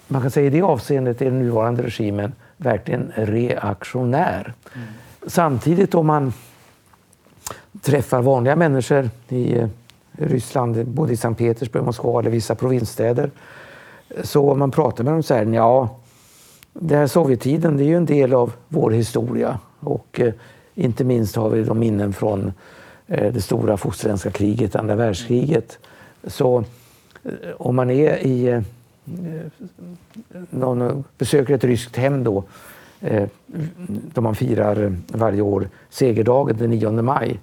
man 0.07 0.21
kan 0.21 0.31
säga 0.31 0.47
i 0.47 0.49
det 0.49 0.61
avseendet 0.61 1.21
är 1.21 1.25
den 1.25 1.39
nuvarande 1.39 1.83
regimen 1.83 2.33
verkligen 2.57 3.11
reaktionär. 3.15 4.53
Mm. 4.75 4.87
Samtidigt 5.27 5.95
om 5.95 6.07
man 6.07 6.33
träffar 7.81 8.21
vanliga 8.21 8.55
människor 8.55 9.09
i 9.29 9.57
eh, 9.57 9.67
Ryssland, 10.11 10.87
både 10.87 11.13
i 11.13 11.17
Sankt 11.17 11.37
Petersburg, 11.37 11.83
Moskva 11.83 12.19
eller 12.19 12.31
vissa 12.31 12.55
provinsstäder, 12.55 13.31
så 14.23 14.51
om 14.51 14.59
man 14.59 14.71
pratar 14.71 15.03
med 15.03 15.13
dem 15.13 15.23
så 15.23 15.33
här, 15.33 15.45
ja, 15.45 15.89
det 16.73 16.95
här 16.95 17.07
Sovjettiden 17.07 17.77
det 17.77 17.83
är 17.83 17.87
ju 17.87 17.97
en 17.97 18.05
del 18.05 18.33
av 18.33 18.53
vår 18.67 18.91
historia 18.91 19.59
och 19.79 20.19
eh, 20.19 20.33
inte 20.75 21.03
minst 21.03 21.35
har 21.35 21.49
vi 21.49 21.63
de 21.63 21.79
minnen 21.79 22.13
från 22.13 22.53
Eh, 23.07 23.33
det 23.33 23.41
stora 23.41 23.77
fosterländska 23.77 24.31
kriget, 24.31 24.75
andra 24.75 24.95
världskriget. 24.95 25.79
Så 26.23 26.63
eh, 27.23 27.31
om 27.57 27.75
man 27.75 27.89
är 27.89 28.17
i 28.17 28.47
eh, 28.47 28.61
någon, 30.49 31.03
besöker 31.17 31.53
ett 31.53 31.63
ryskt 31.63 31.95
hem 31.95 32.23
då, 32.23 32.43
då 34.13 34.21
man 34.21 34.35
firar 34.35 34.95
varje 35.07 35.41
år 35.41 35.69
segerdagen 35.89 36.57
den 36.57 36.69
9 36.69 36.91
maj, 36.91 37.39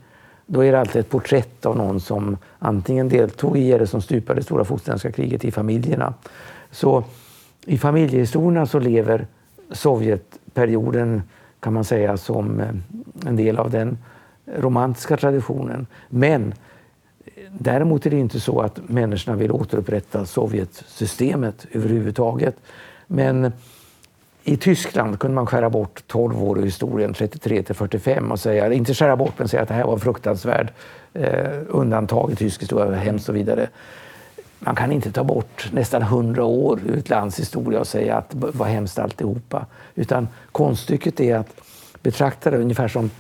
då 0.47 0.65
är 0.65 0.73
det 0.73 0.81
alltid 0.81 1.01
ett 1.01 1.11
porträtt 1.11 1.67
av 1.67 1.77
någon 1.77 2.01
som 2.01 2.37
antingen 2.59 3.09
deltog 3.09 3.59
i 3.59 3.73
eller 3.73 3.87
som 3.87 4.03
stupade 4.03 4.41
det 4.41 4.45
stora 4.45 4.65
fosterländska 4.65 5.13
kriget 5.13 5.45
i 5.45 5.51
familjerna. 5.51 6.15
Så 6.71 7.05
i 7.67 7.79
familjehistorierna 7.79 8.67
så 8.67 8.79
lever 8.79 9.27
Sovjetperioden 9.71 11.23
kan 11.61 11.73
man 11.73 11.85
säga 11.85 12.17
som 12.17 12.63
en 13.27 13.37
del 13.37 13.59
av 13.59 13.71
den 13.71 13.99
romantiska 14.47 15.17
traditionen. 15.17 15.87
Men 16.09 16.55
däremot 17.51 18.07
är 18.07 18.11
det 18.11 18.17
inte 18.17 18.41
så 18.41 18.61
att 18.61 18.89
människorna 18.89 19.37
vill 19.37 19.53
återupprätta 19.53 20.27
Sovjetsystemet 20.27 21.67
överhuvudtaget. 21.73 22.57
Men 23.07 23.53
i 24.45 24.57
Tyskland 24.57 25.19
kunde 25.19 25.35
man 25.35 25.47
skära 25.47 25.71
bort 25.71 26.03
12 26.07 26.43
år 26.43 26.61
i 26.61 26.65
historien, 26.65 27.15
33 27.15 27.63
till 27.63 27.75
45 27.75 28.33
och 28.33 28.41
säga, 28.41 28.73
inte 28.73 28.95
skära 28.95 29.17
bort 29.17 29.33
men 29.37 29.49
säga 29.49 29.63
att 29.63 29.69
det 29.69 29.75
här 29.75 29.85
var 29.85 29.99
fruktansvärt 29.99 30.73
eh, 31.13 31.61
undantag 31.69 32.33
i 32.33 32.37
tysk 32.37 32.63
historia, 32.63 32.99
hemskt 32.99 33.29
och 33.29 33.37
vidare. 33.37 33.69
Man 34.59 34.75
kan 34.75 34.93
inte 34.93 35.13
ta 35.13 35.25
bort 35.25 35.69
nästan 35.73 36.03
100 36.03 36.45
år 36.45 36.81
ur 36.87 36.99
ett 36.99 37.09
lands 37.09 37.39
historia 37.39 37.81
och 37.81 37.87
säga 37.87 38.17
att 38.17 38.31
det 38.31 38.51
var 38.53 38.67
hemskt 38.67 38.99
alltihopa. 38.99 39.67
Utan 39.95 40.29
konststycket 40.53 41.21
är 41.21 41.37
att 41.37 41.61
betrakta 42.03 42.51
det 42.51 42.59
ungefär 42.59 42.89
som 42.89 43.11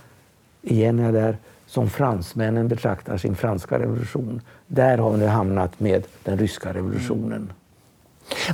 igen 0.64 0.98
är 0.98 1.12
där 1.12 1.36
som 1.66 1.90
fransmännen 1.90 2.68
betraktar 2.68 3.16
sin 3.16 3.36
franska 3.36 3.78
revolution. 3.78 4.40
Där 4.66 4.98
har 4.98 5.10
vi 5.10 5.18
nu 5.18 5.26
hamnat 5.26 5.80
med 5.80 6.04
den 6.22 6.38
ryska 6.38 6.74
revolutionen. 6.74 7.32
Mm. 7.32 7.52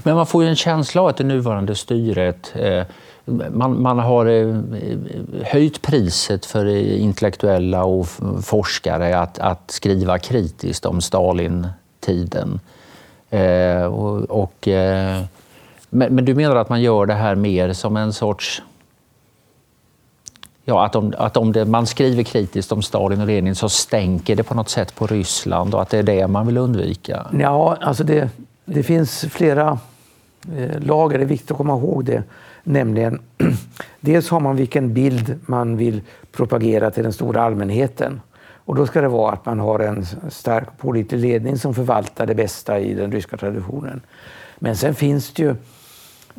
Men 0.03 0.15
man 0.17 0.27
får 0.27 0.43
ju 0.43 0.49
en 0.49 0.57
känsla 0.57 1.03
av 1.03 1.07
att 1.07 1.17
det 1.17 1.25
nuvarande 1.25 1.75
styret 1.75 2.53
eh, 2.55 2.85
man, 3.51 3.83
man, 3.83 3.99
har 3.99 4.27
eh, 4.27 4.61
höjt 5.45 5.83
priset 5.83 6.47
för 6.47 6.67
intellektuella 6.77 7.85
och 7.85 8.07
forskare 8.43 9.19
att, 9.19 9.39
att 9.39 9.71
skriva 9.71 10.19
kritiskt 10.19 10.87
om 10.87 11.01
Stalin-tiden. 11.01 12.61
Eh, 13.31 13.85
och, 13.85 14.23
och 14.23 14.69
eh, 14.69 15.23
men, 15.91 16.15
men, 16.15 16.25
du 16.25 16.35
menar 16.35 16.57
att 16.57 16.69
man 16.69 16.83
gör 16.83 17.07
det 17.07 17.15
här 17.15 17.35
mer 17.35 17.73
som 17.73 17.97
en 17.97 18.13
sorts 18.13 18.63
ja, 20.71 20.85
att, 20.85 20.97
om, 20.97 21.15
att 21.19 21.37
om 21.37 21.53
det, 21.53 21.65
man 21.65 21.87
skriver 21.87 22.23
kritiskt 22.23 22.73
om 22.73 22.83
Stalin 22.83 23.21
och 23.21 23.27
Lenin 23.27 23.55
så 23.55 23.69
stänker 23.69 24.37
det 24.37 24.43
på 24.43 24.55
något 24.55 24.69
sätt 24.69 24.95
på 24.95 25.07
Ryssland 25.07 25.75
och 25.75 25.83
att 25.83 25.91
det 25.91 25.99
är 25.99 26.03
det 26.03 26.29
man 26.29 26.47
vill 26.47 26.57
undvika? 26.57 27.27
Ja, 27.39 27.77
alltså 27.81 28.05
det, 28.05 28.31
det 28.65 28.83
finns 28.83 29.21
flera 29.21 29.79
eh, 30.57 30.81
lager, 30.81 31.19
det 31.19 31.25
är 31.25 31.29
viktigt 31.29 31.51
att 31.51 31.57
komma 31.57 31.73
ihåg 31.73 32.05
det. 32.05 32.23
Nämligen, 32.65 33.21
dels 34.01 34.31
har 34.31 34.41
man 34.41 34.57
vilken 34.57 34.95
bild 34.95 35.41
man 35.47 35.77
vill 35.77 36.01
propagera 36.33 36.91
till 36.91 37.03
den 37.03 37.13
stora 37.13 37.43
allmänheten. 37.43 38.21
Och 38.65 38.75
då 38.77 38.87
ska 38.87 39.01
det 39.01 39.09
vara 39.09 39.33
att 39.33 39.47
man 39.47 39.61
har 39.61 39.79
en 39.79 40.07
stark 40.29 40.69
politisk 40.79 41.23
ledning 41.23 41.59
som 41.59 41.75
förvaltar 41.75 42.27
det 42.27 42.35
bästa 42.35 42.81
i 42.81 42.95
den 42.95 43.13
ryska 43.13 43.37
traditionen. 43.37 44.01
Men 44.59 44.77
sen 44.77 44.95
finns 44.95 45.33
det 45.33 45.43
ju 45.43 45.55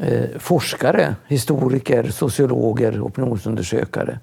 eh, 0.02 0.40
forskare, 0.40 1.16
historiker, 1.28 2.10
sociologer, 2.10 3.02
opinionsundersökare 3.02 4.20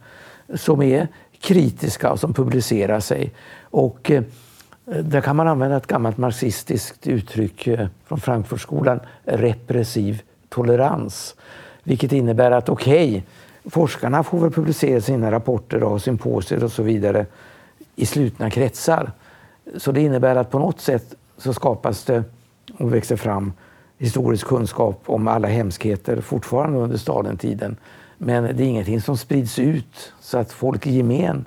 som 0.54 0.82
är 0.82 1.08
kritiska 1.40 2.12
och 2.12 2.20
som 2.20 2.34
publicerar 2.34 3.00
sig. 3.00 3.32
Och 3.62 4.10
eh, 4.10 4.22
där 4.84 5.20
kan 5.20 5.36
man 5.36 5.48
använda 5.48 5.76
ett 5.76 5.86
gammalt 5.86 6.18
marxistiskt 6.18 7.06
uttryck 7.06 7.66
eh, 7.66 7.86
från 8.06 8.20
Frankfurtskolan, 8.20 9.00
repressiv 9.24 10.22
tolerans. 10.48 11.34
Vilket 11.82 12.12
innebär 12.12 12.50
att 12.50 12.68
okej, 12.68 13.08
okay, 13.08 13.22
forskarna 13.70 14.22
får 14.22 14.38
väl 14.38 14.50
publicera 14.50 15.00
sina 15.00 15.30
rapporter 15.30 15.82
och 15.82 16.02
symposier 16.02 16.64
och 16.64 16.72
så 16.72 16.82
vidare 16.82 17.26
i 17.96 18.06
slutna 18.06 18.50
kretsar. 18.50 19.12
Så 19.76 19.92
det 19.92 20.00
innebär 20.00 20.36
att 20.36 20.50
på 20.50 20.58
något 20.58 20.80
sätt 20.80 21.14
så 21.36 21.52
skapas 21.52 22.04
det 22.04 22.24
och 22.78 22.94
växer 22.94 23.16
fram 23.16 23.52
historisk 23.98 24.46
kunskap 24.46 25.02
om 25.06 25.28
alla 25.28 25.48
hemskheter 25.48 26.20
fortfarande 26.20 26.78
under 26.78 26.96
Stalintiden. 26.96 27.76
Men 28.18 28.42
det 28.44 28.62
är 28.64 28.68
ingenting 28.68 29.00
som 29.00 29.16
sprids 29.16 29.58
ut 29.58 30.12
så 30.20 30.38
att 30.38 30.52
folk 30.52 30.86
i 30.86 30.90
gemen, 30.90 31.44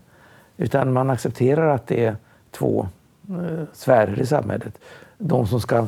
utan 0.57 0.93
man 0.93 1.09
accepterar 1.09 1.75
att 1.75 1.87
det 1.87 2.05
är 2.05 2.15
två 2.51 2.87
eh, 3.29 3.63
sfärer 3.73 4.19
i 4.19 4.25
samhället. 4.25 4.77
De 5.17 5.47
som 5.47 5.61
ska 5.61 5.87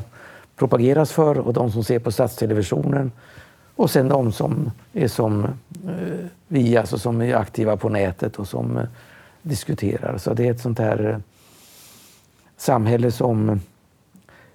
propageras 0.56 1.12
för 1.12 1.40
och 1.40 1.54
de 1.54 1.72
som 1.72 1.84
ser 1.84 2.00
på 2.00 2.12
statstelevisionen 2.12 3.12
och 3.76 3.90
sen 3.90 4.08
de 4.08 4.32
som 4.32 4.72
är 4.94 5.08
som 5.08 5.44
eh, 5.88 6.26
vi, 6.48 6.78
alltså 6.78 6.98
som 6.98 7.22
är 7.22 7.36
aktiva 7.36 7.78
på 7.78 7.90
nätet 7.90 8.36
och 8.36 8.48
som 8.48 8.78
eh, 8.78 8.84
diskuterar. 9.42 10.18
Så 10.18 10.34
det 10.34 10.48
är 10.48 10.52
ett 10.52 10.62
sånt 10.62 10.80
här 10.80 11.10
eh, 11.10 11.18
samhälle 12.58 13.12
som 13.12 13.62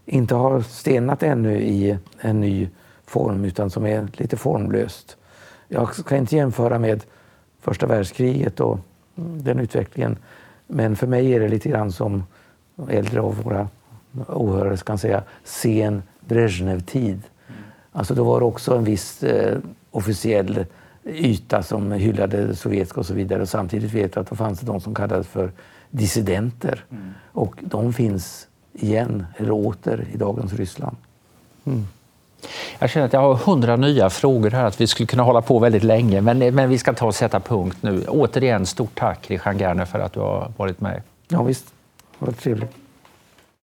inte 0.08 0.34
har 0.34 0.60
stenat 0.60 1.22
ännu 1.22 1.60
i 1.60 1.98
en 2.20 2.40
ny 2.40 2.68
form 3.06 3.44
utan 3.44 3.70
som 3.70 3.86
är 3.86 4.08
lite 4.12 4.36
formlöst. 4.36 5.16
Jag 5.68 5.94
kan 5.94 6.18
inte 6.18 6.36
jämföra 6.36 6.78
med 6.78 7.04
första 7.60 7.86
världskriget 7.86 8.60
och 8.60 8.78
den 9.14 9.58
utvecklingen. 9.58 10.16
Men 10.66 10.96
för 10.96 11.06
mig 11.06 11.34
är 11.34 11.40
det 11.40 11.48
lite 11.48 11.68
grann 11.68 11.92
som 11.92 12.24
äldre 12.88 13.20
av 13.20 13.42
våra 13.42 13.68
åhörare 14.28 14.76
kan 14.76 14.98
säga 14.98 15.22
sen 15.44 16.02
Brezhnev-tid. 16.20 17.22
Alltså 17.92 18.14
då 18.14 18.24
var 18.24 18.40
det 18.40 18.46
också 18.46 18.76
en 18.76 18.84
viss 18.84 19.22
eh, 19.22 19.58
officiell 19.90 20.66
yta 21.04 21.62
som 21.62 21.92
hyllade 21.92 22.56
sovjetiska 22.56 23.00
och 23.00 23.06
så 23.06 23.14
vidare. 23.14 23.42
Och 23.42 23.48
samtidigt 23.48 23.92
vet 23.92 24.14
jag 24.14 24.22
att 24.22 24.30
det 24.30 24.36
fanns 24.36 24.60
de 24.60 24.80
som 24.80 24.94
kallades 24.94 25.26
för 25.26 25.52
dissidenter. 25.90 26.84
Mm. 26.90 27.10
Och 27.32 27.54
de 27.60 27.92
finns 27.92 28.47
igen, 28.82 29.26
eller 29.36 29.50
åter, 29.50 30.06
i 30.12 30.16
dagens 30.16 30.52
Ryssland. 30.52 30.96
Mm. 31.64 31.86
Jag 32.78 32.90
känner 32.90 33.06
att 33.06 33.12
jag 33.12 33.20
har 33.20 33.34
hundra 33.34 33.76
nya 33.76 34.10
frågor 34.10 34.50
här, 34.50 34.64
att 34.64 34.80
vi 34.80 34.86
skulle 34.86 35.06
kunna 35.06 35.22
hålla 35.22 35.42
på 35.42 35.58
väldigt 35.58 35.82
länge. 35.82 36.20
Men, 36.20 36.38
men 36.38 36.68
vi 36.68 36.78
ska 36.78 36.92
ta 36.92 37.06
och 37.06 37.14
sätta 37.14 37.40
punkt 37.40 37.76
nu. 37.80 38.04
Återigen, 38.08 38.66
stort 38.66 38.98
tack 38.98 39.30
Richard 39.30 39.60
Gerner 39.60 39.84
för 39.84 39.98
att 39.98 40.12
du 40.12 40.20
har 40.20 40.52
varit 40.56 40.80
med. 40.80 41.02
Ja, 41.28 41.42
visst. 41.42 41.64
Det 42.18 42.26
var 42.26 42.32
trevligt. 42.32 42.72